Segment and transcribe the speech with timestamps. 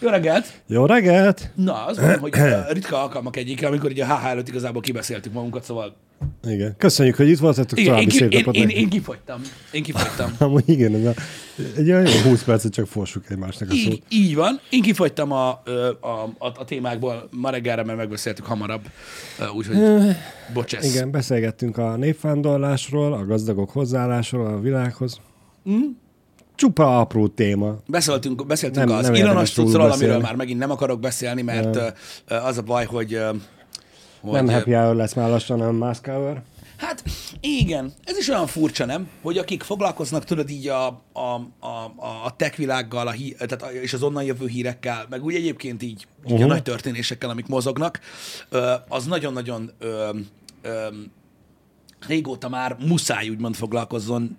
[0.00, 0.62] Jó reggelt!
[0.66, 1.50] Jó reggelt!
[1.54, 2.34] Na, az mondom, hogy
[2.68, 5.96] ritka alkalmak egyik, amikor ugye a HH előtt igazából kibeszéltük magunkat, szóval...
[6.48, 6.74] Igen.
[6.78, 7.78] Köszönjük, hogy itt voltatok.
[7.78, 8.82] Igen, én, További ki, szép én, én, nektek.
[8.82, 9.40] én kifogytam.
[9.72, 10.32] Én kifogytam.
[10.48, 11.12] Amúgy igen, ez a,
[11.76, 14.02] egy olyan jó 20 percet csak forsuk egymásnak a Így, szót.
[14.08, 14.60] így van.
[14.70, 15.48] Én kifogytam a,
[16.00, 16.08] a,
[16.38, 18.82] a, a témákból ma reggelre, mert megbeszéltük hamarabb.
[19.56, 19.76] Úgyhogy
[20.52, 20.94] bocsesz.
[20.94, 25.20] Igen, beszélgettünk a népvándorlásról, a gazdagok hozzáállásról a világhoz.
[25.64, 25.72] Hm?
[26.58, 27.76] Csupa apró téma.
[27.86, 31.86] Beszéltünk, beszéltünk Nem- az nem illanos cuccról, amiről már megint nem akarok beszélni, mert ö,
[32.34, 33.18] az a baj, hogy...
[34.20, 36.42] hogy Nem happy hour lesz már lassan, hanem mask hour.
[36.76, 37.02] Hát
[37.40, 39.08] igen, ez is olyan furcsa, nem?
[39.22, 41.20] Hogy akik foglalkoznak, tudod így a, a,
[41.60, 41.92] a,
[42.24, 45.82] a tech világgal, a hí, tehát a, és az onnan jövő hírekkel, meg úgy egyébként
[45.82, 46.42] így, így Mhm.
[46.42, 48.00] a nagy történésekkel, amik mozognak,
[48.88, 50.08] az nagyon-nagyon ö,
[50.62, 50.86] ö,
[52.06, 54.38] régóta már muszáj úgymond foglalkozzon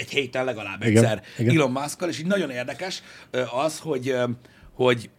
[0.00, 1.56] egy héten legalább Igen, egyszer igen.
[1.56, 3.02] Elon Muskkal, és így nagyon érdekes
[3.64, 4.14] az, hogy,
[4.72, 5.10] hogy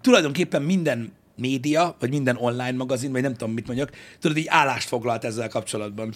[0.00, 4.88] tulajdonképpen minden média, vagy minden online magazin, vagy nem tudom, mit mondjak, tudod, így állást
[4.88, 6.14] foglalt ezzel kapcsolatban.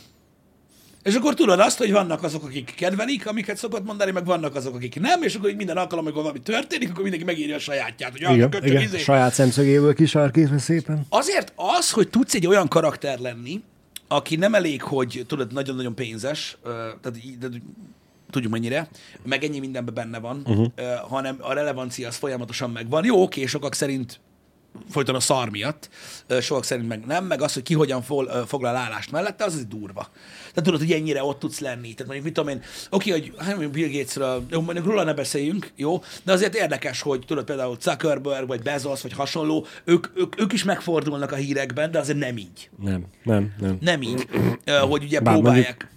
[1.03, 4.75] És akkor tudod azt, hogy vannak azok, akik kedvelik, amiket szokott mondani, meg vannak azok,
[4.75, 8.21] akik nem, és akkor minden alkalommal, amikor valami történik, akkor mindenki megírja a sajátját, hogy
[8.21, 8.83] Igen, igen.
[8.83, 8.99] izé.
[8.99, 11.07] saját szemszögéből kisarkítva szépen.
[11.09, 13.63] Azért az, hogy tudsz egy olyan karakter lenni,
[14.09, 17.61] aki nem elég, hogy tudod, nagyon-nagyon pénzes, tehát, így- tehát
[18.31, 18.89] tudjuk mennyire,
[19.25, 20.71] meg ennyi mindenben benne van, uh-huh.
[21.09, 23.05] hanem a relevancia az folyamatosan megvan.
[23.05, 24.21] Jó, oké, sokak szerint
[24.91, 25.89] folyton a szar miatt,
[26.27, 29.55] ö, sokak szerint meg nem, meg az, hogy ki hogyan fol, foglal állást mellette, az
[29.55, 30.11] az durva.
[30.49, 31.95] Tehát tudod, hogy ennyire ott tudsz lenni.
[31.95, 35.15] Tehát mondjuk, mit tudom én, oké, hogy hát mondjuk Bill Gatesről, jó, mondjuk róla ne
[35.15, 40.41] beszéljünk, jó, de azért érdekes, hogy tudod például Zuckerberg, vagy Bezos, vagy hasonló, ők, ők,
[40.41, 42.71] ők is megfordulnak a hírekben, de azért nem így.
[42.83, 43.77] Nem, nem, nem.
[43.81, 44.29] Nem így,
[44.89, 45.95] hogy ugye Bár próbálják.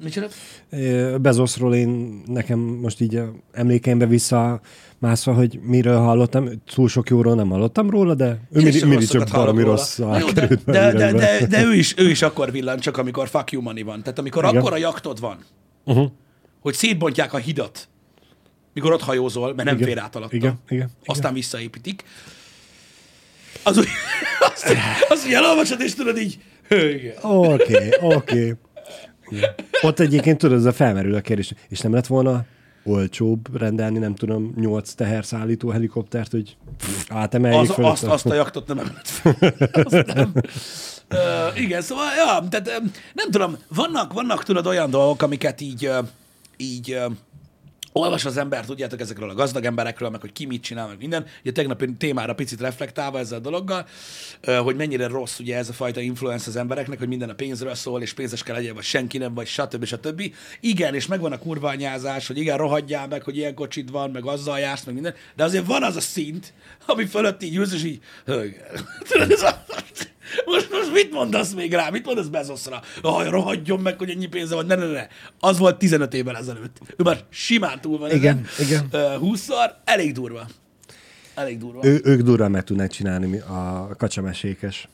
[0.00, 0.26] Micsoda?
[0.70, 3.20] Ö, Bezosról én nekem most így
[3.52, 4.60] emlékeimbe vissza
[4.98, 9.30] mászva, hogy miről hallottam, túl sok jóról nem hallottam róla, de ő mindig, mindig csak
[9.34, 9.62] róla.
[9.62, 13.52] rossz de, de, de, de, de, ő, is, ő is akkor villan, csak amikor fuck
[13.52, 14.02] you money van.
[14.02, 14.56] Tehát amikor Igen.
[14.56, 15.38] akkora jaktod van,
[15.84, 16.10] Uh-huh.
[16.60, 17.88] hogy szétbontják a hidat,
[18.74, 19.88] mikor ott hajózol, mert nem Igen.
[19.88, 20.36] fér át alatta.
[20.36, 22.04] Igen, igen, Aztán visszaépítik.
[23.62, 23.86] Az úgy,
[24.54, 24.74] azt,
[25.08, 26.38] azt úgy elolvasod, és tudod így,
[26.70, 27.14] igen.
[27.22, 28.54] Oké, oké.
[29.28, 29.50] Igen.
[29.80, 32.44] Ott egyébként tudod, ez a felmerül a kérdés, és nem lett volna
[32.88, 36.56] olcsóbb rendelni, nem tudom, nyolc teherszállító helikoptert, hogy
[37.08, 37.84] átemeljék Az, föl.
[37.84, 39.54] azt, azt a jaktot nem emelt fel.
[40.14, 40.32] Nem.
[41.56, 42.82] Igen, szóval, ja, tehát
[43.12, 45.90] nem tudom, vannak, vannak tudod olyan dolgok, amiket így,
[46.56, 46.98] így
[47.92, 51.26] olvas az ember, tudjátok ezekről a gazdag emberekről, meg hogy ki mit csinál, meg minden.
[51.40, 53.86] Ugye tegnapi témára picit reflektálva ezzel a dologgal,
[54.62, 58.02] hogy mennyire rossz ugye ez a fajta influence az embereknek, hogy minden a pénzről szól,
[58.02, 59.84] és pénzes kell legyen, vagy senki nem, vagy stb.
[59.84, 60.32] stb.
[60.60, 64.58] Igen, és megvan a kurványázás, hogy igen, rohadjál meg, hogy ilyen kocsid van, meg azzal
[64.58, 66.52] jársz, meg minden, de azért van az a szint,
[66.86, 68.00] ami fölött így ülsz, és így,
[70.46, 71.90] most, most mit mondasz még rá?
[71.90, 72.82] Mit mondasz Bezosra?
[73.02, 74.66] Hogy rohadjon meg, hogy ennyi pénze van.
[74.66, 75.06] Ne, ne, ne.
[75.40, 76.76] Az volt 15 évvel ezelőtt.
[76.96, 78.66] Ő már simán túl van Igen, ezen.
[78.66, 78.88] igen.
[78.90, 79.70] Ö, 20-szor.
[79.84, 80.46] Elég durva.
[81.34, 81.84] Elég durva.
[81.84, 84.88] Ő, ők durván meg tudnák csinálni a kacsamesékes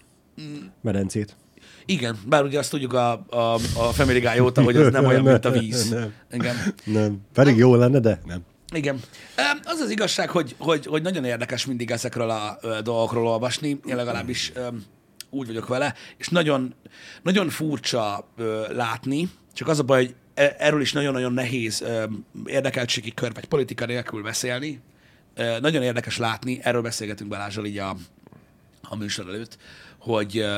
[0.82, 1.36] medencét.
[1.86, 5.22] Igen, bár ugye azt tudjuk a, a, a Family Guy óta, hogy ez nem olyan,
[5.22, 5.88] mint a víz.
[5.90, 6.12] Nem.
[6.32, 6.56] Igen.
[6.84, 7.20] Nem.
[7.32, 8.40] Pedig jó lenne, de nem.
[8.74, 9.00] Igen.
[9.64, 14.52] Az az igazság, hogy, hogy, hogy nagyon érdekes mindig ezekről a dolgokról olvasni, én legalábbis
[15.34, 16.74] úgy vagyok vele, és nagyon,
[17.22, 22.04] nagyon furcsa ö, látni, csak az a baj, hogy e- erről is nagyon-nagyon nehéz ö,
[22.46, 24.80] érdekeltségi kör, vagy politika nélkül beszélni.
[25.34, 27.96] Ö, Nagyon érdekes látni, erről beszélgetünk Balázsral így a,
[28.82, 29.58] a műsor előtt,
[29.98, 30.56] hogy ö,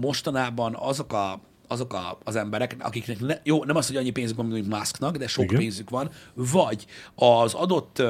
[0.00, 4.36] mostanában azok a azok a, az emberek, akiknek ne, jó, nem az, hogy annyi pénzük
[4.36, 5.58] van, mint Musknak, de sok Igen.
[5.58, 8.02] pénzük van, vagy az adott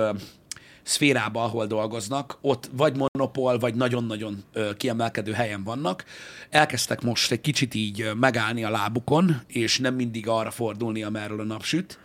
[0.82, 4.44] szférába, ahol dolgoznak, ott vagy monopól, vagy nagyon-nagyon
[4.76, 6.04] kiemelkedő helyen vannak.
[6.50, 11.44] Elkezdtek most egy kicsit így megállni a lábukon, és nem mindig arra fordulni, amerről a
[11.44, 11.98] nap süt.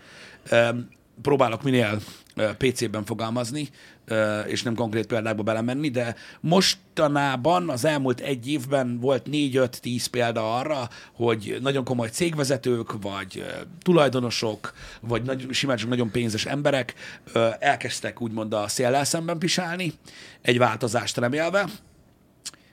[1.22, 2.00] Próbálok minél
[2.58, 3.70] PC-ben fogalmazni,
[4.48, 10.90] és nem konkrét példákba belemenni, de mostanában az elmúlt egy évben volt 4-5-10 példa arra,
[11.14, 13.46] hogy nagyon komoly cégvezetők, vagy
[13.82, 16.94] tulajdonosok, vagy nagy, simán csak nagyon pénzes emberek
[17.60, 19.94] elkezdtek úgymond a széllel szemben pisálni,
[20.42, 21.70] egy változást remélve.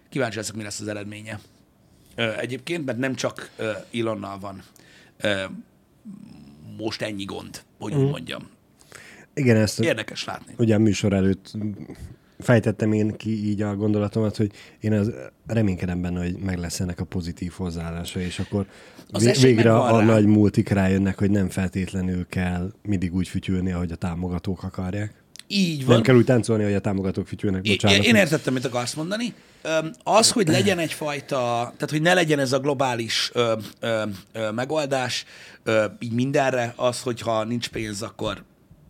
[0.08, 1.40] Kíváncsi leszek, mi lesz az eredménye.
[2.16, 3.50] Egyébként, mert nem csak
[3.90, 4.62] Ilonnal van
[6.76, 8.48] most ennyi gond, hogy úgy mondjam.
[9.34, 10.54] Igen, ezt Érdekes látni.
[10.58, 11.52] ugye a műsor előtt
[12.38, 14.50] fejtettem én ki így a gondolatomat, hogy
[14.80, 15.12] én az
[15.46, 18.66] reménykedem benne, hogy meg lesz ennek a pozitív hozzáállása, és akkor
[19.10, 20.04] Az végre a rá.
[20.04, 25.12] nagy multik rájönnek, hogy nem feltétlenül kell mindig úgy fütyülni, ahogy a támogatók akarják.
[25.46, 25.94] Így van.
[25.94, 28.04] Nem kell úgy táncolni, hogy a támogatók fütyülnek, Én, bocsánat.
[28.04, 29.34] én értettem, mit akarsz mondani.
[30.02, 34.02] Az, hogy legyen egyfajta, tehát hogy ne legyen ez a globális ö, ö,
[34.32, 35.24] ö, megoldás
[35.62, 38.42] ö, így mindenre, az, hogyha nincs pénz, akkor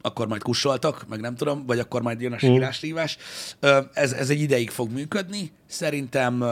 [0.07, 3.17] akkor majd kussoltak, meg nem tudom, vagy akkor majd jön a sírás-rívás.
[3.61, 5.53] Ö, Ez, ez egy ideig fog működni.
[5.67, 6.45] Szerintem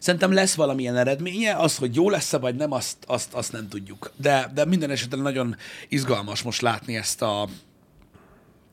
[0.00, 4.12] Szerintem lesz valamilyen eredménye, az, hogy jó lesz-e vagy nem, azt, azt, azt nem tudjuk.
[4.16, 5.56] De, de minden esetben nagyon
[5.88, 7.48] izgalmas most látni ezt a,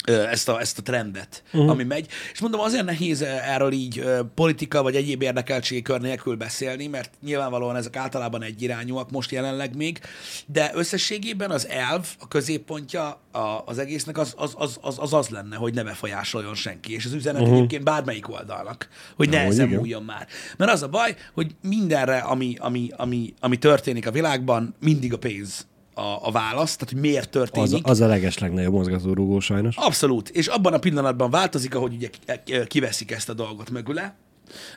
[0.10, 1.70] ezt a, ezt a trendet, uh-huh.
[1.70, 2.08] ami megy.
[2.34, 4.04] És mondom, azért nehéz erről így
[4.36, 10.00] politika vagy egyéb érdekeltségi kör nélkül beszélni, mert nyilvánvalóan ezek általában egyirányúak most jelenleg még,
[10.46, 15.30] de összességében az elv, a középpontja a, az egésznek az az, az, az, az az
[15.30, 16.94] lenne, hogy ne befolyásoljon senki.
[16.94, 17.58] És az üzenet uh-huh.
[17.58, 20.28] egyébként bármelyik oldalnak, hogy ne ezen múljon már.
[20.58, 25.18] Mert az a baj, hogy mindenre, ami, ami, ami, ami történik a világban, mindig a
[25.18, 27.86] pénz a, a válasz, tehát hogy miért történik.
[27.86, 29.76] Az, az a leges legnagyobb mozgatórugó sajnos.
[29.78, 30.30] Abszolút.
[30.30, 32.10] És abban a pillanatban változik, ahogy ugye
[32.44, 34.16] ki- kiveszik ezt a dolgot mögüle.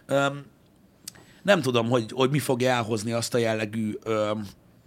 [0.07, 0.45] Öm,
[1.43, 3.99] nem tudom, hogy, hogy mi fogja elhozni azt a jellegű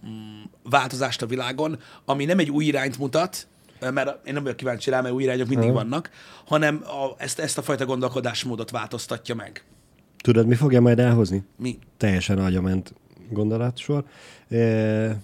[0.06, 3.46] mm, változást a világon, ami nem egy új irányt mutat,
[3.80, 5.76] mert én nem vagyok kíváncsi rá, mert új irányok mindig Mhm.
[5.76, 6.10] vannak,
[6.46, 9.64] hanem a, ezt, ezt a fajta gondolkodásmódot változtatja meg.
[10.22, 11.42] Tudod, mi fogja majd elhozni?
[11.56, 11.78] Mi?
[11.96, 12.94] Teljesen agyament
[13.32, 14.04] gondolatsor.
[14.48, 14.56] E,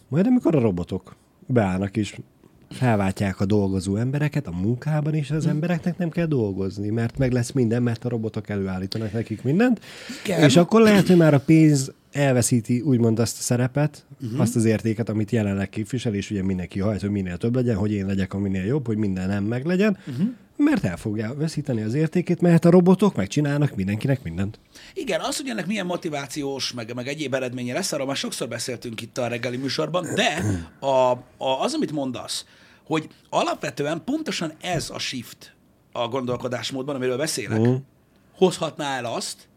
[0.09, 1.17] majd amikor a robotok
[1.47, 2.17] beállnak és
[2.71, 7.53] felváltják a dolgozó embereket a munkában, és az embereknek nem kell dolgozni, mert meg lesz
[7.53, 9.81] minden, mert a robotok előállítanak nekik mindent.
[10.25, 10.43] Igen.
[10.43, 14.41] És akkor lehet, hogy már a pénz elveszíti úgymond azt a szerepet, uh-huh.
[14.41, 17.93] azt az értéket, amit jelenleg képvisel, és ugye mindenki hajt, hogy minél több legyen, hogy
[17.93, 20.27] én legyek a minél jobb, hogy minden nem meglegyen, uh-huh.
[20.59, 24.61] Mert el fogja veszíteni az értékét, mert a robotok megcsinálnak mindenkinek mindent.
[24.95, 29.01] Igen, az, hogy ennek milyen motivációs, meg, meg egyéb eredménye lesz, arról már sokszor beszéltünk
[29.01, 30.43] itt a reggeli műsorban, de
[30.81, 32.45] a, a, az, amit mondasz,
[32.85, 35.55] hogy alapvetően pontosan ez a shift
[35.93, 37.75] a gondolkodásmódban, amiről beszélek, Mhm.
[38.37, 39.49] hozhatná el azt,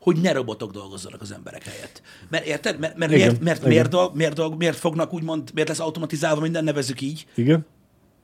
[0.00, 2.02] hogy ne robotok dolgozzanak az emberek helyett.
[2.28, 2.78] Mert érted?
[2.78, 3.68] Mert, mert, Igen, miért, mert, igen.
[3.68, 7.66] miért, dolg, miért, dolg, miért fognak úgymond, miért lesz automatizálva minden, nevezük így, Igen?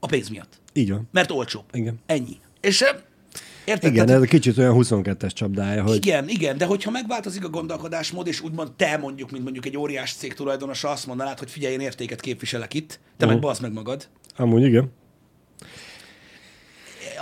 [0.03, 0.59] A pénz miatt.
[0.73, 1.07] Így van.
[1.11, 1.63] Mert olcsóbb.
[1.71, 1.99] Igen.
[2.05, 2.37] Ennyi.
[2.61, 2.89] És eh,
[3.65, 3.91] érted?
[3.91, 8.27] Igen, Tehát- ez kicsit olyan 22-es csapdája, hogy igen, igen, de hogyha megváltozik a gondolkodásmód,
[8.27, 11.79] és úgymond te mondjuk, mint mondjuk egy óriás cég tulajdonosa azt mondanád, hogy figyelj, én
[11.79, 14.07] értéket képviselek itt, te meg bazd meg magad.
[14.35, 14.91] amúgy igen.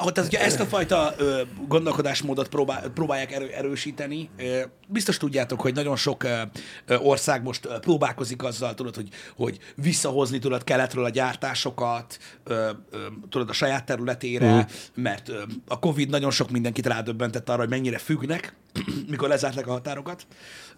[0.02, 5.62] Ha tehát, hogyha ezt a fajta ö, gondolkodásmódot próbál, próbálják erő, erősíteni, ö, biztos tudjátok,
[5.62, 6.42] hogy nagyon sok ö,
[6.86, 12.70] ö, ország most ö, próbálkozik azzal, tudod, hogy, hogy visszahozni tudod keletről a gyártásokat, ö,
[12.92, 12.98] ö,
[13.30, 14.66] tudod, a saját területére, Mhm.
[14.96, 18.56] mert ö, a Covid nagyon sok mindenkit rádöbbentett arra, hogy mennyire függnek,
[19.10, 20.28] mikor lezárták a határokat.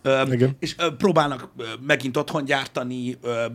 [0.01, 0.55] Ö, Igen.
[0.59, 3.45] és ö, próbálnak ö, megint otthon gyártani, ö,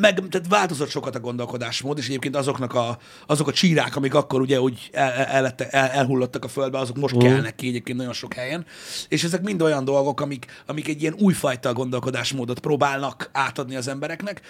[0.00, 4.40] meg, tehát változott sokat a gondolkodásmód, és egyébként azoknak a, azok a csírák, amik akkor
[4.40, 7.22] ugye úgy el, el, el, el, elhullottak a földbe, azok most uh.
[7.22, 8.66] kelnek ki egyébként nagyon sok helyen,
[9.08, 14.40] és ezek mind olyan dolgok, amik, amik egy ilyen újfajta gondolkodásmódot próbálnak átadni az embereknek,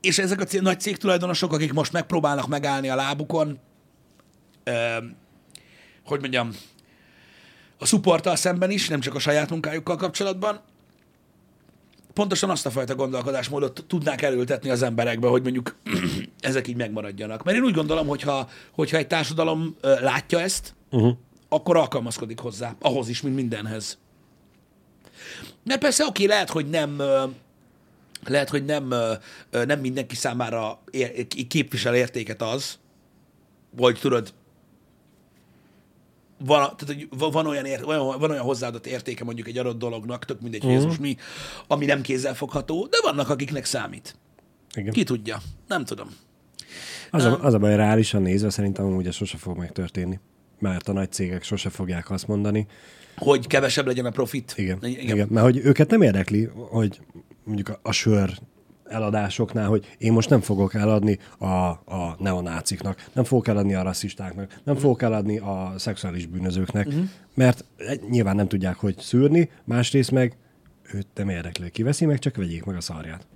[0.00, 3.58] és ezek a nagy cégtulajdonosok, akik most megpróbálnak megállni a lábukon,
[4.64, 4.96] ö,
[6.04, 6.50] hogy mondjam,
[7.78, 10.60] a supporttal szemben is, nem csak a saját munkájukkal kapcsolatban,
[12.12, 15.76] pontosan azt a fajta gondolkodásmódot tudnák elültetni az emberekbe, hogy mondjuk
[16.40, 17.44] ezek így megmaradjanak.
[17.44, 21.16] Mert én úgy gondolom, hogyha, hogyha egy társadalom ö, látja ezt, Uh-huh.
[21.48, 23.98] akkor alkalmazkodik hozzá, ahhoz is, mint mindenhez.
[25.64, 27.24] Mert persze oké, lehet, hogy nem ö,
[28.24, 28.94] lehet, hogy nem,
[29.50, 32.78] nem mindenki számára ér, képvisel értéket az,
[33.76, 34.32] vagy tudod,
[36.44, 39.78] van, tehát, hogy va- van, olyan ér, van, van olyan hozzáadott értéke mondjuk egy adott
[39.78, 41.16] dolognak, tök mindegy, hogy ez most mi,
[41.66, 44.16] ami nem kézzelfogható, de vannak, akiknek számít.
[44.74, 44.92] Igen.
[44.92, 45.40] Ki tudja?
[45.66, 46.08] Nem tudom.
[47.10, 50.20] Az a, az a baj, reálisan nézve szerintem amúgy ez sose fog megtörténni.
[50.58, 52.66] Mert a nagy cégek sose fogják azt mondani.
[53.16, 54.54] Hogy kevesebb legyen a profit.
[54.56, 54.78] Igen.
[54.82, 55.02] igen.
[55.02, 55.28] igen.
[55.30, 57.00] Mert hogy őket nem érdekli, hogy
[57.44, 58.38] mondjuk a, a sör
[58.92, 64.60] eladásoknál, hogy én most nem fogok eladni a, a neonáciknak, nem fogok eladni a rasszistáknak,
[64.64, 67.04] nem fogok eladni a szexuális bűnözőknek, uh-huh.
[67.34, 67.64] mert
[68.10, 70.36] nyilván nem tudják, hogy szűrni, másrészt meg
[70.92, 73.26] őt nem érdekli, kiveszi meg, csak vegyék meg a szarját.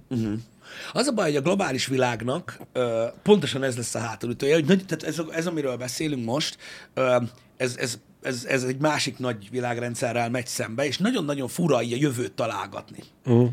[0.93, 4.85] Az a baj, hogy a globális világnak ö, pontosan ez lesz a hátulütője, hogy nagy,
[4.87, 6.57] tehát ez, ez, amiről beszélünk most,
[6.95, 7.17] ö,
[7.57, 11.97] ez, ez, ez, ez egy másik nagy világrendszerrel megy szembe, és nagyon-nagyon fura így a
[11.97, 12.99] jövőt találgatni.
[13.25, 13.49] Uh.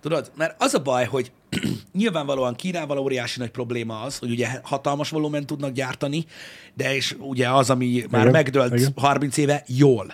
[0.00, 1.32] Tudod, mert az a baj, hogy
[1.92, 6.24] nyilvánvalóan Kínával óriási nagy probléma az, hogy ugye hatalmas volumen tudnak gyártani,
[6.74, 8.92] de és ugye az, ami már Igen, megdőlt igen.
[8.96, 10.06] 30 éve, jól.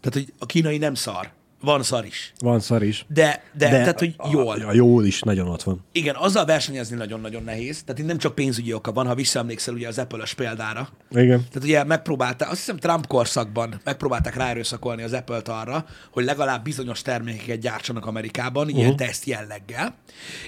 [0.00, 1.32] Tehát, hogy a kínai nem szar.
[1.62, 2.32] Van szar is.
[2.38, 3.04] Van szar is.
[3.08, 4.60] De, de, de tehát, hogy jól.
[4.60, 5.84] A, a jól is nagyon ott van.
[5.92, 7.82] Igen, azzal versenyezni nagyon-nagyon nehéz.
[7.82, 10.88] Tehát itt nem csak pénzügyi oka van, ha visszaemlékszel ugye az Apple-ös példára.
[11.10, 11.38] Igen.
[11.38, 17.02] Tehát ugye megpróbálták, azt hiszem Trump korszakban megpróbálták ráerőszakolni az Apple-t arra, hogy legalább bizonyos
[17.02, 18.80] termékeket gyártsanak Amerikában, uh-huh.
[18.80, 19.94] ilyen teszt jelleggel.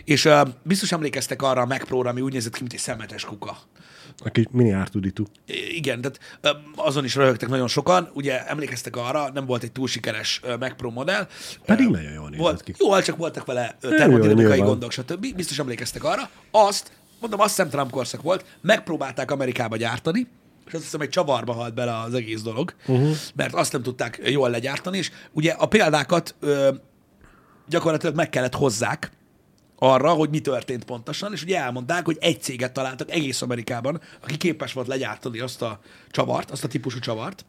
[0.05, 3.25] És uh, biztos emlékeztek arra a Mac Pro-ra, ami úgy nézett ki, mint egy szemetes
[3.25, 3.57] kuka.
[4.19, 5.25] A kis mini ártuditú.
[5.69, 6.21] Igen, tehát
[6.77, 8.11] azon is röhögtek nagyon sokan.
[8.13, 11.27] Ugye emlékeztek arra, nem volt egy túl sikeres Mac Pro modell.
[11.65, 12.75] Pedig nagyon jól nézett volt, ki.
[12.79, 15.35] Jó, csak voltak vele termodinamikai gondok, stb.
[15.35, 16.31] Biztos emlékeztek arra.
[16.51, 20.27] Azt, mondom, azt hiszem Trump korszak volt, megpróbálták Amerikába gyártani,
[20.67, 23.17] és azt hiszem, egy csavarba halt bele az egész dolog, uh-huh.
[23.35, 26.71] mert azt nem tudták jól legyártani, és ugye a példákat ö,
[27.69, 29.11] gyakorlatilag meg kellett hozzák
[29.85, 34.37] arra, hogy mi történt pontosan, és ugye elmondták, hogy egy céget találtak egész Amerikában, aki
[34.37, 37.45] képes volt legyártani azt a csavart, azt a típusú csavart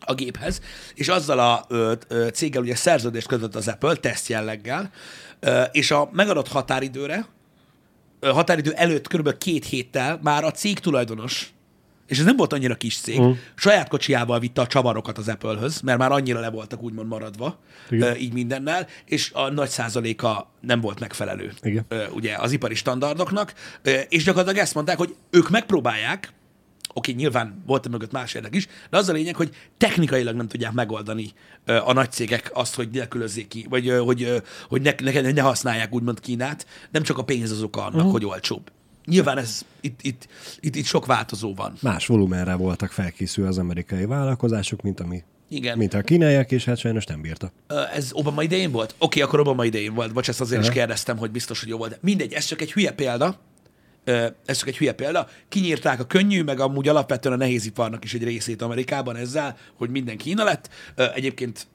[0.00, 0.60] a géphez,
[0.94, 4.90] és azzal a ö, ö, céggel ugye szerződést kötött az Apple, teszt jelleggel,
[5.40, 7.26] ö, és a megadott határidőre,
[8.20, 9.38] ö, határidő előtt kb.
[9.38, 11.52] két héttel már a cég tulajdonos,
[12.06, 13.30] és ez nem volt annyira kis cég, mm.
[13.54, 17.58] saját kocsiával vitte a csavarokat az Apple-höz, mert már annyira le voltak úgymond maradva,
[17.90, 18.16] Igen.
[18.16, 21.86] így mindennel, és a nagy százaléka nem volt megfelelő Igen.
[22.14, 23.54] ugye az ipari standardoknak,
[24.08, 26.32] és gyakorlatilag ezt mondták, hogy ők megpróbálják,
[26.94, 30.72] oké, nyilván volt mögött más érdek is, de az a lényeg, hogy technikailag nem tudják
[30.72, 31.32] megoldani
[31.64, 36.20] a nagy cégek azt, hogy nélkülözzék ki, vagy hogy, hogy ne, ne, ne használják úgymond
[36.20, 36.66] Kínát.
[36.90, 38.12] Nem csak a pénz az oka annak, uh-huh.
[38.12, 38.70] hogy olcsóbb.
[39.06, 40.28] Nyilván ez, itt, itt,
[40.60, 41.76] itt, itt sok változó van.
[41.80, 45.78] Más volumenre voltak felkészülve az amerikai vállalkozások, mint, ami, Igen.
[45.78, 47.52] mint a kínaiak, és hát sajnos nem bírta.
[47.94, 48.94] Ez Obama idején volt?
[48.98, 50.12] Oké, akkor Obama idején volt.
[50.12, 50.76] Bocs, ezt azért is Aha.
[50.76, 51.98] kérdeztem, hogy biztos, hogy jó volt.
[52.02, 53.38] Mindegy, ez csak egy hülye példa.
[54.44, 55.28] Ez csak egy hülye példa.
[55.48, 60.16] Kinyírták a könnyű, meg amúgy alapvetően a nehéziparnak is egy részét Amerikában ezzel, hogy minden
[60.16, 60.68] Kína lett.
[61.14, 61.66] Egyébként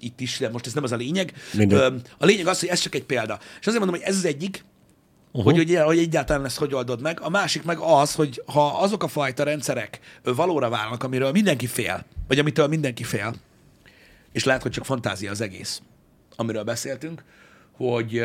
[0.00, 1.32] itt is, de most ez nem az a lényeg.
[1.52, 1.78] Mindegy.
[1.78, 3.38] Ö, A lényeg az, hogy ez csak egy példa.
[3.60, 4.64] És azért mondom, hogy ez az egyik,
[5.36, 5.52] uh-huh.
[5.52, 7.20] hogy, ugye, hogy egyáltalán ezt hogy oldod meg.
[7.20, 12.04] A másik meg az, hogy ha azok a fajta rendszerek valóra válnak, amiről mindenki fél,
[12.28, 13.34] vagy amitől mindenki fél,
[14.32, 15.82] és lehet, hogy csak fantázia az egész,
[16.36, 17.24] amiről beszéltünk,
[17.72, 18.24] hogy,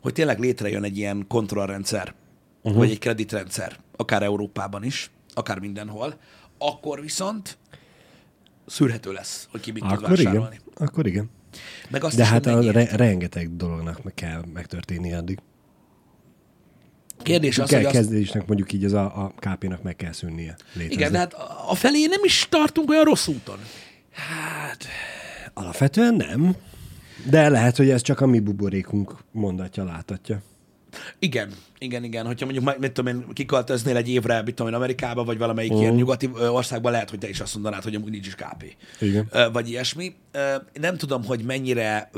[0.00, 2.14] hogy tényleg létrejön egy ilyen kontrollrendszer,
[2.62, 2.80] uh-huh.
[2.80, 6.18] vagy egy kreditrendszer, akár Európában is, akár mindenhol,
[6.58, 7.58] akkor viszont
[8.66, 10.58] szűrhető lesz, hogy ki mit tud Akkor vásárolni.
[10.60, 10.86] igen.
[10.88, 11.30] Akkor igen.
[11.88, 15.38] Meg azt De is, hát a re- rengeteg dolognak meg kell megtörténni addig.
[17.22, 20.56] Kérdés az, Ke- hogy azt, kezdésnek mondjuk így az a, a KP-nak meg kell szűnnie.
[20.72, 20.94] Létezni.
[20.94, 21.34] igen, de hát
[21.68, 23.58] a felé nem is tartunk olyan rossz úton.
[24.12, 24.86] Hát,
[25.54, 26.56] alapvetően nem.
[27.30, 30.42] De lehet, hogy ez csak a mi buborékunk mondatja, látatja.
[31.18, 32.26] Igen, igen, igen.
[32.26, 35.80] Hogyha mondjuk, mit tudom én, kiköltöznél egy évre, mit tudom én, Amerikába, vagy valamelyik Mhm.
[35.80, 38.76] ilyen nyugati ö, országban, lehet, hogy te is azt mondanád, hogy amúgy nincs is KP.
[39.00, 39.30] Igen.
[39.52, 40.14] Vagy ilyesmi.
[40.72, 42.10] Nem tudom, hogy mennyire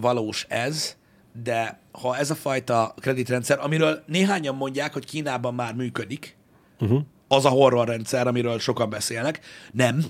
[0.00, 0.96] valós ez,
[1.42, 6.36] de ha ez a fajta kreditrendszer, amiről néhányan mondják, hogy Kínában már működik,
[6.80, 7.00] uh-huh.
[7.28, 9.40] az a horrorrendszer, amiről sokan beszélnek,
[9.72, 10.04] nem.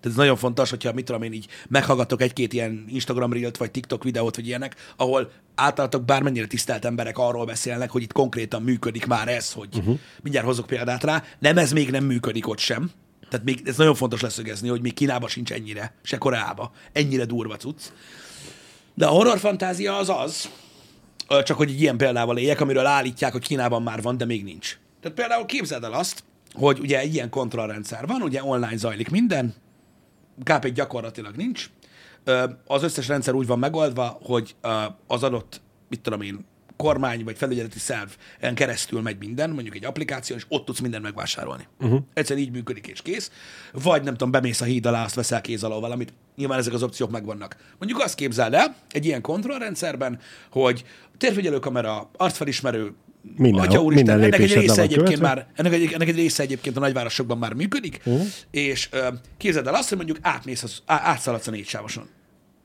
[0.00, 3.70] Tehát ez nagyon fontos, hogyha mit tudom én így meghallgatok egy-két ilyen Instagram reelt, vagy
[3.70, 9.06] TikTok videót, vagy ilyenek, ahol általatok bármennyire tisztelt emberek arról beszélnek, hogy itt konkrétan működik
[9.06, 9.98] már ez, hogy uh-huh.
[10.22, 12.90] mindjárt hozok példát rá, nem, ez még nem működik ott sem.
[13.28, 17.56] Tehát még, ez nagyon fontos leszögezni, hogy még Kínában sincs ennyire, se Koreában, ennyire durva
[17.56, 17.82] cucc.
[18.94, 20.50] De a horror fantázia az az,
[21.44, 24.78] csak hogy egy ilyen példával éljek, amiről állítják, hogy Kínában már van, de még nincs.
[25.00, 29.54] Tehát például képzeld el azt, hogy ugye egy ilyen kontrollrendszer van, ugye online zajlik minden,
[30.44, 31.70] kp gyakorlatilag nincs.
[32.66, 34.56] Az összes rendszer úgy van megoldva, hogy
[35.06, 38.08] az adott, mit tudom én, kormány vagy felügyeleti szerv
[38.38, 41.66] en keresztül megy minden, mondjuk egy applikáció, és ott tudsz mindent megvásárolni.
[41.80, 42.00] Uh-huh.
[42.14, 43.30] Egyszerűen így működik, és kész.
[43.72, 46.12] Vagy nem tudom, bemész a híd alá, azt veszel kéz alól valamit.
[46.36, 47.56] Nyilván ezek az opciók megvannak.
[47.78, 50.20] Mondjuk azt képzeld el egy ilyen kontrollrendszerben,
[50.50, 50.84] hogy
[51.18, 52.94] térfigyelőkamera, arcfelismerő,
[53.36, 55.26] Mindenhol, Atya úristen, minden ennek egy része egyébként követve.
[55.26, 58.20] már, ennek egy, ennek egy része egyébként a nagyvárosokban már működik, uh.
[58.50, 62.08] és ö, képzeld el azt, hogy mondjuk átmész, az, á, átszaladsz a négy sávoson.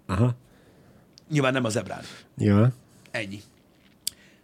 [0.06, 0.36] Aha.
[1.32, 2.04] Nyilván nem a zebrán.
[2.38, 2.64] Jó.
[3.12, 3.42] Ennyi.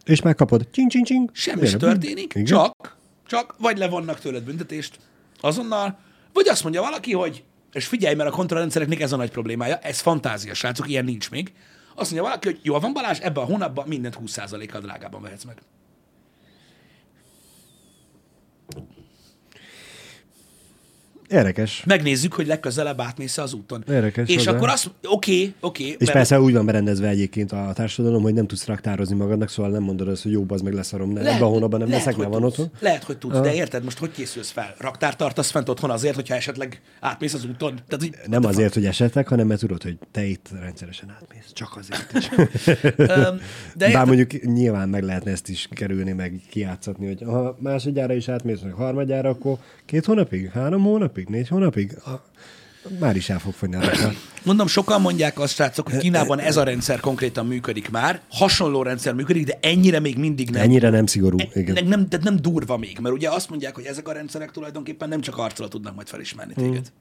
[0.04, 0.68] És megkapod.
[0.70, 1.30] Csing, csing, csing.
[1.32, 2.44] Semmi sem történik, Igen.
[2.44, 4.98] csak, csak vagy levonnak tőled büntetést
[5.40, 5.98] azonnal,
[6.32, 10.00] vagy azt mondja valaki, hogy, és figyelj, mert a kontrollrendszereknek ez a nagy problémája, ez
[10.00, 11.52] fantázia, srácok, ilyen nincs még.
[11.94, 15.62] Azt mondja valaki, hogy jól van Balázs, ebben a hónapban mindent 20%-kal drágában vehetsz meg.
[21.32, 21.82] Érdekes.
[21.86, 23.84] Megnézzük, hogy legközelebb átmész az úton.
[23.88, 24.50] Érdekes, És hozzá.
[24.50, 25.84] akkor azt, oké, oké.
[25.84, 29.70] És mert- persze úgy van berendezve egyébként a társadalom, hogy nem tudsz raktározni magadnak, szóval
[29.72, 32.24] nem mondod azt, hogy jó, az meg leszarom, ne, ebben a hónapban nem leszek, hogy
[32.28, 32.70] mert van otthon.
[32.80, 34.74] Lehet, hogy tudsz, de érted, most hogy készülsz fel?
[34.78, 37.74] Raktár tartasz fent otthon azért, hogyha esetleg átmész az úton?
[37.88, 41.52] Tehát, így, Nem azért, hogy esetleg, hanem mert tudod, hogy te itt rendszeresen átmész.
[41.52, 42.28] Csak azért is.
[43.76, 48.14] De Bár érted, mondjuk nyilván meg lehetne ezt is kerülni, meg kijátszatni, hogy ha másodjára
[48.14, 52.24] is átmész, meg harmadjára, akkor két hónapig, három hónapig, négy hónapig, a-
[52.98, 54.12] már is el fog fogyni a
[54.44, 59.14] mondom, sokan mondják azt, srácok, hogy Kínában ez a rendszer konkrétan működik már, hasonló rendszer
[59.14, 60.62] működik, de ennyire még mindig nem.
[60.62, 61.36] Ennyire nem szigorú.
[61.36, 61.86] Nem, Igen.
[61.86, 65.20] nem, tehát nem durva még, mert ugye azt mondják, hogy ezek a rendszerek tulajdonképpen nem
[65.20, 66.64] csak arccal tudnak majd felismerni Hmm.
[66.64, 66.92] téged.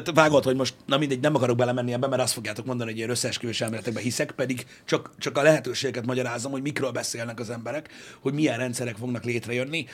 [0.00, 2.98] Tehát vágod, hogy most, na mindegy, nem akarok belemenni ebbe, mert azt fogjátok mondani, hogy
[2.98, 7.88] ilyen összeesküvés elméletekben hiszek, pedig csak, csak a lehetőségeket magyarázom, hogy mikről beszélnek az emberek,
[8.20, 9.86] hogy milyen rendszerek fognak létrejönni.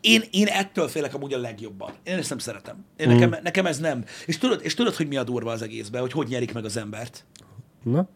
[0.00, 1.92] Én, én ettől félek amúgy a legjobban.
[2.04, 2.84] Én ezt nem szeretem.
[2.96, 4.04] Én nekem, nekem ez nem.
[4.26, 6.76] És tudod, és tudod, hogy mi a durva az egészben, hogy hogy nyerik meg az
[6.76, 7.24] embert?
[7.82, 8.08] Na?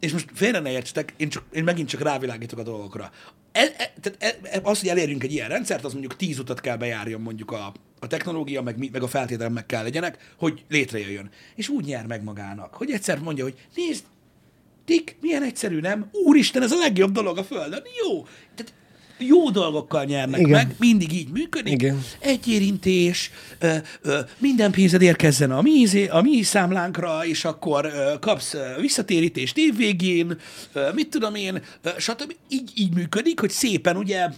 [0.00, 3.10] és most félre ne értsetek, én, csak, én megint csak rávilágítok a dolgokra.
[3.52, 6.60] E, e, tehát e, e, az, hogy elérjünk egy ilyen rendszert, az mondjuk tíz utat
[6.60, 11.30] kell bejárjon mondjuk a, a technológia, meg, meg a feltételek meg kell legyenek, hogy létrejöjjön.
[11.54, 14.04] És úgy nyer meg magának, hogy egyszer mondja, hogy nézd,
[14.84, 16.08] Tik, milyen egyszerű, nem?
[16.12, 17.82] Úristen, ez a legjobb dolog a Földön.
[18.04, 18.26] Jó.
[18.54, 18.72] Tehát
[19.18, 20.40] jó dolgokkal nyernek.
[20.40, 20.50] Igen.
[20.50, 21.72] meg, mindig így működik.
[21.72, 22.04] Igen.
[22.18, 27.84] Egy érintés, ö, ö, minden pénzed érkezzen a mi, izé- a mi számlánkra, és akkor
[27.84, 30.38] ö, kapsz ö, visszatérítést évvégén,
[30.72, 32.34] ö, mit tudom én, ö, stb.
[32.48, 34.28] Így, így működik, hogy szépen ugye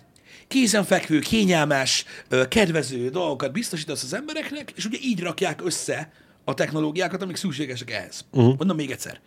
[0.51, 2.05] kézenfekvő, kényelmes,
[2.49, 6.13] kedvező dolgokat biztosítasz az embereknek, és ugye így rakják össze
[6.45, 8.25] a technológiákat, amik szükségesek ehhez.
[8.31, 8.57] Uh-huh.
[8.57, 9.21] Mondom még egyszer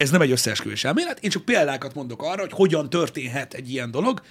[0.00, 3.90] ez nem egy összeesküvés elmélet, én csak példákat mondok arra, hogy hogyan történhet egy ilyen
[3.90, 4.22] dolog,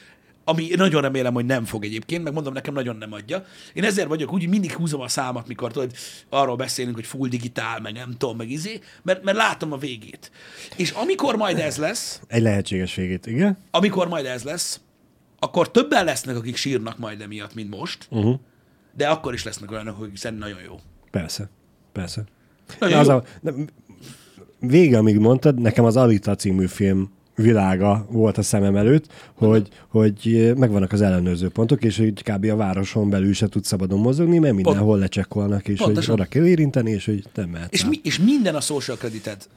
[0.44, 3.46] ami nagyon remélem, hogy nem fog egyébként, meg mondom, nekem nagyon nem adja.
[3.74, 5.92] Én ezért vagyok úgy, hogy mindig húzom a számat, mikor tudod,
[6.30, 10.32] arról beszélünk, hogy full digitál, meg nem tudom, meg izé, mert, mert látom a végét.
[10.76, 13.58] És amikor majd ez lesz, Egy lehetséges végét, igen?
[13.72, 14.80] amikor majd ez lesz,
[15.40, 18.40] akkor többen lesznek, akik sírnak majd emiatt, mint most, uh-huh.
[18.96, 20.80] de akkor is lesznek olyanok, akik szerint nagyon jó.
[21.12, 21.50] Persze.
[21.92, 22.24] Persze.
[22.80, 23.14] Nagyon az jó.
[23.14, 23.54] a, de
[24.60, 30.54] vége, amíg mondtad, nekem az Alita című film világa volt a szemem előtt, hogy, hogy
[30.58, 32.46] megvannak az ellenőrző pontok, és hogy kb.
[32.46, 36.12] a városon belül se tud szabadon mozogni, mert mindenhol lecsekkolnak, és Pontosan.
[36.12, 39.48] hogy oda kell érinteni, és hogy nem mehetsz És, mi, és minden a social credited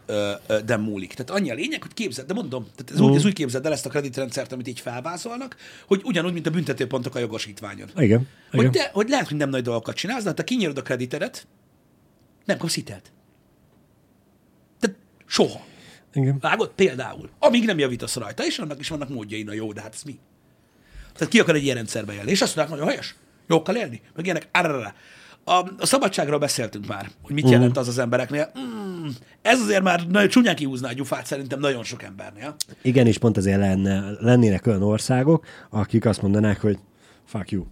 [0.65, 1.15] de múlik.
[1.15, 3.73] Tehát annyi a lényeg, hogy képzeld, de mondom, tehát ez, úgy, ez úgy képzeld el
[3.73, 7.89] ezt a kreditrendszert, amit így felvázolnak, hogy ugyanúgy, mint a büntetőpontok a jogosítványon.
[7.97, 8.29] Igen.
[8.51, 8.73] Hogy, igen.
[8.73, 11.47] te, hogy lehet, hogy nem nagy dolgokat csinálsz, de ha te kinyírod a kreditedet,
[12.45, 13.13] nem kapsz hitelt.
[14.81, 15.71] Tehát soha.
[16.13, 16.39] Igen.
[16.41, 16.71] Vágod?
[16.75, 17.31] Például.
[17.39, 20.19] Amíg nem javítasz rajta, és annak is vannak módjai, na jó, de hát ez mi?
[21.15, 22.31] Tehát ki akar egy ilyen rendszerbe élni?
[22.31, 23.15] És azt mondják, nagyon helyes,
[23.47, 24.49] jó kell élni, meg ilyenek.
[24.53, 24.95] Arrarara.
[25.45, 28.53] A, a szabadságról beszéltünk már, hogy mit jelent az az embereknél.
[28.59, 29.09] Mm,
[29.43, 32.55] ez azért már nagyon csúnyán kihúzná a gyufát szerintem nagyon sok embernél.
[32.83, 36.79] Igen, és pont ezért lenne, lennének olyan országok, akik azt mondanák, hogy
[37.25, 37.65] fuck you.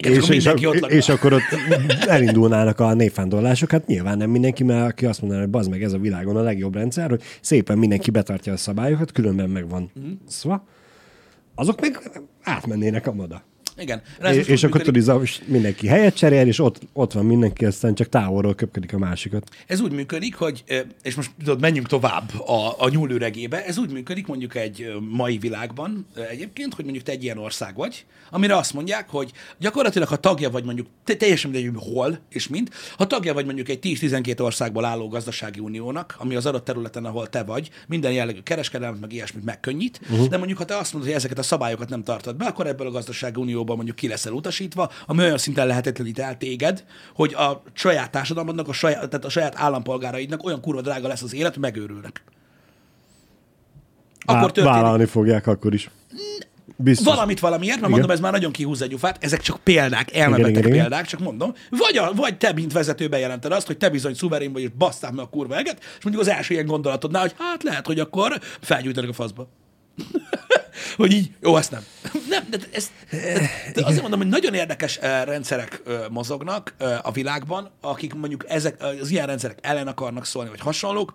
[0.00, 1.42] Igen, és, akkor és, mindenki ott és akkor ott
[2.06, 3.70] elindulnának a névvándorlások.
[3.70, 6.42] Hát nyilván nem mindenki, mert aki azt mondaná, hogy bazd meg ez a világon a
[6.42, 9.90] legjobb rendszer, hogy szépen mindenki betartja a szabályokat, különben megvan.
[9.94, 10.06] Mhm.
[10.06, 10.12] Mm.
[10.26, 10.66] Szóval
[11.54, 11.98] azok meg
[12.42, 13.42] átmennének a moda.
[13.80, 14.02] Igen.
[14.22, 18.54] És, és akkor tudod, mindenki helyet cserél, és ott, ott van mindenki, aztán csak távolról
[18.54, 19.48] köpködik a másikat.
[19.66, 20.64] Ez úgy működik, hogy,
[21.02, 26.06] és most tudod, menjünk tovább a, a nyúlőregébe, ez úgy működik mondjuk egy mai világban
[26.30, 30.50] egyébként, hogy mondjuk te egy ilyen ország vagy, amire azt mondják, hogy gyakorlatilag, ha tagja
[30.50, 34.40] vagy mondjuk, te, teljesen mindegy, hogy hol és mint, ha tagja vagy mondjuk egy 10-12
[34.40, 39.12] országból álló gazdasági uniónak, ami az adott területen, ahol te vagy, minden jellegű kereskedelmet, meg
[39.12, 40.26] ilyesmit megkönnyít, uh-huh.
[40.26, 42.86] de mondjuk, ha te azt mondod, hogy ezeket a szabályokat nem tartod be, akkor ebből
[42.86, 47.62] a gazdasági unióból mondjuk ki leszel utasítva, ami olyan szinten lehetetlenít el téged, hogy a
[47.72, 51.62] saját társadalmadnak, a saját, tehát a saját állampolgáraidnak olyan kurva drága lesz az élet, hogy
[51.62, 52.22] megőrülnek.
[54.20, 54.70] Akkor Vá- történik.
[54.70, 55.90] Vállalni fogják akkor is.
[56.76, 57.06] Biztos.
[57.06, 57.98] Valamit valamiért, mert Igen.
[57.98, 60.78] mondom, ez már nagyon kihúzza a gyufát, ezek csak példák, elmebeteg igen, igen.
[60.78, 61.54] példák, csak mondom.
[61.70, 65.12] Vagy, a, vagy te, mint vezető bejelented azt, hogy te bizony szuverén vagy, és basztál
[65.12, 68.40] meg a kurva eget, és mondjuk az első ilyen gondolatodnál, hogy hát lehet, hogy akkor
[68.60, 69.48] felgyújtanak a faszba.
[70.96, 71.84] Hogy így, jó, ezt nem.
[72.28, 72.90] Nem, de ez,
[73.74, 78.44] de azért mondom, hogy nagyon érdekes eh, rendszerek eh, mozognak eh, a világban, akik mondjuk
[78.48, 81.14] ezek, eh, az ilyen rendszerek ellen akarnak szólni, vagy hasonlók,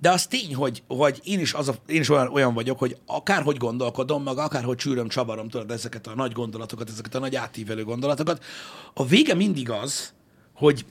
[0.00, 2.96] De az tény, hogy, hogy én is, az a, én is olyan, olyan vagyok, hogy
[3.06, 7.84] akárhogy gondolkodom, meg akárhogy csűröm, csavarom tudod ezeket a nagy gondolatokat, ezeket a nagy átívelő
[7.84, 8.44] gondolatokat,
[8.94, 10.12] a vége mindig az,
[10.54, 10.84] hogy,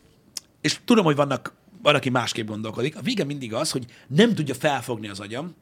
[0.61, 4.53] és tudom, hogy vannak, van, aki másképp gondolkodik, a vége mindig az, hogy nem tudja
[4.53, 5.55] felfogni az agyam,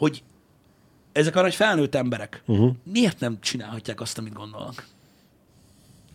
[0.00, 0.22] hogy
[1.12, 2.74] ezek a nagy felnőtt emberek uh-huh.
[2.84, 4.86] miért nem csinálhatják azt, amit gondolnak?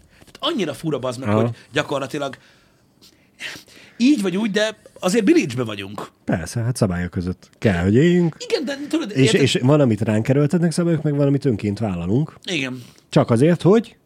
[0.09, 1.41] Tehát annyira fura az meg, Aha.
[1.41, 2.37] hogy gyakorlatilag
[3.97, 6.11] így vagy úgy, de azért bilincsbe vagyunk.
[6.23, 8.37] Persze, hát szabályok között kell, hogy éljünk.
[8.47, 9.41] Igen, de tudod, És, érted?
[9.41, 12.37] és van, amit ránk erőltetnek szabályok, meg van, amit önként vállalunk.
[12.43, 12.83] Igen.
[13.09, 13.97] Csak azért, hogy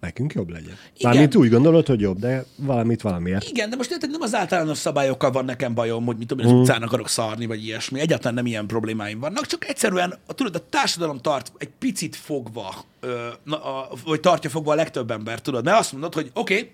[0.00, 0.76] nekünk jobb legyen.
[0.96, 1.10] Igen.
[1.10, 3.48] Mármint úgy gondolod, hogy jobb, de valamit valamiért.
[3.48, 6.52] Igen, de most érted, nem az általános szabályokkal van nekem bajom, hogy mit tudom, én,
[6.52, 8.00] az utcán akarok szarni, vagy ilyesmi.
[8.00, 12.74] Egyáltalán nem ilyen problémáim vannak, csak egyszerűen, a, tudod, a társadalom tart egy picit fogva,
[13.00, 16.54] ö, na, a, vagy tartja fogva a legtöbb ember, tudod, mert azt mondod, hogy oké,
[16.54, 16.70] okay,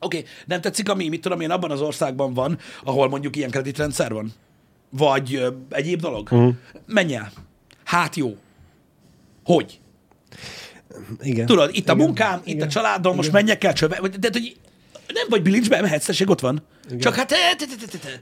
[0.00, 3.50] Oké, okay, nem tetszik, ami, mit tudom én, abban az országban van, ahol mondjuk ilyen
[3.50, 4.32] kreditrendszer van?
[4.90, 6.28] Vagy ö, egyéb dolog?
[6.32, 6.54] Uh-huh.
[6.86, 7.32] Menj el.
[7.84, 8.36] Hát jó.
[9.44, 9.80] Hogy?
[11.22, 11.46] Igen.
[11.46, 12.04] Tudod, itt a Igen.
[12.04, 12.68] munkám, itt a Igen.
[12.68, 14.00] családom, most menjek kell csöve.
[14.20, 14.56] De, hogy
[15.14, 16.62] nem vagy bilincsbe, mehetsz, tessék, ott van.
[16.86, 16.98] Igen.
[16.98, 17.26] Csak hát...
[17.28, 17.36] te-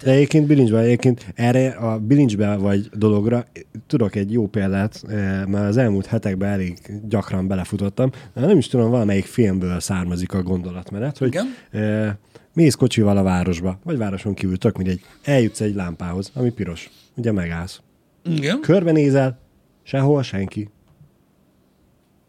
[0.05, 3.47] De egyébként bilincsben, egyébként erre a bilincsbe vagy dologra
[3.87, 8.11] tudok egy jó példát, eh, mert az elmúlt hetekben elég gyakran belefutottam.
[8.35, 11.55] Nem is tudom, valamelyik filmből származik a gondolatmenet, hogy Igen.
[11.71, 12.13] eh,
[12.53, 16.91] mész kocsival a városba, vagy városon kívül, tök mindegy, eljutsz egy lámpához, ami piros.
[17.17, 17.81] Ugye megállsz.
[18.25, 18.61] Igen.
[18.61, 19.39] Körbenézel,
[19.83, 20.69] sehol senki.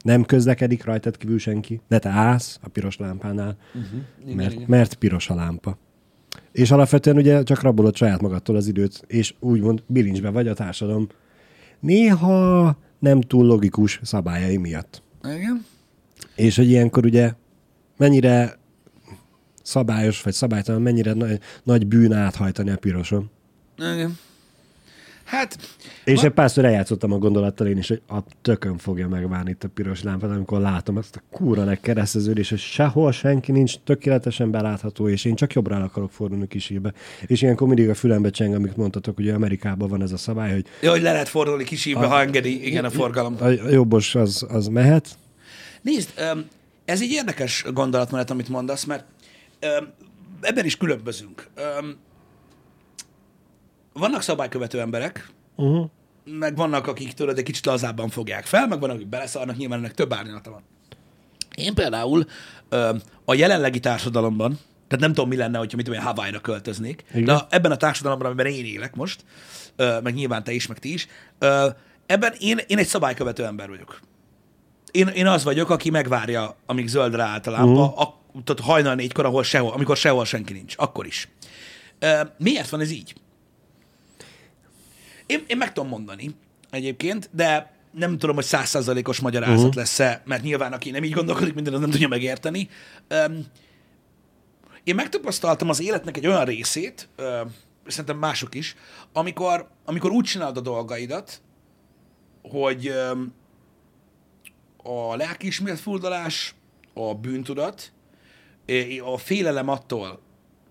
[0.08, 4.00] Nem közlekedik rajtad kívül senki, de te állsz a piros lámpánál, uh-huh.
[4.24, 4.66] igen, mert, igen.
[4.68, 5.78] mert piros a lámpa.
[6.52, 11.08] És alapvetően ugye csak rabolod saját magadtól az időt, és úgymond bilincsbe vagy a társadalom
[11.80, 15.02] néha nem túl logikus szabályai miatt.
[15.24, 15.66] Igen.
[16.36, 17.34] És hogy ilyenkor ugye
[17.98, 18.58] mennyire
[19.64, 23.30] szabályos vagy szabálytalan, mennyire nagy, nagy bűn áthajtani a piroson.
[23.78, 24.18] Igen.
[25.28, 25.58] Hát,
[26.04, 29.68] És egy párszor eljátszottam a gondolattal én is, hogy a tökön fogja megválni itt a
[29.68, 35.10] piros lámpát, amikor látom ezt a kúra nagy kereszteződés, és sehol senki nincs tökéletesen belátható,
[35.10, 36.94] és én csak jobbra el akarok fordulni kisírbe.
[37.26, 40.66] És ilyenkor mindig a fülembe cseng, amit mondtatok, hogy Amerikában van ez a szabály, hogy
[40.82, 43.36] jó, hogy le lehet fordulni kisívbe, ha engedi, igen, a forgalom.
[43.40, 45.18] a jobbos az, az mehet,
[45.82, 46.10] Nézd,
[46.86, 49.06] ez egy érdekes gondolatmenet, amit mondasz, mert
[50.42, 51.48] ebben is különbözünk.
[53.98, 55.90] Vannak szabálykövető emberek, uh-huh.
[56.26, 59.94] meg vannak, akik tudod, egy kicsit lazábban fogják fel, meg vannak, akik beleszarnak, nyilván ennek
[59.94, 60.62] több árnyalata van.
[61.56, 62.26] Én például
[62.70, 67.04] ö, a jelenlegi társadalomban, tehát nem tudom, mi lenne, hogyha mit tudom, én, Hawaii-ra költöznék,
[67.12, 67.24] Igen.
[67.24, 69.24] de ebben a társadalomban, amiben én élek most,
[69.76, 71.08] ö, meg nyilván te is, meg ti is,
[71.40, 71.70] ö,
[72.06, 74.00] ebben én, én egy szabálykövető ember vagyok.
[74.92, 78.02] Én, én az vagyok, aki megvárja, amíg zöldre állt a lámpa, uh-huh.
[78.02, 81.30] ak, tehát hajnal négykor, ahol sehol, amikor sehol senki nincs, akkor is.
[82.00, 83.16] Ö, miért van ez így?
[85.28, 86.36] Én, én meg tudom mondani
[86.70, 89.76] egyébként, de nem tudom, hogy százszázalékos magyarázat uh-huh.
[89.76, 92.70] lesz-e, mert nyilván aki nem így gondolkodik, minden az nem tudja megérteni.
[93.28, 93.46] Um,
[94.84, 97.26] én megtapasztaltam az életnek egy olyan részét, uh,
[97.88, 98.76] szerintem mások is,
[99.14, 101.42] amikor, amikor úgy csinálod a dolgaidat,
[102.42, 103.34] hogy um,
[104.84, 106.56] a lelkiismeret furdalás,
[106.94, 107.92] a bűntudat,
[109.14, 110.20] a félelem attól,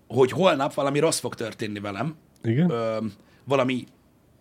[0.07, 2.69] hogy holnap valami rossz fog történni velem, Igen?
[2.69, 2.97] ö,
[3.43, 3.85] valami,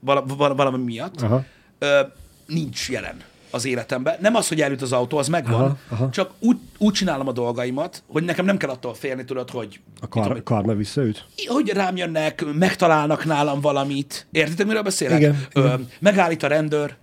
[0.06, 1.44] vala, vala, valami miatt, Aha.
[1.78, 2.00] ö,
[2.46, 4.16] nincs jelen az életemben.
[4.20, 6.10] Nem az, hogy elüt az autó, az megvan, Aha, aha.
[6.10, 10.08] csak úgy, úgy csinálom a dolgaimat, hogy nekem nem kell attól félni, tudod, hogy, A
[10.08, 11.24] kar, tudom, karma visszaüt?
[11.46, 14.26] hogy rám jönnek, megtalálnak nálam valamit.
[14.30, 15.18] Értitek, miről beszélek?
[15.18, 15.88] Igen, Ö, igen.
[16.00, 16.96] megállít a rendőr.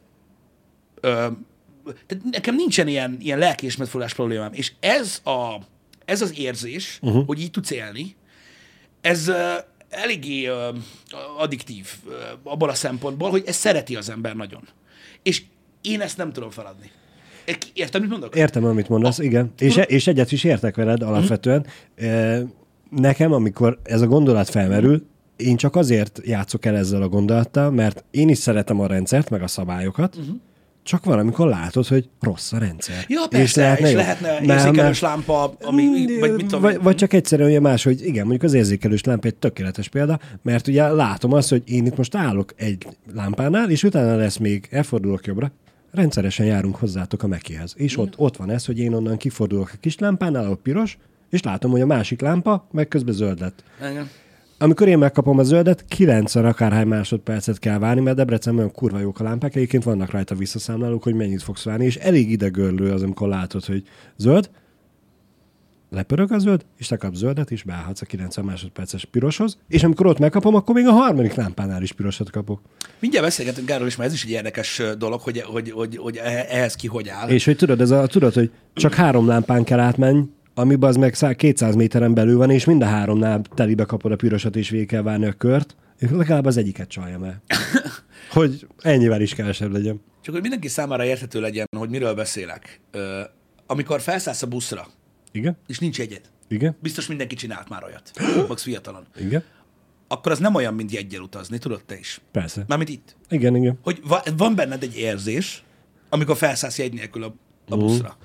[1.02, 1.10] Ö,
[2.08, 4.54] tehát nekem nincsen ilyen, ilyen lelkiismeretfordulás problémám.
[4.54, 5.56] És ez, a,
[6.06, 7.26] ez az érzés, uh-huh.
[7.26, 8.16] hogy így tudsz élni,
[9.02, 9.32] ez
[9.94, 10.70] eléggé ö,
[11.38, 12.12] addiktív ö,
[12.44, 14.62] abból a szempontból, hogy ez szereti az ember nagyon.
[15.24, 15.44] És
[15.82, 16.92] én ezt nem tudom feladni.
[17.74, 18.36] Érted, mit mondok?
[18.36, 19.54] Értem, amit mondasz, igen.
[19.60, 21.66] És, és egyet is értek veled alapvetően.
[21.96, 22.42] E,
[22.90, 28.04] Nekem, amikor ez a gondolat felmerül, én csak azért játszok el ezzel a gondolattal, mert
[28.12, 30.18] én is szeretem a rendszert, meg a szabályokat,
[30.84, 33.06] csak valamikor látod, hogy rossz a rendszer.
[33.08, 36.96] Ja, persze, és lehetne, és lehetne érzékelős mert- lámpa, ami, vagy mit tudom, vagy, vagy
[36.96, 40.88] csak egyszerűen olyan más, hogy igen, mondjuk az érzékelős lámpa egy tökéletes példa, mert ugye
[40.88, 45.52] látom azt, hogy én itt most állok egy lámpánál, és utána lesz még, elfordulok jobbra,
[45.92, 47.74] rendszeresen járunk hozzátok a mekihez.
[47.78, 50.98] És ott, ott van ez, hogy én onnan kifordulok a kis lámpánál, ahol piros,
[51.30, 53.64] és látom, hogy a másik lámpa meg közben zöld lett.
[53.92, 54.10] Igen.
[54.64, 59.20] Amikor én megkapom a zöldet, 90 akárhány másodpercet kell várni, mert Debrecenben olyan kurva jók
[59.20, 63.28] a lámpák, egyébként vannak rajta visszaszámlálók, hogy mennyit fogsz várni, és elég idegörlő az, amikor
[63.28, 63.84] látod, hogy
[64.18, 64.50] zöld,
[65.90, 70.06] lepörög a zöld, és te kapsz zöldet, és beállhatsz a 90 másodperces piroshoz, és amikor
[70.06, 72.62] ott megkapom, akkor még a harmadik lámpánál is pirosat kapok.
[73.00, 76.54] Mindjárt beszélgetünk erről is, mert ez is egy érdekes dolog, hogy, hogy, hogy, hogy eh-
[76.54, 77.30] ehhez ki hogy áll.
[77.30, 80.24] És hogy tudod, ez a, tudod, hogy csak három lámpán kell átmenni,
[80.54, 84.16] amiben az meg szá- 200 méteren belül van, és mind a háromnál telibe kapod a
[84.16, 87.42] pirosat, és végig kell várni a kört, és legalább az egyiket csalja el.
[88.32, 90.02] Hogy ennyivel is kevesebb legyen.
[90.22, 92.80] Csak hogy mindenki számára érthető legyen, hogy miről beszélek.
[92.92, 93.22] Ö,
[93.68, 94.88] amikor felszállsz a buszra,
[95.32, 95.58] Igen?
[95.68, 96.76] és nincs jegyed, Igen?
[96.80, 98.12] biztos mindenki csinált már olyat,
[98.48, 99.44] max fiatalon, Igen?
[100.08, 102.22] akkor az nem olyan, mint jeggyel utazni, tudod te is.
[102.32, 102.64] Persze.
[102.68, 103.16] Mármint itt.
[103.30, 103.80] Igen, igen.
[103.84, 105.64] Hogy va- van benned egy érzés,
[106.10, 107.36] amikor felszállsz jegy nélkül a,
[107.70, 108.18] a buszra.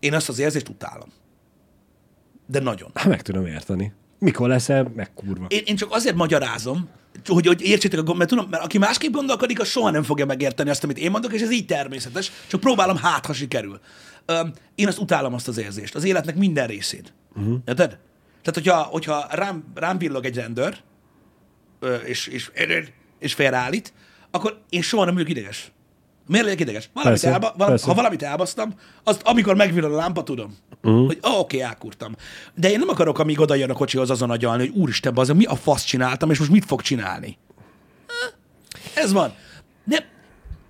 [0.00, 1.08] Én azt az érzést utálom.
[2.46, 2.90] De nagyon.
[2.94, 3.92] Hát meg tudom érteni.
[4.18, 5.46] Mikor leszel, meg kurva.
[5.48, 6.88] Én, én csak azért magyarázom,
[7.26, 10.26] hogy, hogy értsétek a gond, mert tudom, mert aki másképp gondolkodik, az soha nem fogja
[10.26, 13.80] megérteni azt, amit én mondok, és ez így természetes, csak próbálom, hát, ha sikerül.
[14.26, 17.12] Öm, én azt utálom azt az érzést, az életnek minden részét.
[17.36, 17.58] Uh-huh.
[17.66, 17.98] Érted?
[18.42, 20.76] Tehát, hogyha, hogyha rám, rám villog egy rendőr,
[22.04, 22.50] és, és,
[23.18, 23.92] és félreállít,
[24.30, 25.72] akkor én soha nem vagyok ideges.
[26.26, 26.90] Miért legyek ideges?
[26.92, 27.86] Valamit Persze, elba, vala, persze.
[27.86, 31.06] ha valamit elbasztam, azt amikor megvillan a lámpa, tudom, uh-huh.
[31.06, 32.14] hogy oh, oké, elkurtam.
[32.54, 35.44] De én nem akarok, amíg oda jön a kocsihoz azon agyalni, hogy úristen, az mi
[35.44, 37.38] a fasz csináltam, és most mit fog csinálni.
[38.94, 39.32] Ez van.
[39.84, 40.00] Nem,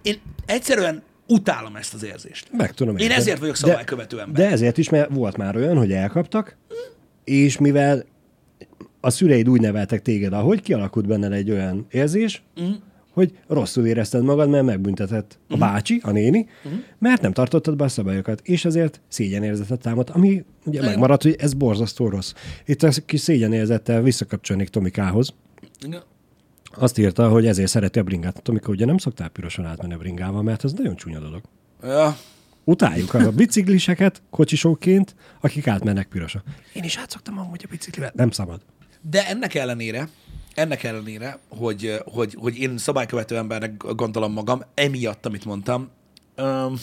[0.02, 2.48] én egyszerűen utálom ezt az érzést.
[2.52, 4.44] Meg tudom Én ezért vagyok szabálykövető ember.
[4.44, 6.56] De ezért is, mert volt már olyan, hogy elkaptak,
[7.24, 8.04] és mivel
[9.00, 12.72] a szüleid úgy neveltek téged, ahogy kialakult benned egy olyan érzés, Mhm.
[13.14, 16.74] Hogy rosszul érezted magad, mert megbüntetett a bácsi, a néni, Mhm.
[16.98, 21.54] mert nem tartottad be a szabályokat, és ezért szégyenérzetet támad, ami ugye megmaradt, hogy ez
[21.54, 22.32] borzasztó rossz.
[22.64, 25.34] Itt a kis szégyenérzettel visszakapcsolnék Tomikához.
[25.86, 26.02] Igen.
[26.76, 28.42] Azt írta, hogy ezért szereti a bringát.
[28.42, 31.40] Tomika, ugye nem szoktál piroson átmenni a bringával, mert ez nagyon csúnya dolog.
[31.82, 32.16] Ja.
[32.64, 36.42] Utáljuk a bicikliseket kocsisóként, akik átmennek pirosa.
[36.72, 38.12] Én is átszoktam amúgy a biciklivel.
[38.14, 38.60] Nem szabad.
[39.10, 40.08] De ennek ellenére,
[40.54, 45.90] ennek ellenére, hogy, hogy, hogy én szabálykövető embernek gondolom magam, emiatt, amit mondtam,
[46.34, 46.80] öm,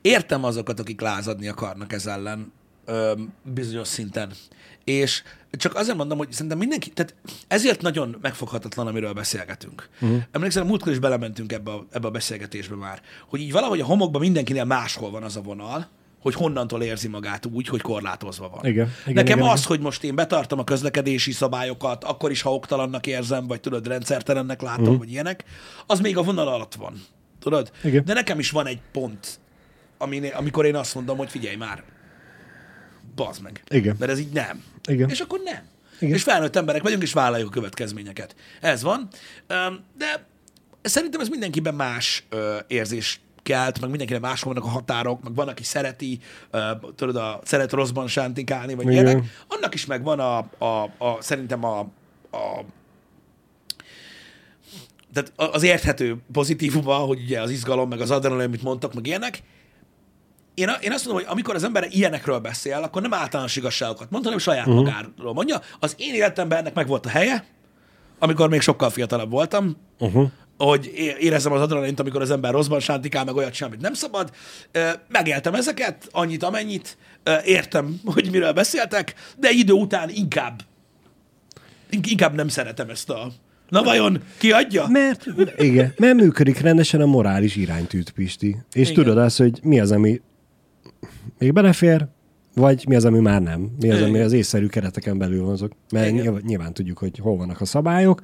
[0.00, 2.52] értem azokat, akik lázadni akarnak ez ellen
[2.84, 4.32] öm, bizonyos szinten.
[4.84, 7.14] És csak azért mondom, hogy szerintem mindenki, tehát
[7.48, 9.88] ezért nagyon megfoghatatlan, amiről beszélgetünk.
[10.00, 10.22] Uh-huh.
[10.30, 14.20] Emlékszem, múltkor is belementünk ebbe a, ebbe a beszélgetésbe már, hogy így valahogy a homokban
[14.20, 15.88] mindenkinél máshol van az a vonal,
[16.20, 18.66] hogy honnantól érzi magát úgy, hogy korlátozva van.
[18.66, 19.70] Igen, igen, Nekem igen, az, igen.
[19.70, 24.62] hogy most én betartom a közlekedési szabályokat, akkor is, ha oktalannak érzem, vagy tudod, rendszertelennek
[24.62, 24.98] látom, uh-huh.
[24.98, 25.44] vagy ilyenek,
[25.86, 27.02] az még a vonal alatt van.
[27.40, 27.70] Tudod?
[27.82, 28.04] Igen.
[28.04, 29.38] De nekem is van egy pont,
[29.98, 31.82] aminél, amikor én azt mondom, hogy figyelj már,
[33.14, 33.62] bazd meg.
[33.68, 33.96] Igen.
[33.98, 34.64] Mert ez így nem.
[34.88, 35.08] Igen.
[35.08, 35.62] És akkor nem.
[36.00, 36.14] Igen.
[36.14, 38.34] És felnőtt emberek vagyunk, és vállaljuk a következményeket.
[38.60, 39.08] Ez van.
[39.98, 40.26] De
[40.82, 45.48] szerintem ez mindenkiben más ö, érzés kelt, meg mindenkinek máshol vannak a határok, meg van,
[45.48, 46.18] aki szereti,
[46.50, 49.04] ö, tudod, a, szeret rosszban sántikálni, vagy Igen.
[49.04, 49.24] ilyenek.
[49.48, 51.78] Annak is megvan a, a, a szerintem a,
[52.30, 52.64] a
[55.12, 59.42] tehát az érthető pozitívuma, hogy ugye az izgalom, meg az adrenalin, amit mondtak, meg ilyenek.
[60.54, 64.24] Én, én azt mondom, hogy amikor az ember ilyenekről beszél, akkor nem általános igazságokat mond,
[64.24, 64.84] hanem saját uh-huh.
[64.84, 65.60] magáról mondja.
[65.80, 67.44] Az én életemben ennek meg volt a helye,
[68.18, 70.30] amikor még sokkal fiatalabb voltam, Uh-huh.
[70.58, 73.94] Hogy é- érezzem az adrenalint, amikor az ember rosszban sántikál, meg olyat sem, amit nem
[73.94, 74.30] szabad.
[75.08, 76.96] Megéltem ezeket, annyit, amennyit,
[77.44, 80.62] értem, hogy miről beszéltek, de idő után inkább,
[81.90, 83.32] ink- inkább nem szeretem ezt a...
[83.68, 84.86] Na vajon, ki adja?
[84.88, 88.56] Mert, igen, mert működik rendesen a morális iránytűt, Pisti.
[88.72, 88.94] És Igen.
[88.94, 90.20] tudod azt, hogy mi az, ami
[91.38, 92.06] még belefér,
[92.54, 93.70] vagy mi az, ami már nem.
[93.80, 95.72] Mi az, ami az észszerű kereteken belül mozog.
[95.92, 96.40] Mert Igen.
[96.46, 98.22] nyilván tudjuk, hogy hol vannak a szabályok.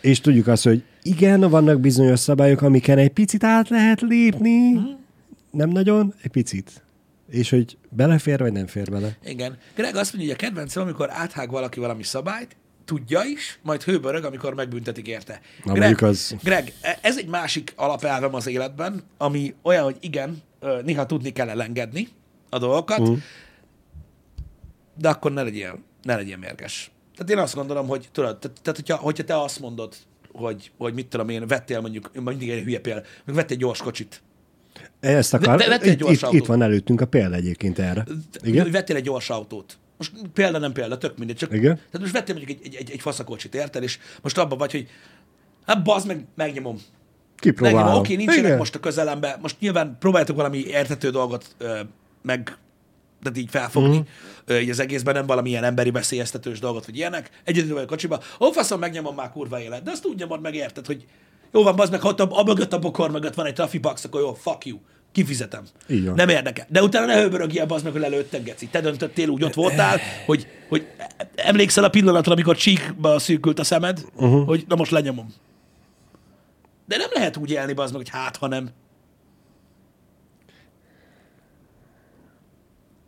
[0.00, 4.72] És tudjuk azt, hogy igen, vannak bizonyos szabályok, amiken egy picit át lehet lépni.
[5.50, 6.82] Nem nagyon, egy picit.
[7.30, 9.16] És hogy belefér, vagy nem fér bele.
[9.24, 9.56] Igen.
[9.74, 14.24] Greg azt mondja, hogy a kedvencem, amikor áthág valaki valami szabályt, tudja is, majd hőbörög,
[14.24, 15.40] amikor megbüntetik érte.
[15.64, 20.42] Na, mondjuk az- Greg, e- ez egy másik alapelvem az életben, ami olyan, hogy igen,
[20.84, 22.08] néha tudni kell elengedni
[22.50, 23.12] a dolgokat, Mhm.
[24.98, 26.90] de akkor ne legyél, ne legyél mérges.
[27.16, 29.94] Tehát én azt gondolom, hogy tudod, tehát, tehát hogyha, hogyha te azt mondod,
[30.32, 33.82] hogy, hogy mit tudom én, vettél mondjuk, mindig egy hülye példa, meg vettél egy gyors
[33.82, 34.22] kocsit,
[35.00, 36.40] Ezt akar, Ve- vettél egy gyors itt, autót.
[36.40, 38.04] itt van előttünk a példa egyébként erre.
[38.42, 38.70] Igen?
[38.70, 39.78] Vettél egy gyors autót.
[39.96, 41.36] Most példa nem példa, tök mindegy.
[41.36, 41.74] Csak, Igen.
[41.74, 43.82] Tehát most vettél mondjuk egy, egy, egy, egy faszakocsit, érted?
[43.82, 44.88] És most abban vagy, hogy
[45.66, 46.76] hát bazd meg, megnyomom.
[47.36, 47.78] Kipróbálom.
[47.78, 48.56] Megnyomom, oké, nincsenek Igen.
[48.58, 49.38] most a közelembe.
[49.42, 51.80] Most nyilván próbáltok valami érthető dolgot ö,
[52.22, 52.56] meg
[53.26, 53.96] tehát így felfogni,
[54.52, 54.56] mm.
[54.56, 57.30] így az egészben nem valamilyen emberi veszélyeztetős dolgot, vagy ilyenek.
[57.44, 59.82] Egyedül vagy a kocsiba, ó, faszom, megnyomom már kurva élet.
[59.82, 61.04] De azt úgy nyomod meg, érted, hogy
[61.52, 64.04] jó van, bazd meg, ha ott a, a mögött a bokor mögött van egy trafipax,
[64.04, 64.78] akkor jó, fuck you.
[65.12, 65.64] Kifizetem.
[65.88, 66.14] Van.
[66.14, 66.66] Nem érdekel.
[66.68, 68.66] De utána ne hőbörögjél, bazd meg, hogy lelőttek, geci.
[68.66, 70.86] Te döntöttél, úgy ott voltál, hogy, hogy
[71.34, 74.46] emlékszel a pillanatra, amikor csíkba szűkült a szemed, uh-huh.
[74.46, 75.34] hogy na most lenyomom.
[76.86, 78.68] De nem lehet úgy élni, bazd meg, hogy hát, ha nem.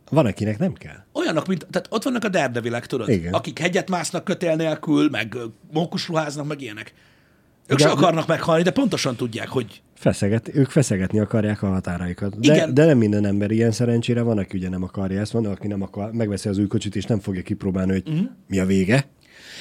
[0.09, 1.03] Van, akinek nem kell.
[1.13, 3.09] Olyanok, mint, tehát ott vannak a derdevilek, tudod?
[3.09, 3.33] Igen.
[3.33, 5.35] Akik hegyet másznak kötél nélkül, meg
[5.73, 6.93] mókusruháznak, meg ilyenek.
[7.67, 7.91] Ők Igen.
[7.91, 12.39] se akarnak meghalni, de pontosan tudják, hogy Feszeget, ők feszegetni akarják a határaikat.
[12.39, 12.73] De, Igen.
[12.73, 15.81] de nem minden ember ilyen szerencsére, van, aki ugye nem akarja ezt, van, aki nem
[15.81, 18.23] akar, megveszi az új kocsit, és nem fogja kipróbálni, hogy Mhm.
[18.47, 19.07] mi a vége.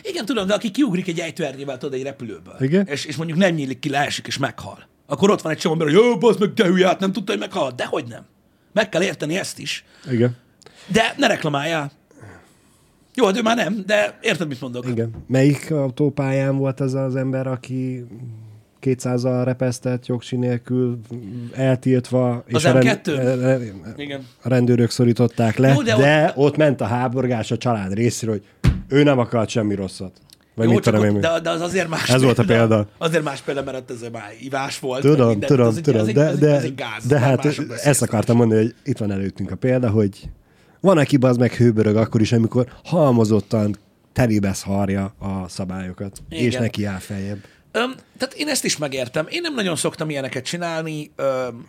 [0.02, 2.86] igen, tudom, de aki kiugrik egy ejtőernyővel, tudod, egy repülőből, Igen.
[2.86, 4.86] És, és mondjuk nem nyílik ki, leesik és meghal.
[5.06, 7.40] Akkor ott van egy csomó ember, hogy jó, meg, te hülye, hát nem tudta, hogy
[7.40, 7.72] meghal.
[7.76, 8.26] Dehogy nem.
[8.78, 9.84] Meg kell érteni ezt is.
[10.10, 10.36] Igen.
[10.86, 11.90] De ne reklamáljál.
[13.14, 14.88] Jó, hát ő már nem, de érted, mit mondok?
[14.88, 15.10] Igen.
[15.26, 18.04] Melyik autópályán volt az az ember, aki
[18.82, 21.00] 200-al repesztett jogsi nélkül,
[21.54, 23.36] eltiltva, Az a, M2?
[23.40, 23.58] re-
[23.96, 24.26] Igen.
[24.42, 26.36] a rendőrök szorították le, Jó, de de, ott...
[26.36, 30.12] ott ment a háborgás a család részéről, hogy ő nem akart semmi rosszat.
[30.58, 31.20] Vagy Jó, mit tudom én.
[31.20, 32.88] de, de, az azért más Ez volt a példa.
[32.98, 35.00] Azért más példa, mert ez már ivás volt.
[35.00, 35.48] Tudom, minden.
[35.48, 37.06] tudom, az tudom, egy, de, egy, de, egy gáz.
[37.06, 37.46] de hát
[37.82, 40.28] ezt akartam mondani, hogy itt van előttünk a példa, hogy
[40.80, 43.76] van, aki az meg hőbörög akkor is, amikor halmozottan
[44.12, 46.44] telibe szarja a szabályokat, Igen.
[46.44, 47.38] és neki áll feljebb.
[47.72, 49.26] Öm, tehát én ezt is megértem.
[49.28, 51.10] Én nem nagyon szoktam ilyeneket csinálni.
[51.16, 51.66] Öm,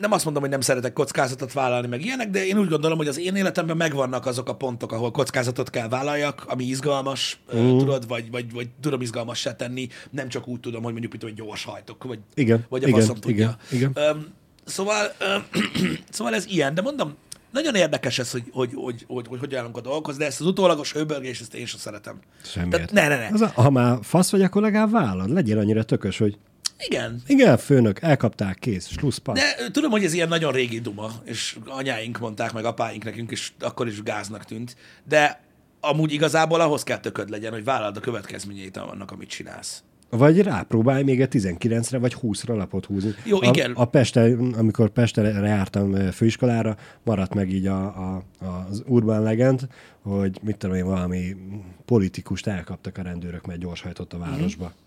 [0.00, 3.08] nem azt mondom, hogy nem szeretek kockázatot vállalni, meg ilyenek, de én úgy gondolom, hogy
[3.08, 7.78] az én életemben megvannak azok a pontok, ahol kockázatot kell vállaljak, ami izgalmas, mm.
[7.78, 11.64] tudod, vagy, vagy, vagy tudom izgalmassá tenni, nem csak úgy tudom, hogy mondjuk, hogy gyors
[11.64, 13.58] hajtok, vagy, Igen, vagy a igen, faszom tudja.
[13.70, 14.04] igen, igen.
[14.08, 14.26] Öm,
[14.64, 15.44] szóval, öm,
[16.10, 17.14] szóval ez ilyen, de mondom,
[17.52, 20.46] nagyon érdekes ez, hogy hogy, hogy, hogy, hogy, hogy állunk a dolgokhoz, de ezt az
[20.46, 22.18] utólagos hőbörgést, ezt én sem szeretem.
[22.44, 22.92] Semmiért.
[22.92, 23.28] Tehát ne, ne, ne.
[23.32, 25.28] Az a, ha már fasz vagy, akkor legalább vállal.
[25.28, 26.38] Legyél annyira tökös, hogy
[26.78, 29.40] Igen, igen, főnök, elkapták, kész, slusz, passz.
[29.40, 33.52] De tudom, hogy ez ilyen nagyon régi duma, és anyáink mondták, meg apáink nekünk, és
[33.60, 34.76] akkor is gáznak tűnt.
[35.08, 35.40] De
[35.80, 39.82] amúgy igazából ahhoz kell tököd legyen, hogy vállald a következményeit annak, amit csinálsz.
[40.10, 43.14] Vagy rápróbálj még egy 19-re vagy 20-ra lapot húzni.
[43.24, 43.72] Jó, a, igen.
[43.72, 48.22] A Peste, amikor Pestre jártam főiskolára, maradt meg így a, a,
[48.68, 49.66] az Urban Legend,
[50.02, 51.36] hogy mit tudom én, valami
[51.84, 54.64] politikust elkaptak a rendőrök, mert gyorshajtott a városba.
[54.64, 54.85] Mhm.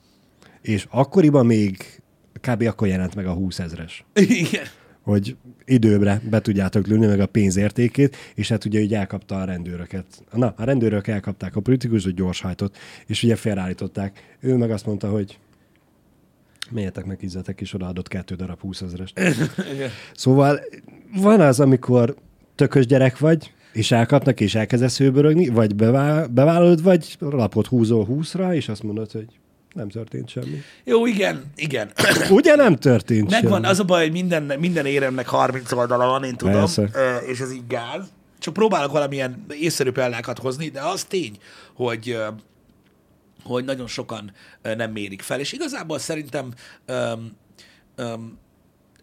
[0.61, 2.01] És akkoriban még
[2.41, 2.61] kb.
[2.61, 4.05] akkor jelent meg a 20 ezres.
[4.13, 4.65] Igen.
[5.01, 10.05] hogy időbre be tudjátok lőni meg a pénzértékét, és hát ugye így elkapta a rendőröket.
[10.31, 14.37] Na, a rendőrök elkapták a politikus, hogy gyorshajtott, és ugye felállították.
[14.39, 15.39] Ő meg azt mondta, hogy
[16.71, 19.19] menjetek meg izzetek, és odaadott kettő darab 20 ezerest.
[20.13, 20.59] szóval
[21.15, 22.15] van az, amikor
[22.55, 28.53] tökös gyerek vagy, és elkapnak, és elkezdesz hőbörögni, vagy bevá- bevállalod, vagy lapot húzol 20-ra,
[28.53, 29.39] és azt mondod, hogy
[29.79, 30.61] nem történt semmi.
[30.83, 31.91] Jó, igen, igen.
[32.29, 33.65] Ugye nem történt Megvan, semmi?
[33.65, 36.89] az a baj, hogy minden, minden éremnek 30 oldala van, én tudom, Persze.
[37.27, 38.03] és ez így gáz.
[38.39, 41.37] Csak próbálok valamilyen észszerű példákat hozni, de az tény,
[41.73, 42.17] hogy
[43.43, 46.53] hogy nagyon sokan nem mérik fel, és igazából szerintem
[46.85, 47.31] öm,
[47.95, 48.37] öm,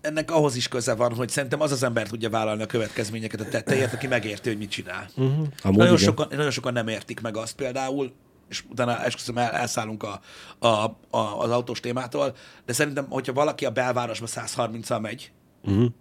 [0.01, 3.49] ennek ahhoz is köze van, hogy szerintem az az ember tudja vállalni a következményeket a
[3.49, 5.09] tetteért, aki megérti, hogy mit csinál.
[5.17, 5.47] Uh-huh.
[5.62, 5.97] Amúgy Nagyon igen.
[5.97, 8.12] sokan, nagyon sokan nem értik meg azt például,
[8.49, 10.21] és utána esküszöm, el, elszállunk a,
[10.59, 15.33] a, a, az autós témától, de szerintem, hogyha valaki a belvárosba 130-al megy,
[15.67, 15.93] Uh-huh.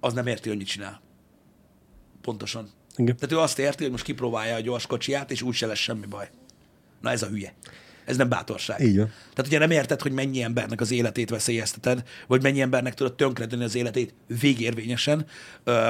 [0.00, 1.00] az nem érti, hogy mit csinál.
[2.20, 2.70] Pontosan.
[2.96, 3.16] Igen.
[3.16, 6.06] Tehát ő azt érti, hogy most kipróbálja a gyors kocsiját, és úgy se lesz semmi
[6.06, 6.30] baj.
[7.00, 7.54] Na ez a hülye.
[8.04, 8.78] Ez nem bátorság.
[8.96, 9.12] Van.
[9.34, 13.64] Tehát ugye nem érted, hogy mennyi embernek az életét veszélyezteted, vagy mennyi embernek tudod tönkretenni
[13.64, 15.26] az életét végérvényesen,
[15.64, 15.88] ö,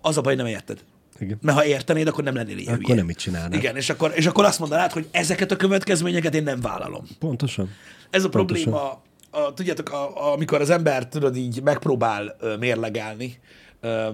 [0.00, 0.84] az a baj, nem érted.
[1.18, 1.38] Igen.
[1.42, 2.96] Mert ha értenéd, akkor nem lennél ilyen Akkor hülye.
[2.96, 3.54] nem így csinálnád.
[3.54, 7.04] Igen, és akkor, és akkor azt mondanád, hogy ezeket a következményeket én nem vállalom.
[7.18, 7.70] Pontosan.
[8.10, 8.62] Ez a Pontosan.
[8.72, 13.38] probléma, a, tudjátok, a, a, amikor az ember, tudod, így megpróbál ö, mérlegelni,
[13.80, 14.08] ö,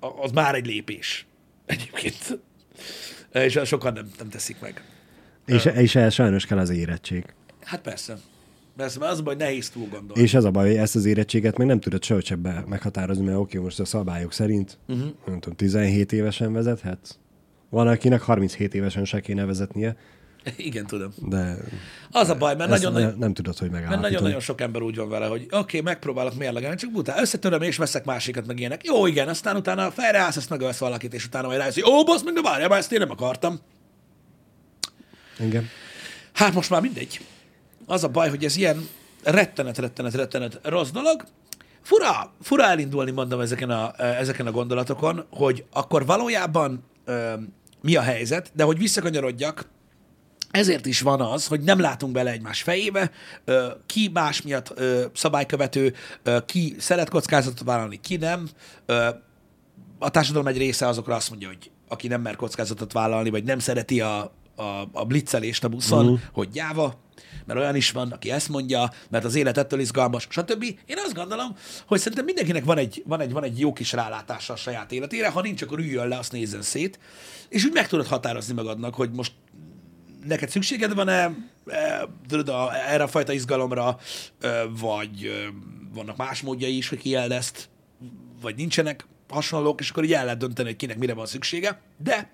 [0.00, 1.26] az már egy lépés
[1.66, 2.38] egyébként.
[3.32, 4.82] És sokan nem, nem teszik meg.
[5.46, 7.24] És, és ehhez sajnos kell az érettség.
[7.64, 8.18] Hát persze.
[8.78, 10.22] Persze, mert az a baj, nehéz túl gondolni.
[10.22, 13.38] És ez a baj, hogy ezt az érettséget még nem tudod sehogy be- meghatározni, mert
[13.38, 15.06] oké, most a szabályok szerint, uh-huh.
[15.26, 17.10] nem tudom, 17 évesen vezethetsz.
[17.70, 19.96] Van, akinek 37 évesen se kéne vezetnie,
[20.56, 21.12] Igen, tudom.
[21.28, 21.56] de
[22.10, 24.12] Az a baj, mert nagyon, ne, nagyon, nem tudod, hogy mert megállapítani.
[24.12, 27.76] nagyon-nagyon sok ember úgy van vele, hogy oké, okay, megpróbálok mérlegelni, csak bután összetöröm és
[27.76, 28.84] veszek másikat, meg ilyenek.
[28.84, 32.22] Jó, igen, aztán utána felreállsz, ezt megölsz valakit, és utána majd rájössz, hogy ó, basz,
[32.22, 33.58] meg de várjál, ezt én nem akartam.
[35.38, 35.68] Igen.
[36.32, 37.20] Hát most már mindegy.
[37.88, 38.88] Az a baj, hogy ez ilyen
[39.22, 41.24] rettenet, rettenet, rettenet rossz dolog.
[41.82, 47.32] Fura, fura elindulni, mondom, ezeken a, ezeken a gondolatokon, hogy akkor valójában ö,
[47.82, 49.68] mi a helyzet, de hogy visszakanyarodjak,
[50.50, 53.10] ezért is van az, hogy nem látunk bele egymás fejébe,
[53.86, 54.80] ki más miatt
[55.14, 55.94] szabálykövető,
[56.46, 58.48] ki szeret kockázatot vállalni, ki nem.
[59.98, 63.58] A társadalom egy része azokra azt mondja, hogy aki nem mer kockázatot vállalni, vagy nem
[63.58, 64.20] szereti a,
[64.56, 66.20] a, a blitzelést a buszon, uh-huh.
[66.32, 66.94] hogy gyáva,
[67.44, 70.62] mert olyan is van, aki ezt mondja, mert az élet ettől izgalmas, stb.
[70.62, 71.56] Én azt gondolom,
[71.86, 75.28] hogy szerintem mindenkinek van egy, van egy, van egy jó kis rálátása a saját életére,
[75.28, 76.98] ha nincs, akkor üljön le, azt nézzen szét,
[77.48, 79.32] és úgy meg tudod határozni magadnak, hogy most
[80.26, 81.34] neked szükséged van-e
[81.66, 83.98] e, tudod, erre a fajta izgalomra,
[84.40, 85.52] e, vagy e,
[85.94, 87.68] vannak más módjai is, hogy kield ezt,
[88.40, 92.30] vagy nincsenek hasonlók, és akkor így el lehet dönteni, hogy kinek mire van szüksége, de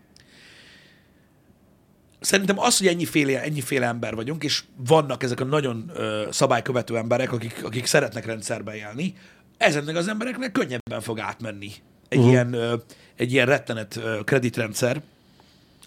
[2.25, 7.33] szerintem az, hogy ennyiféle, ennyiféle ember vagyunk, és vannak ezek a nagyon ö, szabálykövető emberek,
[7.33, 9.15] akik, akik szeretnek rendszerben élni,
[9.59, 11.71] ezeknek az embereknek könnyebben fog átmenni
[12.09, 12.33] egy, uh-huh.
[12.33, 12.75] ilyen, ö,
[13.17, 15.03] egy ilyen rettenet ö, kreditrendszer,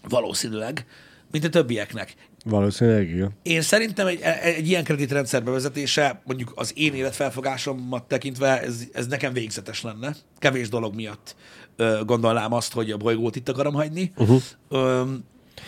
[0.10, 0.86] valószínűleg,
[1.32, 2.14] mint a többieknek.
[2.46, 3.32] Valószínűleg, igen.
[3.42, 9.34] Én szerintem egy, egy ilyen kreditrendszer bevezetése, mondjuk az én életfelfogásomat tekintve, ez, ez nekem
[9.34, 10.16] végzetes lenne.
[10.40, 11.36] Kevés dolog miatt
[11.76, 14.12] ö, gondolnám azt, hogy a bolygót itt akarom hagyni.
[14.16, 14.42] Uh-huh.
[14.70, 15.04] Ö,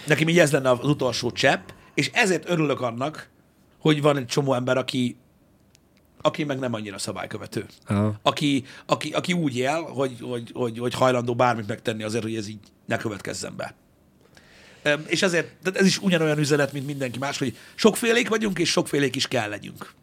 [0.07, 3.29] nekem így ez lenne az utolsó csepp, és ezért örülök annak,
[3.79, 5.17] hogy van egy csomó ember, aki
[6.21, 7.65] aki meg nem annyira szabálykövető.
[7.85, 8.19] Aha.
[8.21, 12.47] Aki, aki, aki úgy él, hogy, hogy, hogy, hogy hajlandó bármit megtenni azért, hogy ez
[12.47, 13.75] így ne következzen be.
[15.07, 19.15] És ezért, tehát ez is ugyanolyan üzenet, mint mindenki más, hogy sokfélék vagyunk, és sokfélék
[19.15, 19.93] is kell legyünk.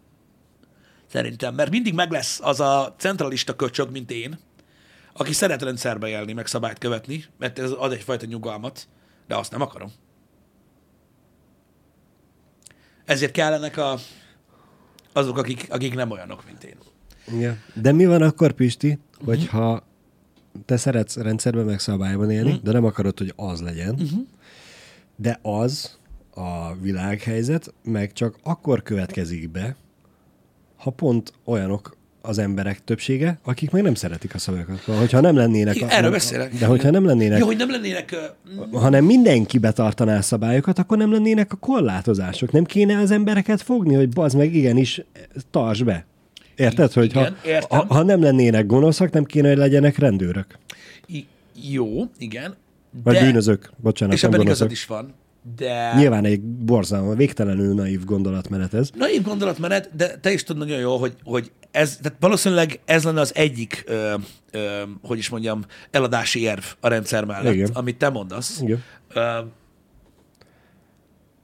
[1.10, 4.38] Szerintem, mert mindig meg lesz az a centralista köcsög, mint én,
[5.12, 8.88] aki szeret rendszerbe élni, meg szabályt követni, mert ez ad egyfajta nyugalmat,
[9.26, 9.90] de azt nem akarom.
[13.04, 13.98] Ezért kellenek a,
[15.12, 16.76] azok, akik, akik nem olyanok, mint én.
[17.36, 17.60] Igen.
[17.74, 19.82] De mi van akkor, Pisti, hogyha
[20.64, 22.62] te szeretsz rendszerben meg szabályban élni, Mhm.
[22.64, 24.00] de nem akarod, hogy az legyen,
[25.16, 25.98] de az
[26.34, 29.76] a világhelyzet meg csak akkor következik be,
[30.76, 31.95] ha pont olyanok
[32.26, 34.80] az emberek többsége, akik meg nem szeretik a szabályokat.
[34.98, 35.76] Hogyha nem lennének...
[35.82, 36.54] A, Erről beszélek.
[36.54, 38.16] De hogyha nem lennének, Jó, hogy nem lennének...
[38.72, 42.52] hanem mindenki betartaná a szabályokat, akkor nem lennének a korlátozások.
[42.52, 45.02] Nem kéne az embereket fogni, hogy bazd meg igenis,
[45.50, 46.06] tartsd be.
[46.56, 47.78] Érted, hogy ha, Igen, értem.
[47.78, 50.46] ha, ha nem lennének gonoszak, nem kéne, hogy legyenek rendőrök.
[51.06, 51.26] i-
[51.70, 51.86] Jó,
[52.18, 52.54] igen.
[53.04, 53.70] Vagy de, bűnözők.
[53.76, 55.14] Bocsánat, És ebben igazad is van.
[55.54, 55.92] De...
[55.96, 58.90] Nyilván egy borzalma, végtelenül naív gondolatmenet ez.
[58.94, 63.20] Naív gondolatmenet, de te is tudod nagyon jól, hogy, hogy ez, tehát valószínűleg ez lenne
[63.20, 64.14] az egyik, ö,
[64.50, 67.70] ö, hogy is mondjam, eladási érv a rendszer mellett, Igen.
[67.72, 68.60] amit te mondasz.
[68.60, 68.82] Igen.
[69.14, 69.38] Ö,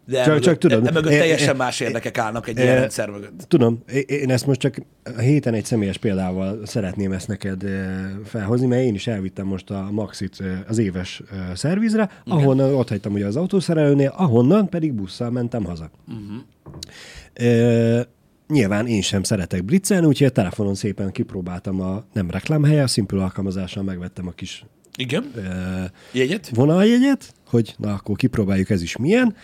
[0.05, 2.63] de Csak- emögött, csak tudod, e- emögött e- teljesen e- más érdekek állnak egy e-
[2.63, 3.45] ilyen rendszer mögött.
[3.49, 4.77] Tudom, én ezt most csak
[5.17, 9.71] a héten egy személyes példával szeretném ezt neked eh, felhozni, mert én is elvittem most
[9.71, 14.93] a Maxit eh, az éves eh, szervizre, ahonnan ott hagytam ugye az autószerelőnél, ahonnan pedig
[14.93, 15.91] busszal mentem haza.
[16.09, 18.01] Uh-huh.
[18.49, 23.23] Nyilván én sem szeretek blitzelni, úgyhogy a telefonon szépen kipróbáltam a nem reklámhelye, a Simple
[23.23, 24.65] alkalmazással megvettem a kis
[24.97, 25.31] Igen?
[25.37, 26.51] eh, Jegyet?
[26.55, 29.37] vonaljegyet, hogy na akkor kipróbáljuk ez is milyen.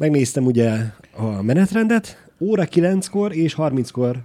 [0.00, 4.22] Megnéztem ugye a menetrendet, óra 9-kor és 30-kor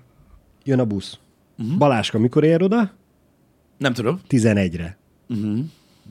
[0.64, 1.20] jön a busz.
[1.58, 1.78] Uh-huh.
[1.78, 2.92] Baláska mikor ér oda?
[3.78, 4.22] Nem tudom.
[4.30, 4.98] 11-re.
[5.30, 5.60] Uh-huh.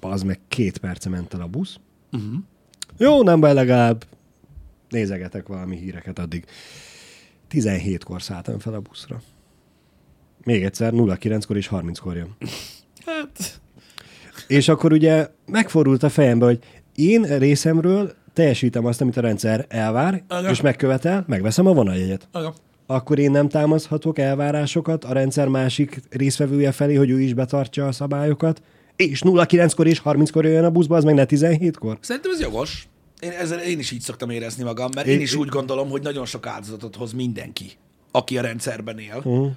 [0.01, 1.77] Bazd meg, két perce ment el a busz.
[2.13, 2.35] Uh-huh.
[2.99, 4.05] Jó, nem baj, legalább
[4.89, 6.45] nézegetek valami híreket addig.
[7.51, 9.23] 17-kor szálltam fel a buszra.
[10.43, 12.37] Még egyszer, 09-kor és 30-kor jön.
[13.07, 13.61] Hát,
[14.49, 16.59] És akkor ugye megfordult a fejembe, hogy
[16.95, 20.51] én részemről teljesítem azt, amit a rendszer elvár, Aga.
[20.51, 22.29] és megkövetel, megveszem a vonaljegyet.
[22.33, 22.55] aga.
[22.87, 27.93] Akkor én nem támaszhatok elvárásokat a rendszer másik részvevője felé, hogy ő is betartsa a
[27.93, 28.63] szabályokat,
[28.97, 31.99] és 09-kor és 30-kor jön a buszba, az meg ne 17-kor.
[32.01, 32.89] Szerintem ez jogos.
[33.21, 36.03] Én, ezzel én is így szoktam érezni magam, mert Én- én is úgy gondolom, hogy
[36.03, 37.71] nagyon sok áldozatot hoz mindenki,
[38.11, 39.31] aki a rendszerben él, Mhm.
[39.39, 39.51] uh.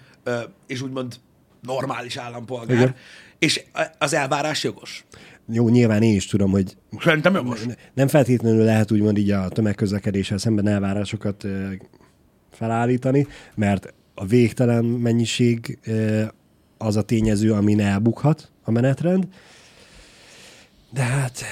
[0.67, 1.15] és úgymond
[1.61, 2.95] normális állampolgár, Igen.
[3.39, 3.63] és
[3.97, 5.05] az elvárás jogos.
[5.51, 7.65] Jó, nyilván én is tudom, hogy Szerintem jogos.
[7.93, 11.45] nem feltétlenül lehet úgymond így a tömegközlekedéssel szemben elvárásokat
[12.51, 15.79] felállítani, mert a végtelen mennyiség
[16.77, 19.27] az a tényező, amin elbukhat a menetrend.
[20.93, 21.43] De hát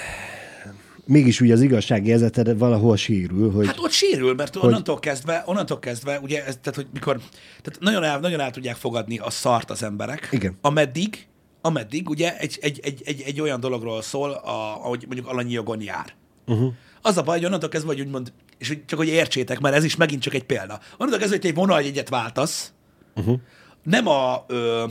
[1.06, 6.20] mégis ugye az igazságérzeted valahol sérül, hogy Hát ott sérül, mert onnantól kezdve, onnantól kezdve,
[6.20, 7.20] ugye, ez, tehát, hogy mikor,
[7.62, 10.58] tehát nagyon el, nagyon el tudják fogadni a szart az emberek, Igen.
[10.62, 11.28] ameddig,
[11.66, 15.82] ameddig ugye egy, egy, egy, egy, egy olyan dologról szól, a, ahogy mondjuk alanyi jogon
[15.82, 16.14] jár.
[16.48, 16.74] Uh-huh.
[17.02, 19.84] Az a baj, hogy onnantól kezdve, hogy úgymond, és hogy csak hogy értsétek, mert ez
[19.84, 20.80] is megint csak egy példa.
[20.98, 22.74] Onnantól kezdve, hogy egy vonaljegyet váltasz,
[23.16, 23.40] uh-huh.
[23.84, 24.86] nem, a, ö,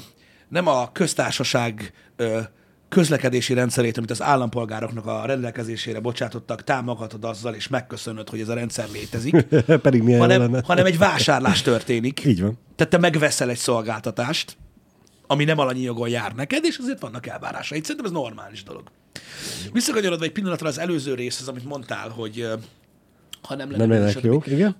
[0.48, 2.40] nem a köztársaság ö,
[2.88, 8.54] közlekedési rendszerét, amit az állampolgároknak a rendelkezésére bocsátottak, támogatod azzal, és megköszönöd, hogy ez a
[8.54, 9.42] rendszer létezik,
[9.86, 10.62] pedig milyen hanem, lenne.
[10.66, 12.24] hanem egy vásárlás történik.
[12.24, 12.58] Így van.
[12.76, 14.56] Tehát te megveszel egy szolgáltatást,
[15.26, 17.82] ami nem alanyi jogon jár neked, és azért vannak elvárásaid.
[17.82, 18.82] Szerintem ez normális dolog.
[19.72, 22.48] Visszakanyarodva egy pillanatra az előző részhez, amit mondtál, hogy
[23.42, 24.76] ha nem lenne Nem lennek jók, igen?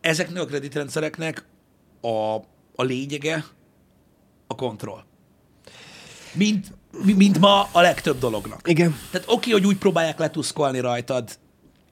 [0.00, 1.44] Ezeknek a kreditrendszereknek
[2.00, 2.34] a,
[2.74, 3.44] a lényege
[4.46, 5.02] a kontroll.
[6.32, 6.72] Mint,
[7.04, 8.68] mi- mint ma a legtöbb dolognak.
[8.68, 8.96] Igen.
[9.10, 11.38] Tehát oké, hogy úgy próbálják letuszkolni rajtad,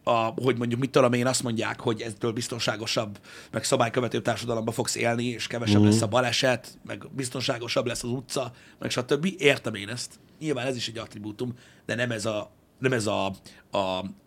[0.09, 3.19] a, hogy mondjuk mit tudom én, azt mondják, hogy eztől biztonságosabb,
[3.51, 8.53] meg szabálykövető társadalomba fogsz élni, és kevesebb lesz a baleset, meg biztonságosabb lesz az utca,
[8.79, 9.29] meg stb.
[9.39, 10.15] Értem én ezt.
[10.39, 11.55] Nyilván ez is egy attribútum,
[11.87, 13.27] de nem ez a nem ez a,
[13.71, 13.79] a,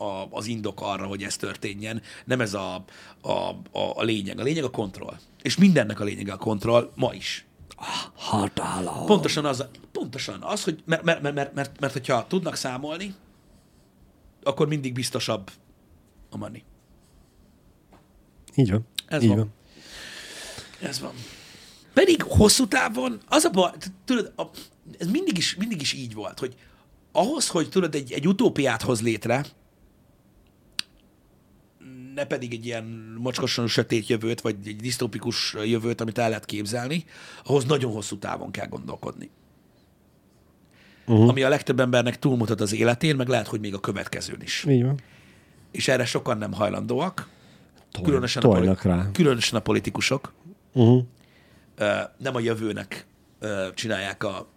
[0.04, 2.84] a, az indok arra, hogy ez történjen, nem ez a,
[3.22, 3.30] a,
[3.72, 4.40] a, a lényeg.
[4.40, 5.18] A lényeg a kontroll.
[5.42, 7.46] És mindennek a lényege a kontroll, ma is.
[8.16, 9.06] Hatalom.
[9.06, 13.16] Pontosan az, pontosan az, hogy mert, mert, mert, mert, mert, mert hogyha tudnak számolni,
[14.44, 15.52] akkor mindig biztosabb
[16.30, 16.64] a money.
[18.56, 18.88] Így van.
[19.06, 19.38] Ez Így van.
[19.38, 19.54] van.
[20.82, 21.14] Ez van.
[21.94, 23.72] Pedig hosszú távon, az a baj,
[24.06, 24.44] tudod, a,
[24.98, 26.56] ez mindig is, mindig is így volt, hogy
[27.12, 29.46] ahhoz, hogy tudod, egy, egy utópiát hoz létre,
[32.16, 37.06] ne pedig egy ilyen mocskosan sötét jövőt, vagy egy disztópikus jövőt, amit el lehet képzelni,
[37.44, 39.30] ahhoz nagyon hosszú távon kell gondolkodni.
[41.06, 41.30] Uh-huh.
[41.30, 44.66] Ami a legtöbb embernek túlmutat az életén, meg lehet, hogy még a következőn is.
[44.70, 45.00] Így van.
[45.72, 47.28] És erre sokan nem hajlandóak,
[47.92, 49.12] Tol, különösen, a, tolnak poli- rá.
[49.12, 50.34] különösen a politikusok.
[50.74, 51.04] Uh-huh.
[52.18, 53.06] Nem a jövőnek
[53.74, 54.48] csinálják a,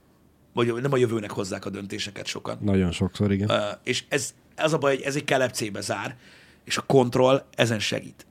[0.53, 2.59] vagy nem a jövőnek hozzák a döntéseket sokan.
[2.61, 3.51] Nagyon sokszor, igen.
[3.85, 6.17] És ez, ez a baj, hogy ez egy kelepcébe zár,
[6.65, 8.27] és a kontroll ezen segít.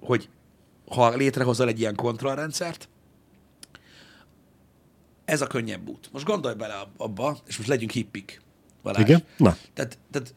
[0.00, 0.28] Hogy
[0.88, 2.88] ha létrehozol egy ilyen kontrollrendszert,
[5.24, 6.08] ez a könnyebb út.
[6.12, 8.40] Most gondolj bele abba, és most legyünk hippik.
[8.92, 9.08] Balázs.
[9.08, 9.22] Igen?
[9.36, 9.56] Na.
[9.74, 10.34] Tehát, tehát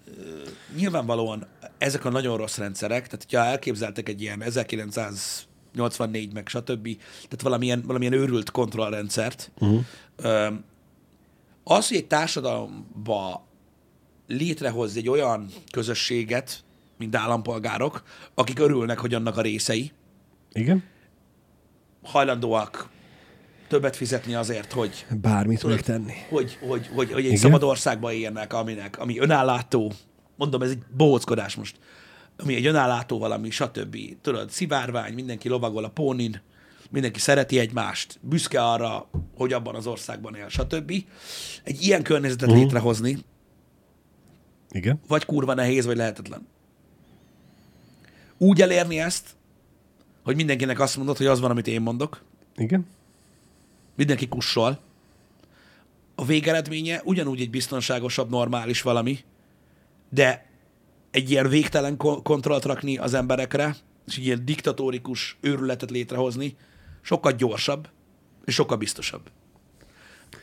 [0.75, 1.47] nyilvánvalóan
[1.77, 6.83] ezek a nagyon rossz rendszerek, tehát hogyha elképzeltek egy ilyen 1984 meg stb.,
[7.23, 9.83] tehát valamilyen, valamilyen őrült kontrollrendszert, uh-huh.
[11.63, 13.47] az, hogy egy társadalomba
[14.27, 16.63] létrehoz egy olyan közösséget,
[16.97, 19.91] mint állampolgárok, akik örülnek, hogy annak a részei,
[20.51, 20.83] Igen?
[22.03, 22.89] hajlandóak
[23.71, 26.13] többet fizetni azért, hogy Bármit megtenni.
[26.29, 27.37] hogy, hogy, hogy, hogy egy Igen.
[27.37, 29.91] szabad országban élnek, aminek, ami önállátó,
[30.35, 31.75] mondom, ez egy bohóckodás most,
[32.37, 33.97] ami egy önállátó valami, stb.
[34.21, 36.41] Tudod, szivárvány, mindenki lovagol a pónin,
[36.89, 40.93] mindenki szereti egymást, büszke arra, hogy abban az országban él, stb.
[41.63, 42.63] Egy ilyen környezetet uh-huh.
[42.63, 43.17] létrehozni,
[44.71, 44.99] Igen?
[45.07, 46.47] vagy kurva nehéz, vagy lehetetlen.
[48.37, 49.29] Úgy elérni ezt,
[50.23, 52.23] hogy mindenkinek azt mondod, hogy az van, amit én mondok,
[52.55, 52.85] Igen?
[53.95, 54.79] Mindenki kussol.
[56.15, 59.19] A végeredménye ugyanúgy egy biztonságosabb, normális valami,
[60.09, 60.49] de
[61.11, 63.75] egy ilyen végtelen ko- kontrollt rakni az emberekre,
[64.07, 66.55] és egy ilyen diktatórikus őrületet létrehozni,
[67.01, 67.89] sokkal gyorsabb,
[68.45, 69.31] és sokkal biztosabb.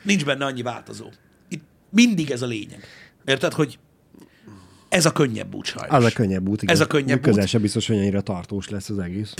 [0.02, 1.08] Nincs benne annyi változó.
[1.48, 2.84] Itt mindig ez a lényeg.
[3.24, 3.78] Érted, hogy
[4.88, 5.96] ez a könnyebb út sajnos.
[5.96, 6.74] Az a könnyebb út, igen.
[6.74, 7.48] Ez a könnyebb Közel út.
[7.48, 9.34] sem biztos, hogy annyira tartós lesz az egész.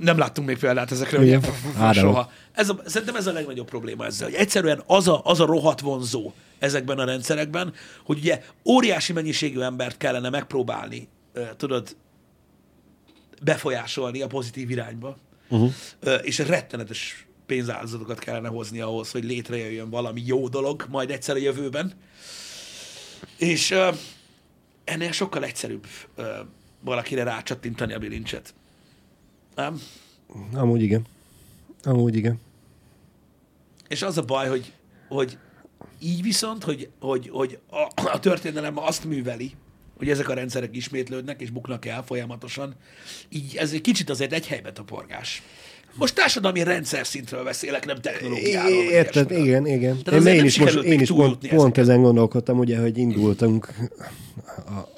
[0.00, 1.40] Nem láttunk még példát ezekre, Igen.
[1.78, 2.30] de Soha.
[2.52, 5.80] Ez a, szerintem ez a legnagyobb probléma ezzel, hogy egyszerűen az a, az a rohadt
[5.80, 7.72] vonzó ezekben a rendszerekben,
[8.04, 11.08] hogy ugye óriási mennyiségű embert kellene megpróbálni,
[11.56, 11.96] tudod,
[13.42, 15.16] befolyásolni a pozitív irányba,
[15.48, 15.72] uh-huh.
[16.22, 21.92] és rettenetes pénzáldozatokat kellene hozni ahhoz, hogy létrejöjjön valami jó dolog majd egyszer a jövőben.
[23.36, 23.74] És
[24.84, 26.40] ennél sokkal egyszerűbb ö,
[26.80, 28.54] valakire rácsattintani a bilincset.
[29.54, 29.80] Nem?
[30.52, 31.06] Amúgy igen.
[31.82, 32.40] Amúgy igen.
[33.88, 34.72] És az a baj, hogy,
[35.08, 35.38] hogy
[35.98, 39.54] így viszont, hogy, hogy, hogy a, a történelem azt műveli,
[39.96, 42.74] hogy ezek a rendszerek ismétlődnek és buknak el folyamatosan,
[43.28, 45.42] így ez egy kicsit azért egy helyben taporgás.
[45.96, 48.70] Most társadalmi rendszer szintről beszélek, nem technológiáról.
[48.70, 49.30] Érted?
[49.30, 49.98] Igen, igen.
[50.02, 53.68] Tehát én nem is, most, én is pont, pont ezen gondolkodtam, ugye, hogy indultunk,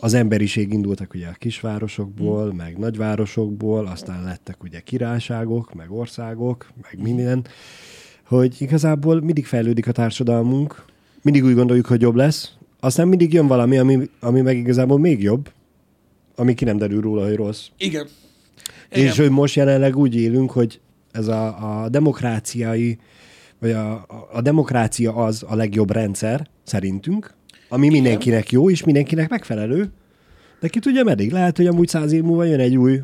[0.00, 2.56] az emberiség indultak ugye a kisvárosokból, Hmm.
[2.56, 7.46] meg nagyvárosokból, aztán lettek ugye királyságok, meg országok, meg minden,
[8.26, 10.84] hogy igazából mindig fejlődik a társadalmunk,
[11.22, 15.22] mindig úgy gondoljuk, hogy jobb lesz, aztán mindig jön valami, ami, ami meg igazából még
[15.22, 15.50] jobb,
[16.36, 17.66] ami ki nem derül róla, hogy rossz.
[17.76, 18.06] Igen.
[18.92, 19.06] Igen.
[19.06, 20.80] És hogy most jelenleg úgy élünk, hogy
[21.16, 22.98] ez a, a demokráciai,
[23.58, 27.34] vagy a, a, demokrácia az a legjobb rendszer, szerintünk,
[27.68, 29.92] ami mindenkinek jó, és mindenkinek megfelelő.
[30.60, 31.32] De ki tudja meddig?
[31.32, 33.02] Lehet, hogy amúgy száz év múlva jön egy új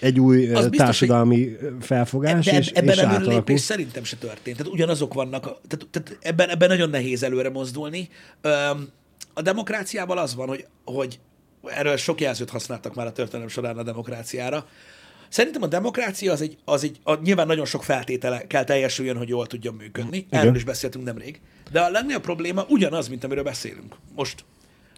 [0.00, 3.32] egy új Az biztos, társadalmi ö, felfogás, de és, ebben és a átalakul.
[3.32, 4.56] lépés szerintem se történt.
[4.56, 8.08] Tehát ugyanazok vannak, tehát, tehát ebben, ebben nagyon nehéz előre mozdulni.
[9.34, 11.18] A demokráciával az van, hogy, hogy
[11.64, 14.66] erről sok jelzőt használtak már a történelem során a demokráciára.
[15.32, 19.28] Szerintem a demokrácia az egy, az egy a, nyilván nagyon sok feltétele kell teljesüljön, hogy
[19.28, 20.16] jól tudjon működni.
[20.16, 20.40] Igen.
[20.40, 21.40] Erről is beszéltünk nemrég.
[21.70, 24.44] De a legnagyobb probléma ugyanaz, mint amiről beszélünk most.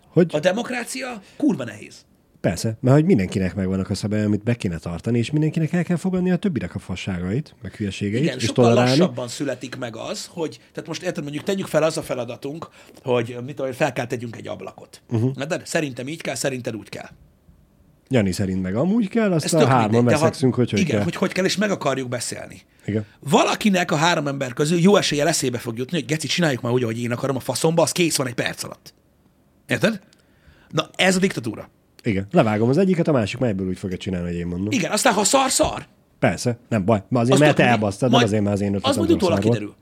[0.09, 2.05] Hogy A demokrácia kurva nehéz.
[2.41, 5.97] persze, mert hogy mindenkinek megvannak a szabályai, amit be kéne tartani, és mindenkinek el kell
[5.97, 8.99] fogadni a többinek a fasságait, meg hülyeségeit, Igen, és sokkal tolerálni.
[8.99, 12.69] lassabban születik meg az, hogy, tehát most érted, mondjuk tegyük fel az a feladatunk,
[13.03, 15.03] hogy mit tudom, fel kell tegyünk egy ablakot.
[15.11, 15.33] Uh-huh.
[15.33, 17.09] De szerintem így kell, szerinted úgy kell.
[18.09, 21.03] Jani szerint meg amúgy kell, azt Ez a tök hárman veszekszünk, hogy hogy igen, kell.
[21.05, 22.61] hogy hogy kell, és meg akarjuk beszélni.
[22.87, 23.05] Igen.
[23.21, 26.83] Valakinek a három ember közül jó eséllyel eszébe fog jutni, hogy Geci, csináljuk már úgy,
[26.83, 28.95] ahogy én akarom a faszomba, az kész van egy perc alatt.
[29.67, 30.01] Érted?
[30.71, 31.69] Na, ez a diktatúra.
[32.03, 32.27] Igen.
[32.31, 34.69] Levágom az egyiket, a másik már ebből úgy fogja csinálni, hogy én mondom.
[34.73, 35.87] Igen, aztán ha szar, szar.
[36.19, 37.03] Persze, nem baj.
[37.11, 39.39] Azért, Azt mert te elbasztad, nem majd- azért, mert az én Az ötletem majd utólag
[39.39, 39.75] kiderül,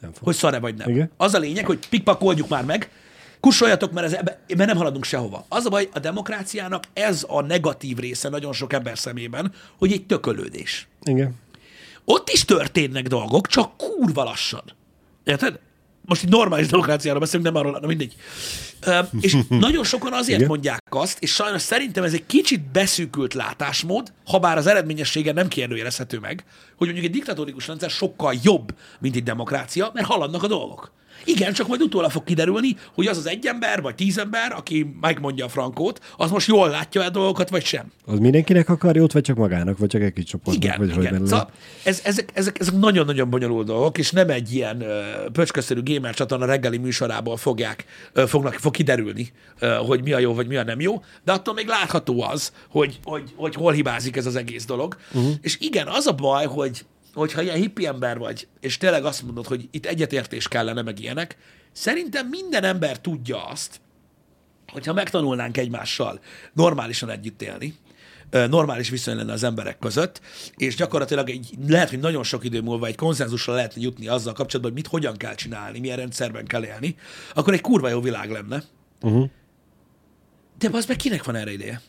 [0.00, 0.24] Nem fog.
[0.24, 0.88] hogy szar-e vagy nem.
[0.88, 1.10] Igen.
[1.16, 2.90] Az a lényeg, hogy pikpakoljuk már meg,
[3.40, 4.12] kussoljatok, mert, ez
[4.56, 5.44] mert nem haladunk sehova.
[5.48, 10.06] Az a baj, a demokráciának ez a negatív része nagyon sok ember szemében, hogy egy
[10.06, 10.88] tökölődés.
[11.02, 11.34] Igen.
[12.04, 14.62] Ott is történnek dolgok, csak kurva lassan.
[15.24, 15.58] Érted?
[16.04, 18.14] Most egy normális demokráciáról beszélünk, nem arról, na mindegy.
[19.20, 20.48] És nagyon sokan azért Igen.
[20.48, 25.48] mondják azt, és sajnos szerintem ez egy kicsit beszűkült látásmód, ha bár az eredményessége nem
[25.48, 26.44] kérdőjelezhető meg,
[26.76, 30.92] hogy mondjuk egy diktatórikus rendszer sokkal jobb, mint egy demokrácia, mert haladnak a dolgok.
[31.24, 34.96] Igen, csak majd utólag fog kiderülni, hogy az az egy ember, vagy tíz ember, aki
[35.00, 37.92] megmondja a frankót, az most jól látja a dolgokat, vagy sem.
[38.06, 40.98] Az mindenkinek akar jót, vagy csak magának, vagy csak egy kis csoportnak, Igen, vagy hogy
[40.98, 41.12] igen.
[41.12, 41.30] belőle.
[41.30, 41.50] Szóval
[41.84, 45.00] ez, ezek, ezek, ezek nagyon-nagyon bonyolult dolgok, és nem egy ilyen ö,
[45.32, 50.34] pöcsköszerű gamer csatorna reggeli műsorából fogják, ö, fognak, fog kiderülni, ö, hogy mi a jó,
[50.34, 54.16] vagy mi a nem jó, de attól még látható az, hogy, hogy, hogy hol hibázik
[54.16, 54.96] ez az egész dolog.
[55.12, 55.32] Uh-huh.
[55.40, 59.46] És igen, az a baj, hogy hogyha ilyen hippi ember vagy, és tényleg azt mondod,
[59.46, 61.36] hogy itt egyetértés kellene, meg ilyenek,
[61.72, 63.80] szerintem minden ember tudja azt,
[64.72, 66.20] hogyha megtanulnánk egymással
[66.52, 67.74] normálisan együtt élni,
[68.30, 70.20] normális viszony lenne az emberek között,
[70.56, 74.72] és gyakorlatilag egy, lehet, hogy nagyon sok idő múlva egy konszenzusra lehetne jutni azzal kapcsolatban,
[74.72, 76.96] hogy mit hogyan kell csinálni, milyen rendszerben kell élni,
[77.34, 78.62] akkor egy kurva jó világ lenne.
[79.00, 79.28] Uh-huh.
[80.58, 81.80] De az meg kinek van erre ideje?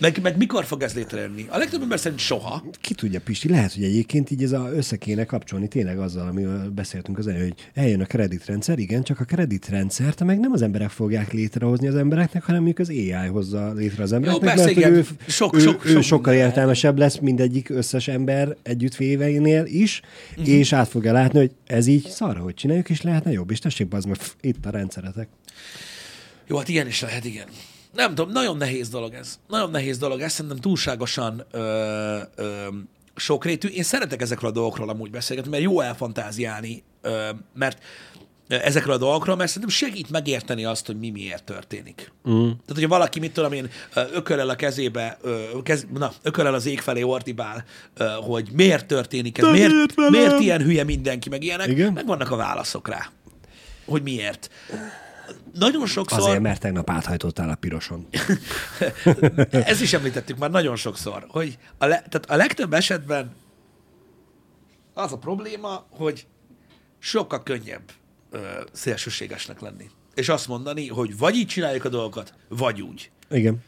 [0.00, 1.46] Meg, meg mikor fog ez létrejönni?
[1.48, 2.64] A legtöbb ember szerint soha.
[2.80, 6.70] Ki tudja, Pisti, lehet, hogy egyébként így ez a össze kéne kapcsolni tényleg azzal, amiről
[6.70, 10.90] beszéltünk az előbb, hogy eljön a kreditrendszer, igen, csak a kreditrendszert meg nem az emberek
[10.90, 14.92] fogják létrehozni az embereknek, hanem mondjuk az AI hozza létre az embereknek, persze, mert igen.
[14.92, 20.48] ő, Sok- ő, sok- ő sok sokkal értelmesebb lesz mindegyik összes ember együttvéveinél is, uh-huh.
[20.48, 23.92] és át fogja látni, hogy ez így szarra, hogy csináljuk, és lehetne jobb, és tessék,
[23.92, 25.28] az meg itt a rendszeretek.
[26.46, 27.46] Jó, hát ilyen is lehet, igen.
[27.92, 29.38] Nem tudom, nagyon nehéz dolog ez.
[29.48, 32.66] Nagyon nehéz dolog ez, szerintem túlságosan ö, ö,
[33.16, 33.68] sokrétű.
[33.68, 37.82] Én szeretek ezekről a dolgokról amúgy beszélgetni, mert jó elfantáziálni, ö, mert
[38.50, 42.12] ezekről a dolgokról, mert szerintem segít megérteni azt, hogy mi miért történik.
[42.28, 42.42] Mm.
[42.42, 43.70] Tehát, hogyha valaki, mit tudom én,
[44.12, 45.18] ökölel a kezébe,
[45.62, 47.64] kez, na, ökölel az ég felé ordibál,
[48.20, 51.92] hogy miért történik ez, miért, miért ilyen hülye mindenki, meg ilyenek, Igen.
[51.92, 53.10] meg vannak a válaszok rá,
[53.84, 54.50] hogy miért.
[55.54, 56.18] Nagyon sokszor...
[56.18, 58.06] Azért, mert tegnap áthajtottál a piroson.
[59.50, 63.34] Ezt is említettük már nagyon sokszor, hogy a, le, tehát a legtöbb esetben
[64.94, 66.26] az a probléma, hogy
[66.98, 67.82] sokkal könnyebb
[68.30, 68.38] ö,
[68.72, 69.90] szélsőségesnek lenni.
[70.14, 73.10] És azt mondani, hogy vagy így csináljuk a dolgokat, vagy úgy.
[73.30, 73.62] Igen.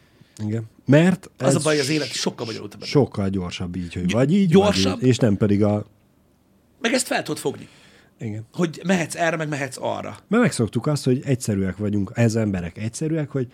[0.47, 0.65] Igen.
[0.87, 2.81] Mert Az ez a baj, az élet sokkal bonyolultabb.
[2.81, 4.93] So- sokkal gyorsabb így, hogy vagy így, gyorsabb?
[4.93, 5.87] vagy így, és nem pedig a...
[6.81, 7.69] Meg ezt fel tudod fogni,
[8.23, 8.47] Igen.
[8.53, 10.17] hogy mehetsz erre, meg mehetsz arra.
[10.29, 13.53] Mert megszoktuk azt, hogy egyszerűek vagyunk, ez emberek egyszerűek, hogy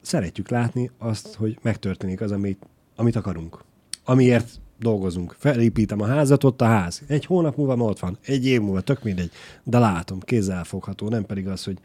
[0.00, 2.66] szeretjük látni azt, hogy megtörténik az, amit,
[2.96, 3.64] amit akarunk.
[4.04, 5.36] Amiért dolgozunk.
[5.38, 7.02] Felépítem a házat, ott a ház.
[7.06, 8.18] Egy hónap múlva ma ott van.
[8.24, 9.30] Egy év múlva, tök mindegy.
[9.62, 11.78] De látom, kézzelfogható, nem pedig az, hogy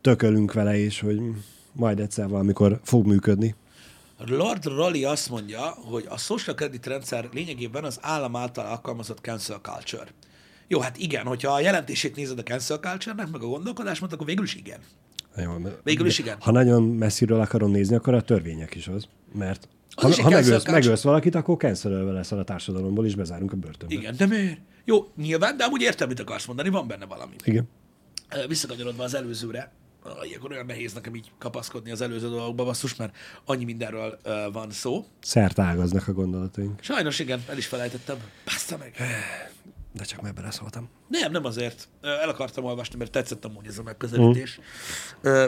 [0.00, 1.20] tökölünk vele, és hogy
[1.72, 3.54] majd egyszer valamikor fog működni.
[4.26, 9.58] Lord Raleigh azt mondja, hogy a social credit rendszer lényegében az állam által alkalmazott cancel
[9.62, 10.06] culture.
[10.72, 14.44] Jó, hát igen, hogyha a jelentését nézed a cancel culture-nek, meg a gondolkodásmód, akkor végül
[14.44, 14.78] is igen.
[15.36, 15.52] Jó,
[15.82, 16.36] Végül is igen.
[16.40, 19.06] Ha nagyon messziről akarom nézni, akkor a törvények is az.
[19.34, 20.72] Mert Az ha, ha megölsz, culture.
[20.72, 23.94] megölsz valakit, akkor cancelölve leszel a társadalomból, és bezárunk a börtönbe.
[23.94, 24.58] Igen, de miért?
[24.84, 27.34] Jó, nyilván, de amúgy értem, mit akarsz mondani, van benne valami.
[27.44, 27.68] Igen.
[28.48, 29.72] Visszakanyarodva az előzőre,
[30.22, 34.70] ilyenkor olyan nehéz nekem így kapaszkodni az előző dolgokba, basszus, mert annyi mindenről ö, van
[34.70, 35.04] szó.
[35.20, 36.82] Szertágaznak a gondolataink.
[36.82, 38.16] Sajnos igen, el is felejtettem.
[38.44, 38.94] Bassza meg.
[39.92, 40.88] De csak már beleszóltam.
[41.08, 41.88] Nem, nem azért.
[42.00, 44.60] El akartam olvasni, mert tetszett amúgy ez a megközelítés.
[45.20, 45.46] Ö,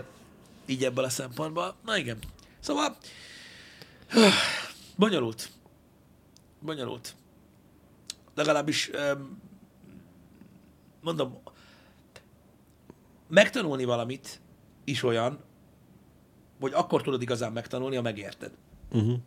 [0.66, 1.74] így ebből a szempontból.
[1.84, 2.18] Na igen.
[2.61, 2.97] Szóval,
[4.97, 5.51] bonyolult.
[6.61, 7.14] Bonyolult.
[8.34, 8.90] Legalábbis,
[11.01, 11.38] mondom,
[13.28, 14.40] megtanulni valamit
[14.84, 15.38] is olyan,
[16.61, 18.53] hogy akkor tudod igazán megtanulni, ha megérted.
[18.90, 19.18] Uh-huh.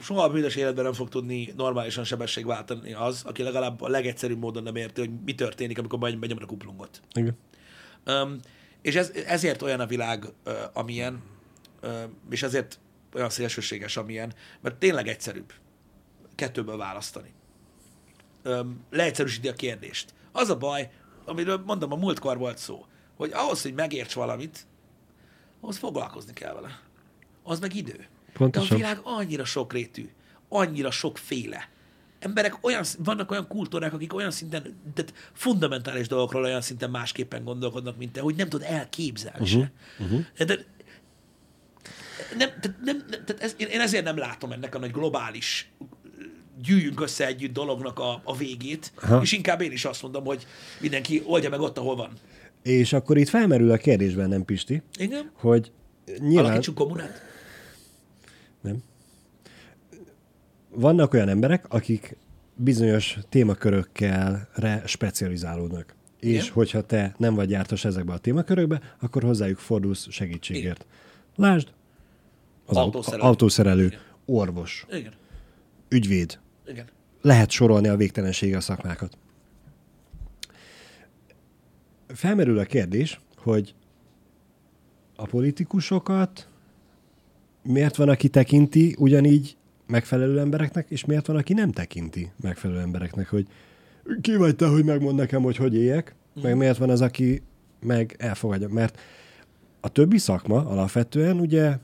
[0.00, 4.62] Soha a büdös életben nem fog tudni normálisan sebességváltani az, aki legalább a legegyszerűbb módon
[4.62, 7.00] nem érti, hogy mi történik, amikor benyomod a kuplungot.
[7.12, 7.38] Igen.
[8.06, 8.38] Um,
[8.82, 11.22] és ez, ezért olyan a világ, uh, amilyen,
[11.82, 12.78] uh, és ezért
[13.14, 15.52] olyan szélsőséges, amilyen, mert tényleg egyszerűbb
[16.34, 17.32] kettőből választani.
[18.44, 20.14] Um, leegyszerűsíti a kérdést.
[20.32, 20.90] Az a baj,
[21.24, 22.86] amiről mondom, a múltkor volt szó,
[23.16, 24.66] hogy ahhoz, hogy megérts valamit,
[25.60, 26.80] ahhoz foglalkozni kell vele.
[27.42, 28.08] Az meg idő.
[28.32, 28.76] De a Pontosan.
[28.76, 30.08] világ annyira sokrétű,
[30.48, 31.68] annyira sokféle.
[32.18, 34.62] Emberek olyan, vannak olyan kultúrák, akik olyan szinten,
[34.94, 39.60] tehát fundamentális dolgokról olyan szinten másképpen gondolkodnak, mint te, hogy nem tudod elképzelni uh-huh.
[39.60, 39.72] se.
[40.04, 40.46] Uh-huh.
[40.46, 40.64] De,
[42.38, 45.70] nem, tehát nem, nem, tehát ez, én, ezért nem látom ennek a nagy globális
[46.62, 49.20] gyűjjünk össze együtt dolognak a, a végét, Aha.
[49.22, 50.46] és inkább én is azt mondom, hogy
[50.80, 52.10] mindenki oldja meg ott, ahol van.
[52.62, 55.30] És akkor itt felmerül a kérdés bennem, Pisti, Igen?
[55.34, 55.72] hogy
[56.18, 57.22] nyilván Alakítsunk kommunát?
[58.60, 58.82] Nem.
[60.68, 62.16] vannak olyan emberek, akik
[62.54, 64.48] bizonyos témakörökkel
[64.84, 65.94] specializálódnak.
[66.20, 66.52] És Igen.
[66.52, 70.86] hogyha te nem vagy jártas ezekbe a témakörökbe, akkor hozzájuk fordulsz segítségért.
[71.36, 71.68] Lásd,
[72.66, 73.22] az Autószerelő.
[73.22, 75.12] autószerelő, autószerelő orvos, Igen.
[75.88, 76.86] ügyvéd, Igen.
[77.22, 79.16] lehet sorolni a végtelensége a szakmákat.
[82.06, 83.74] Felmerül a kérdés, hogy
[85.16, 86.48] a politikusokat
[87.62, 89.56] miért van, aki tekinti ugyanígy
[89.86, 93.46] megfelelő embereknek, és miért van, aki nem tekinti megfelelő embereknek, hogy
[94.20, 97.42] ki vagy te, hogy megmond nekem, hogy hogy éljek, meg miért van az, aki
[97.80, 98.68] meg elfogadja.
[98.68, 99.00] Mert
[99.80, 101.76] a többi szakma alapvetően ugye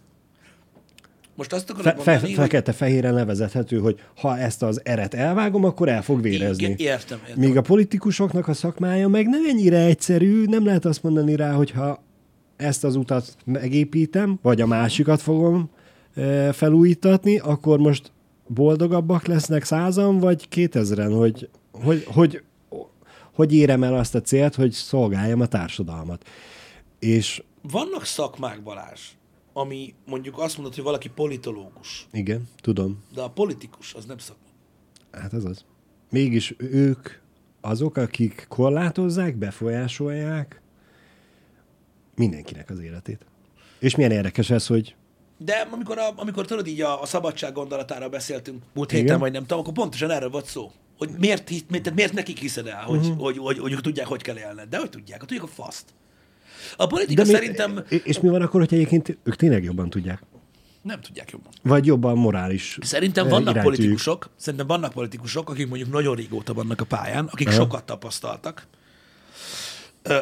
[1.34, 2.42] Most azt akarod fe, fe, mondani, hogy...
[2.42, 6.64] fekete-fehéren levezethető, hogy ha ezt az eret elvágom, akkor el fog vérezni.
[6.64, 7.40] Igen, értem, értem.
[7.40, 11.70] Míg a politikusoknak a szakmája meg nem ennyire egyszerű, nem lehet azt mondani rá, hogy
[11.70, 12.04] ha
[12.56, 15.70] ezt az utat megépítem, vagy a másikat fogom
[16.52, 18.12] felújítatni, akkor most
[18.46, 22.42] boldogabbak lesznek százan, vagy kétezren, hogy, hogy, hogy,
[23.32, 26.24] hogy érem el azt a célt, hogy szolgáljam a társadalmat.
[26.98, 29.00] És Vannak szakmák, Balázs,
[29.52, 34.44] ami mondjuk azt mondod, hogy valaki politológus, igen, tudom, de a politikus az nem szakma.
[35.12, 35.64] hát ez az.
[36.10, 37.08] Mégis ők
[37.60, 40.60] azok, akik korlátozzák, befolyásolják
[42.16, 43.26] mindenkinek az életét.
[43.78, 44.94] És milyen érdekes ez, hogy
[45.38, 49.04] De amikor, a, amikor tudod így a, a szabadság gondolatára beszéltünk múlt Igen.
[49.04, 50.72] héten, vagy nem tudom, akkor pontosan erről volt szó.
[50.98, 53.18] Hogy miért, miért, miért nekik hiszed el, hogy, uh-huh.
[53.18, 54.68] hogy, hogy, hogy, ők tudják, hogy kell élned.
[54.68, 55.84] De hogy tudják, hogy tudják a faszt.
[56.76, 60.22] A politika mi- szerintem És mi van akkor, hogyha egyébként ők tényleg jobban tudják?
[60.86, 61.52] nem tudják jobban.
[61.62, 63.76] Vagy jobban morális Szerintem eh, vannak iránytűjük?
[63.76, 67.56] politikusok, szerintem vannak politikusok, akik mondjuk nagyon régóta vannak a pályán, akik Aha.
[67.56, 68.66] sokat tapasztaltak,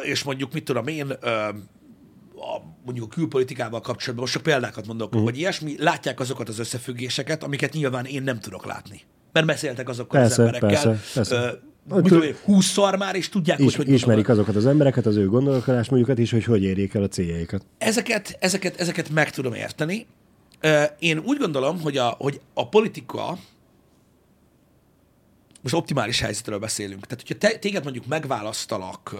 [0.03, 1.17] és mondjuk, mit tudom én,
[2.37, 5.17] a, mondjuk a külpolitikával kapcsolatban, most csak példákat mondok, Mhm.
[5.19, 5.23] uh.
[5.25, 9.01] vagy ilyesmi, látják azokat az összefüggéseket, amiket nyilván én nem tudok látni.
[9.31, 11.35] Mert beszéltek azokkal Persze, az emberekkel, persze, persze.
[11.35, 11.51] Ö,
[11.89, 14.47] Hogy én, húszszor már, és tudják, Is, hogy hogy ismerik gondolnak.
[14.47, 17.65] azokat az embereket, az ő gondolkodásmódjukat is, hogy hogy érjék el a céljaikat.
[17.77, 20.05] Ezeket, ezeket, ezeket meg tudom érteni.
[20.99, 23.37] Én úgy gondolom, hogy a, hogy a politika,
[25.61, 27.05] most optimális helyzetről beszélünk.
[27.07, 29.15] Tehát, hogyha te, téged mondjuk megválasztalak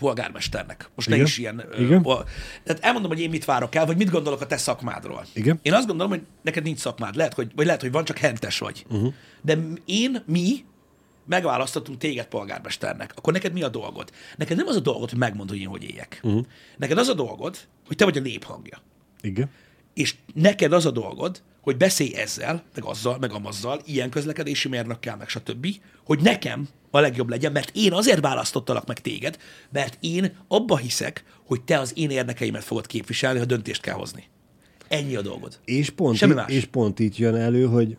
[0.00, 1.26] polgármesternek, most ne Igen.
[1.26, 1.64] is ilyen...
[1.78, 2.02] Igen.
[2.02, 2.28] pol-
[2.64, 5.26] Tehát elmondom, hogy én mit várok el, vagy mit gondolok a te szakmádról.
[5.32, 5.58] Igen.
[5.62, 8.58] Én azt gondolom, hogy neked nincs szakmád, lehet, hogy, vagy lehet, hogy van, csak hentes
[8.58, 8.84] vagy.
[8.90, 9.12] Uh-huh.
[9.42, 10.64] De én, mi
[11.26, 14.10] megválasztottunk téged polgármesternek, akkor neked mi a dolgod?
[14.36, 16.20] Neked nem az a dolgod, hogy megmondd, hogy én hogy éljek.
[16.22, 16.44] Uh-huh.
[16.76, 18.78] Neked az a dolgod, hogy te vagy a nép hangja.
[19.20, 19.50] Igen.
[19.94, 25.16] És neked az a dolgod, hogy beszélj ezzel, meg azzal, meg amazzal, ilyen közlekedési mérnökkel,
[25.16, 25.66] meg stb.,
[26.04, 29.38] hogy nekem a legjobb legyen, mert én azért választottalak meg téged,
[29.72, 34.24] mert én abba hiszek, hogy te az én érdekeimet fogod képviselni, ha döntést kell hozni.
[34.88, 35.58] Ennyi a dolgod.
[35.64, 36.50] És pont, Semmi í- más.
[36.52, 37.96] és pont itt jön elő, hogy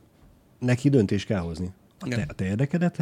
[0.59, 1.69] neki döntést kell hozni.
[1.99, 2.19] A Igen.
[2.19, 2.99] te, a te érdekedet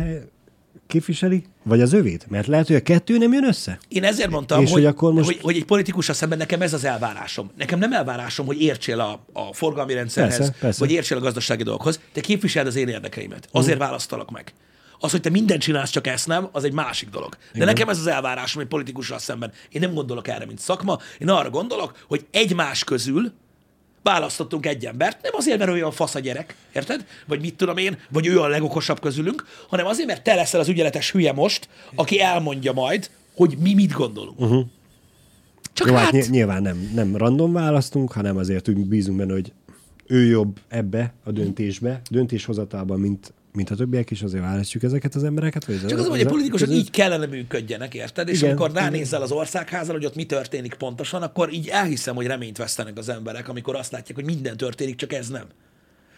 [0.88, 2.26] képviseli, vagy az övét?
[2.30, 3.80] Mert lehet, hogy a kettő nem jön össze.
[3.88, 6.74] Én ezért mondtam, És hogy, hogy akkor most- hogy, hogy egy politikussal szemben nekem ez
[6.74, 7.52] az elvárásom.
[7.58, 10.80] Nekem nem elvárásom, hogy értsél a, a forgalmi rendszerhez, Persze, persze.
[10.80, 12.00] vagy értsél a gazdasági dolgokhoz.
[12.14, 13.48] Te képviseld az én érdekeimet.
[13.52, 13.84] Azért uh.
[13.84, 14.54] választalak meg.
[15.00, 17.30] Az, hogy te mindent csinálsz, csak ezt nem, az egy másik dolog.
[17.32, 17.68] De Igen.
[17.68, 19.52] nekem ez az elvárásom egy politikussal szemben.
[19.70, 20.98] Én nem gondolok erre, mint szakma.
[21.18, 23.32] Én arra gondolok, hogy egymás közül
[24.04, 27.06] választottunk egy embert, nem azért, mert olyan fasz a gyerek, érted?
[27.26, 30.68] Vagy mit tudom én, vagy ő a legokosabb közülünk, hanem azért, mert te leszel az
[30.68, 34.40] ügyeletes hülye most, aki elmondja majd, hogy mi mit gondolunk.
[34.40, 34.66] Uh-huh.
[35.74, 39.34] Csak Jó, hát hát, ny- nyilván nem, nem random választunk, hanem azért úgy bízunk benne,
[39.34, 39.54] hogy
[40.08, 45.24] ő jobb ebbe a döntésbe, döntéshozatalban, mint, mint a többiek, és azért választjuk ezeket az
[45.24, 45.66] embereket.
[45.66, 48.28] Vagy csak az, hogy a politikusok így kellene működjenek, érted?
[48.28, 52.26] És Igen, amikor ránézel az országházal, hogy ott mi történik pontosan, akkor így elhiszem, hogy
[52.26, 55.46] reményt vesztenek az emberek, amikor azt látják, hogy minden történik, csak ez nem.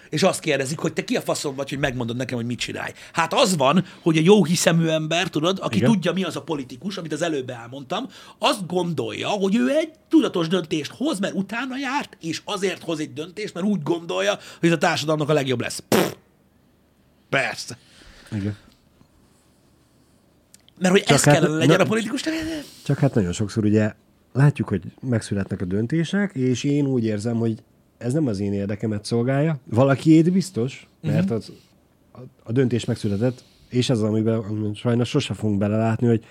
[0.10, 2.92] és azt kérdezik, hogy te ki a faszom vagy, hogy megmondod nekem, hogy mit csinálj.
[3.14, 5.78] Hát az van, hogy a jó hiszemű ember, tudod, aki.
[5.78, 5.92] Igen.
[5.92, 8.08] tudja, mi az a politikus, amit az előbb elmondtam,
[8.38, 13.14] azt gondolja, hogy ő egy tudatos döntést hoz, mert utána járt, és azért hoz egy
[13.14, 15.84] döntést, mert úgy gondolja, hogy ez a társadalomnak a legjobb lesz.
[15.88, 16.12] Pff.
[17.32, 17.78] Persze.
[18.32, 18.56] Igen.
[20.80, 22.22] Mert hogy ez hát- kellene legyen na- a politikus.
[22.84, 23.94] Csak hát nagyon sokszor ugye
[24.34, 27.58] látjuk, hogy megszületnek a döntések, és én úgy érzem, hogy
[27.98, 29.58] ez nem az én érdekemet szolgálja.
[29.64, 31.34] Valakiét biztos, mert Mhm.
[31.34, 31.52] az,
[32.12, 36.26] a, a döntés megszületett, és ez az, amiben amiben sajnos sose fogunk belelátni, hogy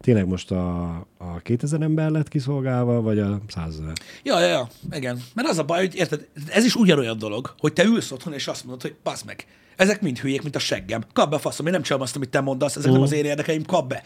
[0.00, 3.92] tényleg most a, a 2000 ember lett kiszolgálva, vagy a 100 ezer.
[4.22, 5.22] Ja, ja, ja, igen.
[5.34, 8.46] Mert az a baj, hogy érted, ez is ugyanolyan dolog, hogy te ülsz otthon, és
[8.46, 9.46] azt mondod, hogy passz meg,
[9.78, 11.04] ezek mind hülyék, mint a seggem.
[11.12, 13.64] Kap be, faszom, én nem csinálom azt, amit te mondasz, ezek nem az én érdekeim,
[13.64, 14.02] kap be.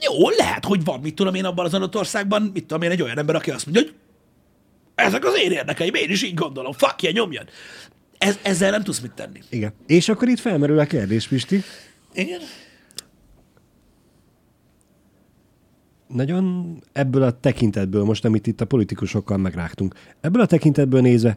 [0.00, 3.02] Jó, lehet, hogy van, mit tudom én abban az adott országban, mit tudom én, egy
[3.02, 3.94] olyan ember, aki azt mondja, hogy
[4.94, 7.48] ezek az én érdekeim, én is így gondolom, fuck yeah, nyomjad.
[8.18, 9.40] Ez, ezzel nem tudsz mit tenni.
[9.48, 9.72] Igen.
[9.86, 11.62] És akkor itt felmerül a kérdés, Pisti.
[12.12, 12.40] Igen?
[16.06, 21.36] Nagyon ebből a tekintetből, most amit itt a politikusokkal megrágtunk, ebből a tekintetből nézve,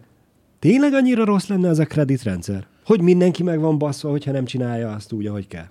[0.60, 2.68] tényleg annyira rossz lenne ez a kreditrendszer?
[2.86, 5.66] Hogy mindenki meg van basszva, hogyha nem csinálja azt úgy, ahogy kell?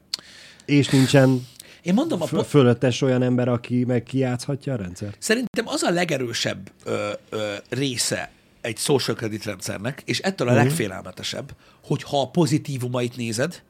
[0.64, 1.46] És nincsen
[1.82, 5.16] Én mondom, a, fölöttes olyan ember, aki meg kijátszhatja a rendszert?
[5.18, 10.60] Szerintem az a legerősebb ö, ö, része egy social credit rendszernek, és ettől a Mhm.
[10.60, 11.50] legfélelmetesebb,
[11.84, 13.62] hogy ha a pozitívumait nézed,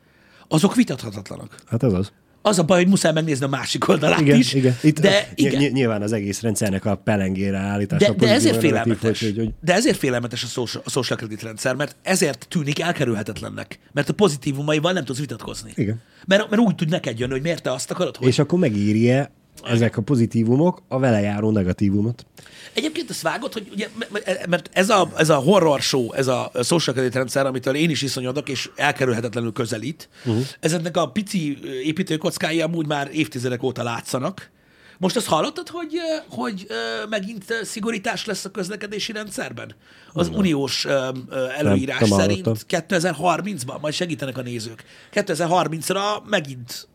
[0.48, 1.56] azok vitathatatlanak.
[1.66, 2.12] Hát ez az.
[2.46, 4.54] Az a baj, hogy muszáj megnézni a másik oldalát Igen, is.
[4.54, 4.76] igen.
[4.82, 5.62] Itt de, ny- igen.
[5.62, 8.04] ny- nyilván az egész rendszernek a pelengére állítása.
[8.04, 9.20] De, a de ezért félelmetes.
[9.20, 13.78] Hogy, hogy, De ezért félelmetes a social, a social credit rendszer, mert ezért tűnik elkerülhetetlennek.
[13.92, 15.72] Mert a pozitívumaival nem tudsz vitatkozni.
[15.74, 16.00] Igen.
[16.26, 18.26] Mert, mert úgy tud neked jönni, hogy miért te azt akarod, hogy...
[18.26, 19.30] és akkor megírja
[19.62, 22.26] ezek a pozitívumok a vele járó negatívumot.
[22.74, 26.50] Egyébként azt vágod, hogy ugye, m- mert ez a, ez a horror show, ez a
[26.62, 30.46] social credit rendszer, amitől én is iszonyodok, és elkerülhetetlenül közelít, uh-huh.
[30.60, 34.52] ezeknek a pici építőkockái amúgy már évtizedek óta látszanak.
[34.98, 35.94] Most azt hallottad, hogy,
[36.28, 36.66] hogy
[37.08, 39.74] megint szigorítás lesz a közlekedési rendszerben?
[40.12, 42.80] Az uniós ö, ö, előírás nem szerint hallottam.
[42.88, 44.84] 2030-ban, majd segítenek a nézők.
[45.12, 46.88] 2030-ra megint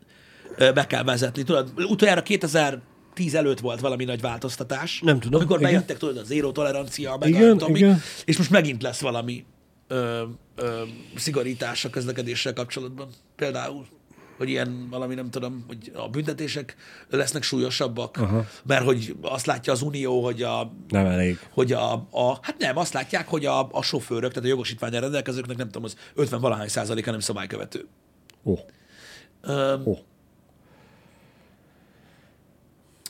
[0.58, 1.44] be kell vezetni.
[1.44, 2.24] Tudod, utoljára
[3.20, 5.02] 2010 előtt volt valami nagy változtatás.
[5.04, 5.72] Nem tudom, Amikor igen.
[5.72, 8.02] bejöttek, tudod, a zéró tolerancia, meg Igen, a, tudom igen.
[8.26, 9.46] és most megint lesz valami
[9.88, 10.24] ö,
[10.56, 10.82] ö,
[11.16, 13.10] szigorítás a közlekedéssel kapcsolatban.
[13.36, 13.86] Például,
[14.38, 16.76] hogy ilyen valami, nem tudom, hogy a büntetések
[17.10, 18.46] lesznek súlyosabbak, Aha.
[18.64, 21.40] mert hogy azt látja az Unió, hogy a Nem elég.
[21.52, 25.58] hogy a, a, hát nem, azt látják, hogy a, a sofőrök, tehát a jogosítványra rendelkezőknek
[25.58, 27.88] nem tudom, az 50 valahány százaléka nem szabálykövető.
[28.44, 28.54] Ó,
[29.42, 29.98] Ö, ó.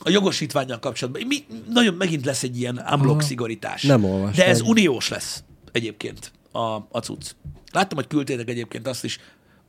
[0.10, 1.22] A jogosítványjal kapcsolatban.
[1.28, 3.84] Mi, nagyon megint lesz egy ilyen unblock szigorítás.
[3.84, 4.45] Nem olvastam.
[4.45, 6.60] De ez uniós lesz egyébként a,
[6.91, 7.32] a cucc.
[7.72, 9.20] Láttam, hogy küldtétek egyébként azt is,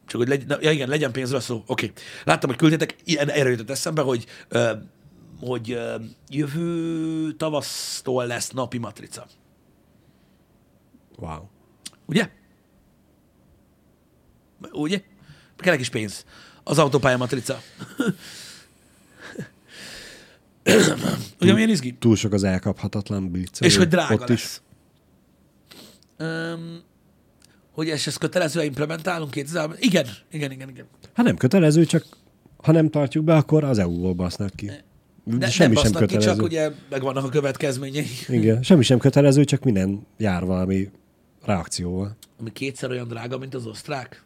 [0.07, 1.55] csak hogy legy, na, ja igen, legyen pénzről szó.
[1.67, 1.85] Oké.
[1.85, 2.03] Okay.
[2.25, 4.73] Láttam, hogy küldtétek, ilyen erre jutott eszembe, hogy, ö,
[5.41, 5.95] hogy ö,
[6.29, 9.27] jövő tavasztól lesz napi matrica.
[11.17, 11.43] Wow.
[12.07, 12.31] Ugye?
[14.73, 15.03] Ugye?
[15.57, 16.25] Kell egy kis pénz.
[16.63, 17.61] Az autópálya matrica.
[21.41, 21.95] Ugye milyen izgi?
[21.99, 23.63] Túl sok az elkaphatatlan blitz.
[23.63, 24.41] És hogy drága Ott is.
[24.43, 24.63] lesz.
[26.55, 26.81] Um,
[27.73, 30.87] hogy ezt, ezt kötelezően implementálunk 2000 Igen, igen, igen, igen.
[31.15, 32.07] Hát nem kötelező, csak
[32.63, 34.67] ha nem tartjuk be, akkor az EU-ból basznak ki.
[34.67, 34.83] De
[35.25, 36.31] De nem semmi sem basznak ki, kötelező.
[36.37, 38.07] csak ugye megvannak a következményei.
[38.29, 40.91] Igen, semmi sem kötelező, csak minden jár valami
[41.45, 42.17] reakcióval.
[42.41, 44.25] Ami kétszer olyan drága, mint az osztrák.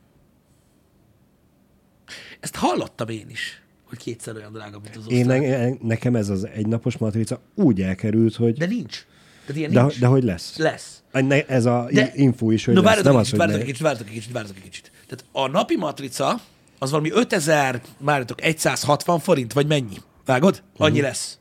[2.41, 3.63] Ezt hallottam én is,
[3.95, 5.41] hogy kétszer olyan drága, mint az Én osztrák.
[5.41, 9.07] ne, nekem ez az egynapos matrica úgy elkerült, hogy De nincs.
[9.41, 9.99] Tehát ilyen de, nincs.
[10.01, 10.57] de hogy lesz.
[10.57, 11.03] Lesz.
[11.13, 13.79] Ne, ez a De- info is, hogy No, lesz, nem egy az, kicsit, hogy kicsit,
[13.83, 14.91] várjatok egy kicsit, várjatok egy kicsit.
[15.07, 16.41] Tehát a napi matrica
[16.79, 19.97] az valami 5000, várjatok, 160 forint, vagy mennyi?
[20.25, 20.63] Vágod?
[20.77, 21.03] Annyi Mhm.
[21.07, 21.39] lesz.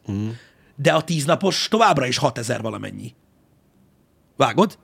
[0.75, 3.13] De a tíznapos továbbra is 6000 valamennyi.
[4.37, 4.77] Vágod?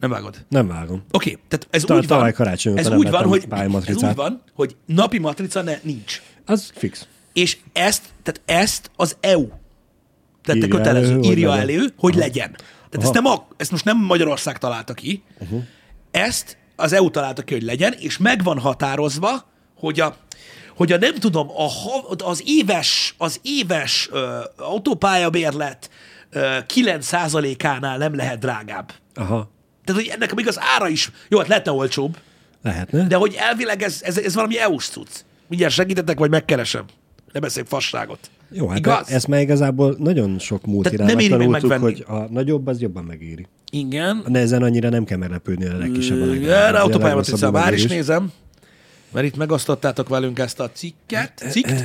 [0.00, 0.44] Nem vágod.
[0.48, 1.02] Nem vágom.
[1.12, 3.46] Oké, okay, tehát ez Ta- úgy van, karácsony ez úgy van, hogy,
[3.86, 6.22] ez úgy van, hogy napi matrica ne, nincs.
[6.46, 7.06] Az fix.
[7.32, 9.48] És ezt, tehát ezt az EU
[10.42, 11.68] tette Írja kötelező, elő, hogy írja legyen.
[11.68, 12.50] elő, hogy legyen.
[12.90, 13.20] Tehát ezt, Aha.
[13.20, 15.62] nem a, ezt most nem Magyarország találta ki, uh-huh.
[16.10, 20.16] ezt az EU találta ki, hogy legyen, és meg van határozva, hogy a,
[20.76, 21.68] hogy a nem tudom, a,
[22.24, 25.90] az éves, az éves ö, autópályabérlet
[26.30, 28.92] ö, 9%-ánál nem lehet drágább.
[29.14, 29.50] Aha.
[29.92, 32.16] Tehát, hogy ennek még az ára is, jó, hát lehetne olcsóbb,
[32.62, 33.06] Lehetne.
[33.06, 35.08] de hogy elvileg ez, ez, ez valami EU-s cucc.
[35.48, 36.84] Mindjárt segítetek, vagy megkeresem.
[37.32, 38.30] Ne beszélj fasságot.
[38.52, 39.10] Jó, hát Igaz?
[39.10, 42.80] ezt már igazából nagyon sok múlt Tehát irányba nem éri tanultuk, hogy a nagyobb az
[42.80, 43.46] jobban megéri.
[43.70, 44.24] Igen.
[44.28, 46.70] De ezen annyira nem kell meglepődni a legkisebb a Erre legdrágább.
[46.70, 47.58] Ugye a autópálya legrosszabb matrica.
[47.58, 48.32] a Már is nézem,
[49.12, 51.44] mert itt megosztottátok velünk ezt a cikket.
[51.50, 51.84] Cikkt.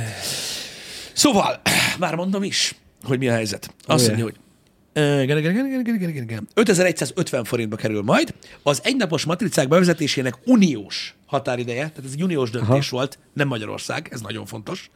[1.12, 1.60] Szóval,
[1.98, 3.74] már mondom is, hogy mi a helyzet.
[3.86, 4.16] Azt Ugye?
[4.16, 4.34] mondja, hogy
[6.54, 8.34] 5150 forintba kerül majd.
[8.62, 12.96] Az egynapos matricák bevezetésének uniós határideje, tehát ez egy uniós döntés Aha.
[12.96, 14.90] volt, nem Magyarország, ez nagyon fontos.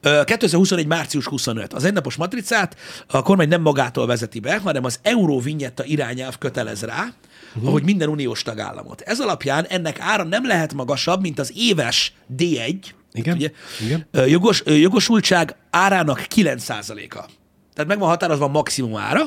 [0.00, 0.86] Ö, 2021.
[0.86, 1.72] március 25.
[1.72, 2.76] Az egynapos matricát
[3.06, 7.14] a kormány nem magától vezeti be, hanem az Euróvinyetta irányelv kötelez rá,
[7.54, 7.68] uh-huh.
[7.68, 9.00] ahogy minden uniós tagállamot.
[9.00, 12.76] Ez alapján ennek ára nem lehet magasabb, mint az éves D1,
[13.12, 14.28] Igen, ugye, igen.
[14.28, 17.38] Jogos, jogosultság árának 9%-a.
[17.80, 19.26] Tehát meg van határozva a maximum ára.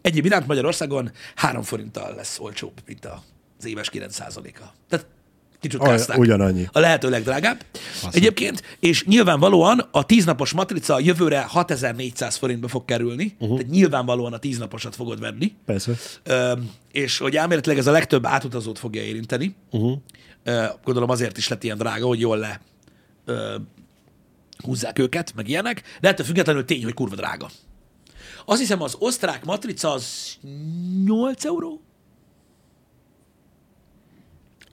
[0.00, 3.08] Egyéb iránt Magyarországon 3 forinttal lesz olcsóbb, mint
[3.58, 4.64] az éves 9%-a.
[4.88, 5.06] Tehát
[5.60, 6.16] kicsukázták.
[6.16, 6.68] Ah, ugyanannyi.
[6.72, 7.64] A lehető legdrágább.
[8.12, 13.56] Egyébként, és nyilvánvalóan a tíznapos matrica jövőre 6400 forintba fog kerülni, uh-huh.
[13.58, 15.54] tehát nyilvánvalóan a tíznaposat fogod venni.
[15.64, 15.92] Persze.
[16.22, 16.52] Ö,
[16.92, 19.54] és hogy elméletileg ez a legtöbb átutazót fogja érinteni.
[19.70, 19.98] Uh-huh.
[20.44, 22.60] Ö, gondolom azért is lett ilyen drága, hogy jól le
[23.24, 23.54] ö,
[24.64, 27.50] húzzák őket, meg ilyenek, de ettől függetlenül tény, hogy kurva drága.
[28.44, 30.36] Azt hiszem, az osztrák matrica az
[31.04, 31.80] 8 euró?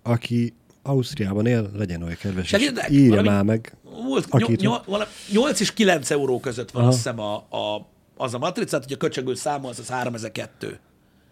[0.04, 2.90] Aki Ausztriában él, legyen olyan kedves, Segítek?
[2.90, 3.76] írja Valami- már meg.
[4.08, 6.92] Volt, nyol, nyol, 8 és 9 euró között van Aha.
[6.92, 7.88] azt hiszem a, a,
[8.18, 10.80] az a matricát, hogy a köcsögül számolsz, az 3002.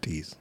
[0.00, 0.36] Tíz.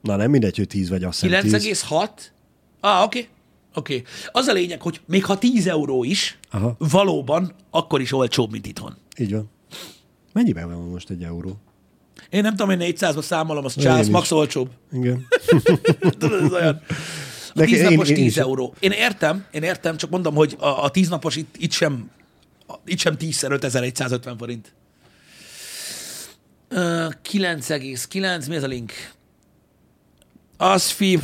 [0.00, 1.84] Na nem mindegy, hogy tíz vagy azt hiszem tíz.
[1.88, 2.08] 9,6?
[2.80, 3.18] Ah, oké.
[3.18, 3.30] Okay.
[3.74, 3.96] Oké.
[3.96, 4.06] Okay.
[4.32, 6.76] Az a lényeg, hogy még ha 10 euró is, Aha.
[6.78, 8.96] valóban akkor is olcsóbb, mint itthon.
[9.18, 9.50] Így van.
[10.32, 11.56] Mennyiben van most egy euró?
[12.30, 14.10] Én nem tudom, hogy 400-ba számolom, az Én csász, is.
[14.12, 14.70] max olcsóbb.
[14.92, 15.26] Igen.
[16.18, 16.80] Tudod, ez olyan.
[17.54, 18.74] A Neki- tíz én- napos én 10 is- euró.
[18.80, 22.10] Én értem, én értem, csak mondom, hogy a, a 10 napos itt, itt sem
[22.84, 24.72] itt sem 10-szer 5150 forint.
[26.68, 28.92] Ö, 9,9, mi ez a link?
[30.62, 31.18] Az fi,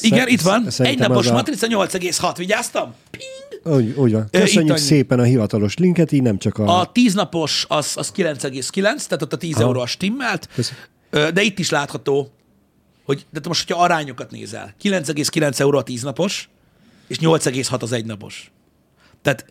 [0.00, 0.66] igen, itt van.
[0.78, 2.94] Egy napos a- matrica 8,6, vigyáztam?
[3.10, 3.76] Ping!
[3.76, 4.28] Úgy, úgy van.
[4.30, 6.80] Köszönjük szépen a hivatalos linket, így nem csak a...
[6.80, 9.62] A 10 napos az, az 9,9, tehát ott a 10 Aha.
[9.62, 10.72] euró a stimmelt, Köszi.
[11.10, 12.30] Ö, de itt is látható,
[13.04, 16.48] hogy de most, hogyha arányokat nézel, 9,9 euró a 10 napos,
[17.06, 18.50] és 8,6 az egy napos.
[19.22, 19.46] Tehát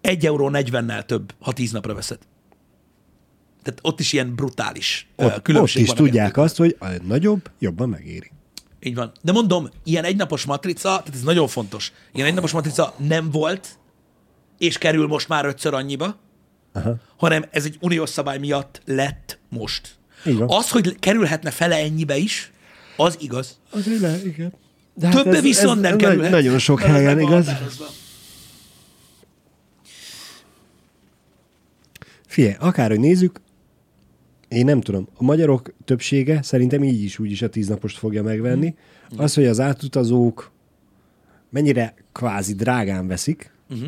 [0.00, 2.18] 1 euró 40-nel több, ha 10 napra veszed.
[3.66, 6.86] Tehát ott is ilyen brutális ott, ott különbség is van a tudják azt, hogy a
[7.06, 8.30] nagyobb jobban megéri.
[8.80, 9.12] Így van.
[9.22, 13.68] De mondom, ilyen egynapos matrica, tehát ez nagyon fontos, ilyen egynapos matrica nem volt,
[14.58, 16.16] és kerül most már ötször annyiba,
[16.72, 16.94] Aha.
[17.16, 19.96] hanem ez egy uniós szabály miatt lett most.
[20.24, 20.48] Van.
[20.50, 22.52] Az, hogy kerülhetne fele ennyibe is,
[22.96, 23.58] az igaz.
[23.70, 24.52] Azért le, igen.
[24.94, 26.30] De Többe viszont nem na- kerülhet.
[26.30, 27.46] Nagyon sok az helyen, igaz?
[27.46, 27.86] határozva.
[32.26, 33.40] Figyelj, akárhogy nézzük,
[34.56, 38.74] én nem tudom, a magyarok többsége szerintem így is úgy is a tíznapost fogja megvenni.
[39.10, 39.20] Mhm.
[39.20, 40.52] Az, hogy az átutazók
[41.50, 43.84] mennyire kvázi drágán veszik, Mhm.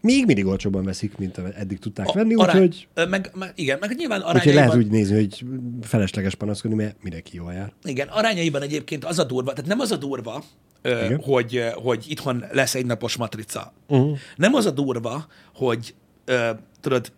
[0.00, 3.94] még mindig olcsóbban veszik, mint eddig tudták A- venni, arány- úgyhogy, meg, meg, igen, meg
[3.96, 5.44] nyilván úgyhogy lehet arányaiban, úgy nézni, hogy
[5.82, 7.72] felesleges panaszkodni, mert mindenki jól jár.
[7.84, 10.42] igen, arányaiban egyébként az a durva, tehát nem az a durva,
[10.82, 13.72] ö, hogy, hogy itthon lesz egy napos matrica.
[13.88, 14.18] Uh-huh.
[14.36, 15.94] Nem az a durva, hogy
[16.24, 17.12] ö, tudod,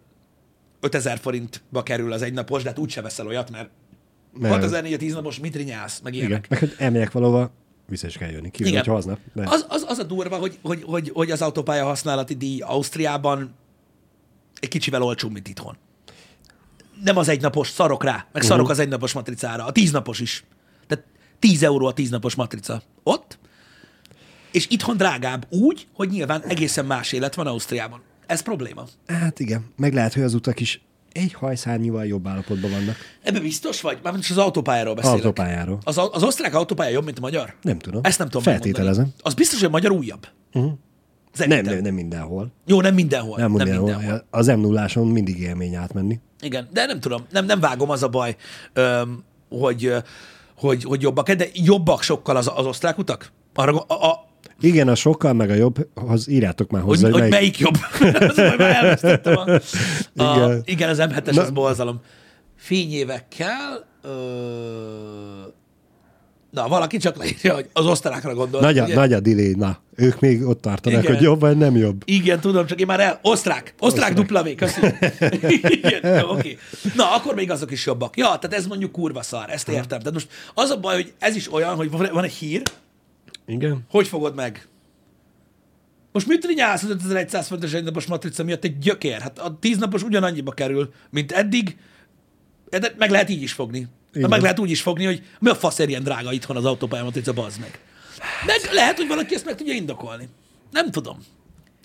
[0.83, 3.71] 5000 forintba kerül az egynapos, de hát úgyse veszel olyat, mert
[4.39, 6.49] Mert- 6004 a 10 napos, mit rinyálsz, meg Igen, ilyenek.
[6.49, 7.51] meg hogy elmegyek valahova,
[7.87, 8.89] vissza is kell jönni, kívül, Igen.
[8.89, 9.19] aznap.
[9.33, 9.49] De...
[9.49, 13.55] Az, az, az a durva, hogy, hogy, hogy, hogy az autópálya használati díj Ausztriában
[14.61, 15.77] egy kicsivel olcsóbb, mint itthon.
[17.05, 19.65] Nem az egynapos, szarok rá, meg szarok az egynapos matricára.
[19.65, 20.45] A tíznapos is.
[20.87, 21.05] Tehát
[21.39, 22.83] 10 euró a tíznapos matrica.
[23.03, 23.39] Ott.
[24.53, 28.01] És itthon drágább úgy, hogy nyilván egészen más élet van Ausztriában.
[28.27, 28.85] Ez probléma.
[29.07, 32.97] Hát igen, meg lehet, hogy az utak is egy hajszárnyival jobb állapotban vannak.
[33.23, 33.99] Ebbe biztos vagy?
[34.03, 35.17] Mármint most az autópályáról beszélek.
[35.17, 35.79] Autópályáról.
[35.85, 37.55] Az, az osztrák autópálya jobb, mint a magyar?
[37.63, 38.01] Nem tudom.
[38.05, 38.87] Ezt nem tudom Feltételezem.
[38.87, 39.23] megmondani.
[39.23, 40.27] Az biztos, hogy a magyar újabb.
[40.53, 40.73] Uh-huh.
[41.37, 42.53] Nem, nem, nem mindenhol.
[42.67, 43.39] Jó, nem mindenhol.
[43.39, 43.89] Nem, nem mindenhol.
[43.89, 44.25] mindenhol.
[44.31, 46.21] Az m 0 mindig élmény átmenni.
[46.41, 48.37] Igen, de nem tudom, nem, nem vágom az a baj,
[48.73, 49.93] öm, hogy,
[50.57, 53.33] hogy, hogy jobbak, de jobbak sokkal az, az osztrák utak?
[53.55, 54.27] Arra, a, a,
[54.61, 57.75] Igen, a sokkal meg a jobb, az írjátok már hogy, hozzá, hogy, melyik jobb?
[58.29, 59.37] Az már elvesztettem.
[60.17, 60.89] A, a, igen.
[60.89, 62.01] Az M7-es, Na- az bolzalom.
[62.57, 63.87] Fényévekkel...
[64.03, 64.11] Ö,
[66.53, 68.61] na, valaki csak leírja, hogy az osztrákra gondol.
[68.61, 68.95] Nagy a, ugye?
[68.95, 69.79] nagy a delay, na.
[69.97, 71.15] Ők még ott tartanak, Igen.
[71.15, 72.03] hogy jobb vagy nem jobb.
[72.05, 73.19] Igen, tudom, csak én már el...
[73.23, 73.75] Osztrák!
[73.79, 74.81] Osztrák, dupla V, köszi.
[75.83, 76.59] Igen, jó, oké.
[76.95, 78.17] Na, akkor még azok is jobbak.
[78.17, 79.99] Ja, tehát ez mondjuk kurva szar, ezt értem.
[79.99, 82.63] Tehát most az a baj, hogy ez is olyan, hogy van egy hír,
[83.47, 83.85] Igen.
[83.91, 84.67] hogy fogod meg?
[86.13, 89.21] Most mit rinyálsz az 5100 fontos egy napos matrica miatt egy gyökér?
[89.21, 91.77] Hát a 10 napos ugyanannyiba kerül, mint eddig,
[92.71, 93.87] de meg lehet így is fogni.
[94.13, 94.29] Igen.
[94.29, 97.33] Meg lehet úgy is fogni, hogy mi a fasz ilyen drága itthon az autópálya matrica,
[97.33, 97.81] bazd meg.
[98.47, 100.29] Meg lehet, hogy valaki ezt meg tudja indokolni.
[100.71, 101.19] Nem tudom.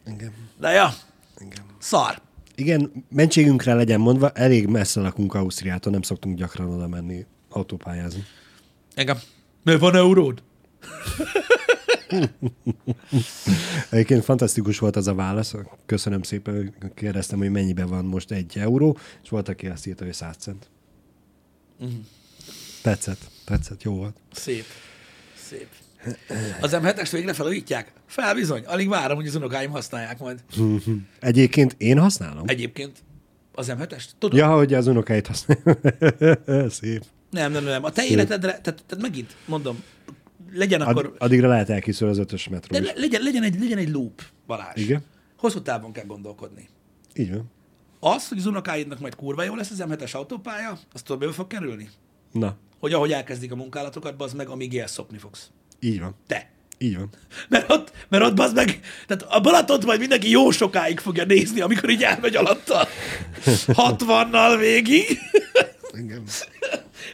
[0.06, 0.34] Igen.
[0.60, 0.94] De ja,
[1.38, 1.66] Igen.
[1.80, 2.22] szar.
[2.56, 8.24] Igen, mentségünkre legyen mondva, elég messze lakunk Ausztriától, nem szoktunk gyakran oda menni autópályázni.
[8.96, 9.18] Engem.
[9.64, 10.44] Mert van euród?
[13.90, 18.98] Egyébként fantasztikus volt az a válasz, köszönöm szépen, kérdeztem, hogy mennyiben van most egy euró,
[19.24, 20.70] és volt, aki azt írta, hogy 100 cent.
[21.80, 21.90] Mhm.
[22.82, 24.16] Tetszett, tetszett, jó volt.
[24.32, 24.66] Szép.
[25.50, 25.68] Szép.
[26.62, 27.92] Az M7-est végre felújítják?
[28.06, 28.64] Fel bizony.
[28.66, 30.44] Alig várom, hogy az unokáim használják majd.
[31.20, 32.44] Egyébként én használom.
[32.46, 33.04] Egyébként
[33.54, 34.06] az M7-est?
[34.18, 34.40] Tudod?
[34.40, 35.80] Ja, hogy az unokáit használom.
[36.80, 37.04] Szép.
[37.30, 37.84] Nem, nem, nem.
[37.84, 39.84] A te életedre, tehát, tehát megint mondom,
[40.58, 42.88] legyen akkor, Ad, addigra lehet elkészül az ötös metró de is.
[42.94, 44.82] le- legyen, legyen, egy, legyen egy loop, Balázs.
[44.82, 45.04] Igen.
[45.38, 46.68] Hosszú távon kell gondolkodni.
[47.16, 47.52] Így van.
[48.00, 51.48] Az, hogy az unokáidnak majd kurva jó lesz az M7-es autópálya, azt tudod, mibe fog
[51.48, 51.90] kerülni?
[52.32, 55.50] Na, Hogy ahogy elkezdik a munkálatokat, az meg, amíg szopni fogsz.
[55.80, 56.16] így van.
[56.28, 56.50] Te.
[56.78, 57.10] Így van.
[57.50, 61.62] Mert ott, mert ott bazd meg, tehát a Balatont majd mindenki jó sokáig fogja nézni,
[61.62, 62.88] amikor így elmegy alatta.
[63.68, 65.04] 60-nal végig.
[65.94, 66.24] Igen.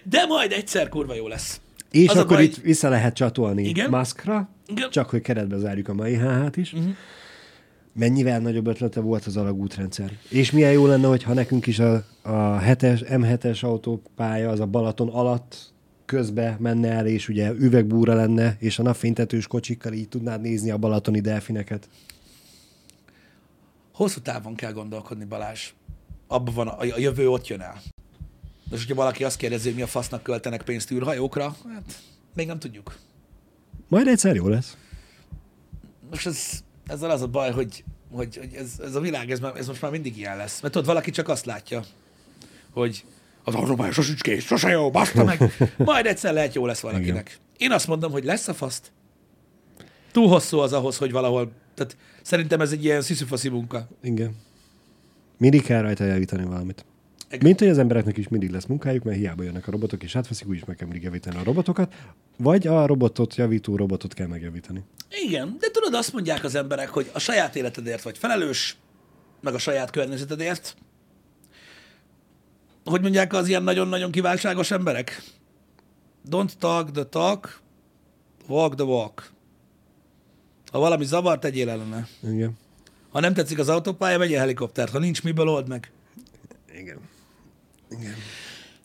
[0.03, 1.61] De majd egyszer kurva jó lesz.
[1.93, 3.89] És Az akkor baj, itt vissza lehet csatolni Igen.
[3.89, 4.89] Muskra, Igen.
[4.89, 6.73] csak hogy keretbe zárjuk a mai HH-t is.
[6.73, 6.91] Uh-huh.
[7.93, 10.11] Mennyivel nagyobb ötlete volt az alagútrendszer.
[10.29, 15.09] És milyen jó lenne, hogyha nekünk is a, a 7-es, M7-es autópálya, az a Balaton
[15.09, 15.73] alatt
[16.05, 20.77] közbe menne el, és ugye üvegbúra lenne, és a napfénytetős kocsikkal így tudnád nézni a
[20.77, 21.89] balatoni delfineket.
[23.93, 25.73] Hosszú távon kell gondolkodni, Balázs.
[26.27, 27.81] Abban van, a, a jövő ott jön el.
[28.73, 32.01] És hogyha valaki azt kérdezi, hogy mi a fasznak költenek pénzt űrhajókra, hát
[32.35, 32.95] még nem tudjuk.
[33.87, 34.77] Majd egyszer jó lesz.
[36.09, 39.55] Most ez, ezzel az a baj, hogy, hogy, hogy ez, ez, a világ, ez, már,
[39.55, 40.61] ez most már mindig ilyen lesz.
[40.61, 41.83] Mert tudod, valaki csak azt látja,
[42.71, 43.05] hogy
[43.43, 45.53] az autópálya sosem kész, sose jó, baszta meg.
[45.77, 47.39] Majd egyszer lehet jó lesz valakinek.
[47.57, 48.91] Én azt mondom, hogy lesz a faszt.
[50.11, 53.87] Túl hosszú az ahhoz, hogy valahol, tehát szerintem ez egy ilyen sziszifaszi munka.
[54.03, 54.35] Igen.
[55.37, 56.85] Mindig kell rajta javítani valamit.
[57.41, 60.47] Mint hogy az embereknek is mindig lesz munkájuk, mert hiába jönnek a robotok, és átveszik,
[60.47, 61.93] úgyis meg kell mindig javítani a robotokat,
[62.37, 64.83] vagy a robotot javító robotot kell megjavítani.
[65.25, 68.77] Igen, de tudod, azt mondják az emberek, hogy a saját életedért vagy felelős,
[69.41, 70.75] meg a saját környezetedért.
[72.85, 75.23] Hogy mondják az ilyen nagyon-nagyon kívánságos emberek?
[76.29, 77.59] Don't talk the talk,
[78.47, 79.31] walk the walk.
[80.71, 82.07] Ha valami zavar, tegyél ellene.
[82.23, 82.57] Igen.
[83.09, 84.91] Ha nem tetszik az autópálya, vegyél helikoptert.
[84.91, 85.91] Ha nincs miből, old meg.
[86.73, 86.97] Igen.
[87.99, 88.13] Igen.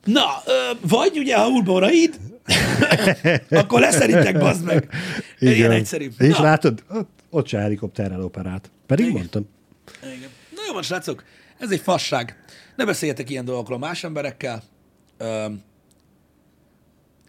[0.04, 0.26] Na,
[0.80, 2.18] vagy ugye, ha Ulboraid,
[3.50, 4.88] akkor leszeritek, bazd meg.
[5.38, 6.08] Ilyen egyszerű.
[6.18, 6.42] És Na.
[6.42, 8.70] látod, ott, ott se helikopterrel operált.
[8.86, 9.16] Pedig Igen.
[9.18, 9.48] mondtam.
[10.02, 10.30] Igen.
[10.54, 11.24] Na jó van, srácok,
[11.58, 12.36] ez egy fasság.
[12.76, 14.62] Ne beszéljetek ilyen dolgokról más emberekkel.
[15.18, 15.62] Öm,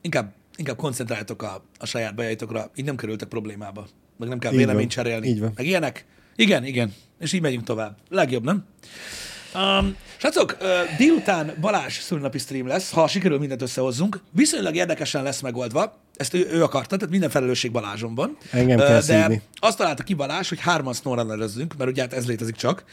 [0.01, 3.87] inkább, inkább koncentráljatok a, a saját bajaitokra, így nem kerültek problémába.
[4.17, 5.27] Meg nem kell véleményt cserélni.
[5.27, 5.51] Így van.
[5.55, 6.05] Meg ilyenek.
[6.35, 6.93] Igen, igen.
[7.19, 7.97] És így megyünk tovább.
[8.09, 8.65] Legjobb, nem?
[9.55, 10.57] Um, srácok,
[10.97, 14.19] délután Balázs szülinapi stream lesz, ha sikerül mindent összehozzunk.
[14.31, 15.97] Viszonylag érdekesen lesz megoldva.
[16.15, 18.37] Ezt ő, ő akarta, tehát minden felelősség Balázson van.
[18.51, 19.41] Engem kell De szívni.
[19.59, 22.83] azt találta ki Balázs, hogy hárman snowrunnerezzünk, mert ugye hát ez létezik csak.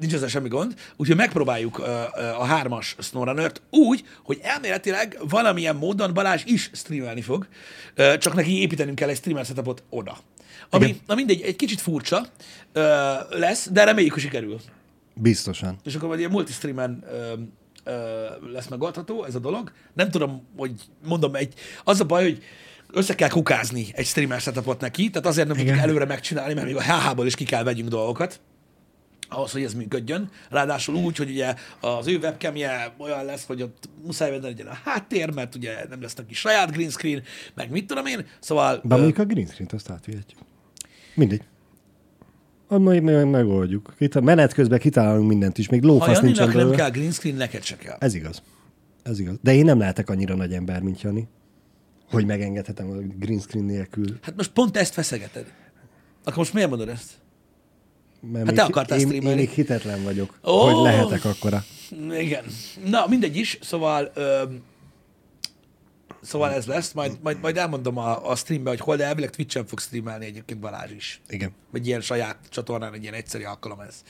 [0.00, 0.74] Nincs ezzel semmi gond.
[0.96, 1.78] Úgyhogy megpróbáljuk
[2.38, 7.46] a hármas snowrunnert úgy, hogy elméletileg valamilyen módon Balázs is streamelni fog,
[8.18, 10.16] csak neki építenünk kell egy streamer setupot oda.
[10.70, 12.26] Ami, na mindegy, egy kicsit furcsa
[13.30, 14.60] lesz, de reméljük, hogy sikerül.
[15.20, 15.76] Biztosan.
[15.84, 17.04] És akkor majd ilyen multistreamen
[18.52, 19.72] lesz megoldható ez a dolog.
[19.94, 20.72] Nem tudom, hogy
[21.06, 21.54] mondom, egy,
[21.84, 22.42] az a baj, hogy
[22.92, 25.88] össze kell kukázni egy streamer setupot neki, tehát azért nem tudjuk Igen.
[25.88, 28.40] előre megcsinálni, mert még a HH-ból is ki kell vegyünk dolgokat
[29.28, 30.30] ahhoz, hogy ez működjön.
[30.50, 34.78] Ráadásul úgy, hogy ugye az ő webcamje olyan lesz, hogy ott muszáj venni legyen a
[34.84, 37.22] háttér, mert ugye nem lesz neki saját green screen,
[37.54, 38.26] meg mit tudom én.
[38.40, 40.40] Szóval De ö, a green screen-t azt átvihetjük.
[41.14, 41.42] Mindegy.
[42.68, 43.94] Majd meg, megoldjuk.
[43.98, 47.36] Kita- menet közben kitalálunk mindent is, még ha lófasz nincsen Janinak nem kell green screen,
[47.36, 47.96] neked se kell.
[48.00, 48.42] Ez igaz.
[49.02, 49.36] Ez igaz.
[49.42, 51.28] De én nem lehetek annyira nagy ember, mint Jani,
[52.10, 54.18] hogy megengedhetem a green screen nélkül.
[54.22, 55.52] Hát most pont ezt feszegeted.
[56.24, 57.10] Akkor most miért mondod ezt?
[58.32, 60.72] Mert Hát te akartál én, én még hitetlen vagyok, oh!
[60.72, 61.64] hogy lehetek akkora.
[62.18, 62.44] Igen.
[62.84, 64.62] Na, mindegy is, szóval öm,
[66.28, 69.66] szóval ez lesz, majd, majd, majd elmondom a, a streambe, hogy hol, de elvileg Twitch-en
[69.66, 71.20] fog streamelni egyébként Balázs is.
[71.28, 71.50] Igen.
[71.70, 74.02] Vagy ilyen saját csatornán, egy ilyen egyszerű alkalom ez.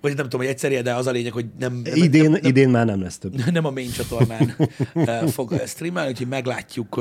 [0.00, 2.40] Vagy nem tudom, hogy egyszerű, de az a lényeg, hogy nem, nem, Idén, nem, nem,
[2.44, 3.34] idén már nem lesz több.
[3.52, 4.56] nem a main csatornán
[5.36, 7.00] fog streamelni, úgyhogy meglátjuk,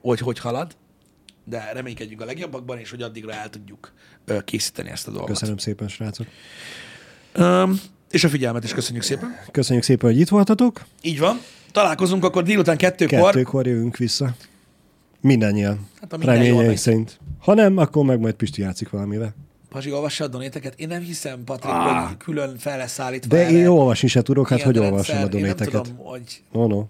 [0.00, 0.76] hogy hogy halad.
[1.44, 3.92] de reménykedjünk a legjobbakban, és hogy addigra el tudjuk
[4.44, 5.30] készíteni ezt a dolgot.
[5.30, 6.26] Köszönöm szépen, srácok.
[7.36, 9.36] Um, és a figyelmet is köszönjük szépen.
[9.50, 10.84] Köszönjük szépen, hogy itt voltatok.
[11.02, 11.40] Így van.
[11.76, 13.30] Találkozunk akkor délután kettőkor.
[13.30, 14.34] Kettőkor jövünk vissza.
[15.20, 15.88] Mindannyian.
[16.00, 17.20] Hát, ha minden Reményeink szerint.
[17.38, 19.34] Ha nem, akkor meg majd Pisti játszik valamivel.
[19.68, 20.80] Pazsi, olvassa a donéteket.
[20.80, 22.06] Én nem hiszem, Patrik, ah.
[22.06, 23.36] hogy külön fel lesz állítva.
[23.36, 24.92] De erre én olvasni se tudok, hát ilyen hogy rendszer.
[24.92, 25.82] olvasom a Én nem donéteket.
[25.82, 26.84] tudom, hogy No, no.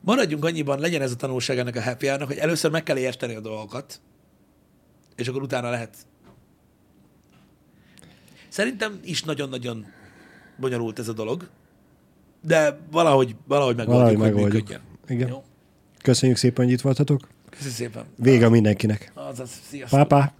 [0.00, 3.34] maradjunk annyiban, legyen ez a tanulság ennek a happy hour hogy először meg kell érteni
[3.34, 4.00] a dolgokat,
[5.16, 5.96] és akkor utána lehet.
[8.48, 9.86] Szerintem is nagyon-nagyon
[10.56, 11.48] bonyolult ez a dolog,
[12.46, 14.52] de valahogy, valahogy megoldjuk, Valahogy hogy megoldjuk.
[14.68, 14.80] működjön.
[15.08, 15.28] Igen.
[15.28, 15.42] Jó?
[16.02, 17.28] Köszönjük szépen, hogy itt voltatok.
[17.50, 18.04] Köszönöm szépen.
[18.16, 19.12] Vége mindenkinek.
[19.14, 19.98] Azaz, sziasztok.
[19.98, 20.32] Pápá.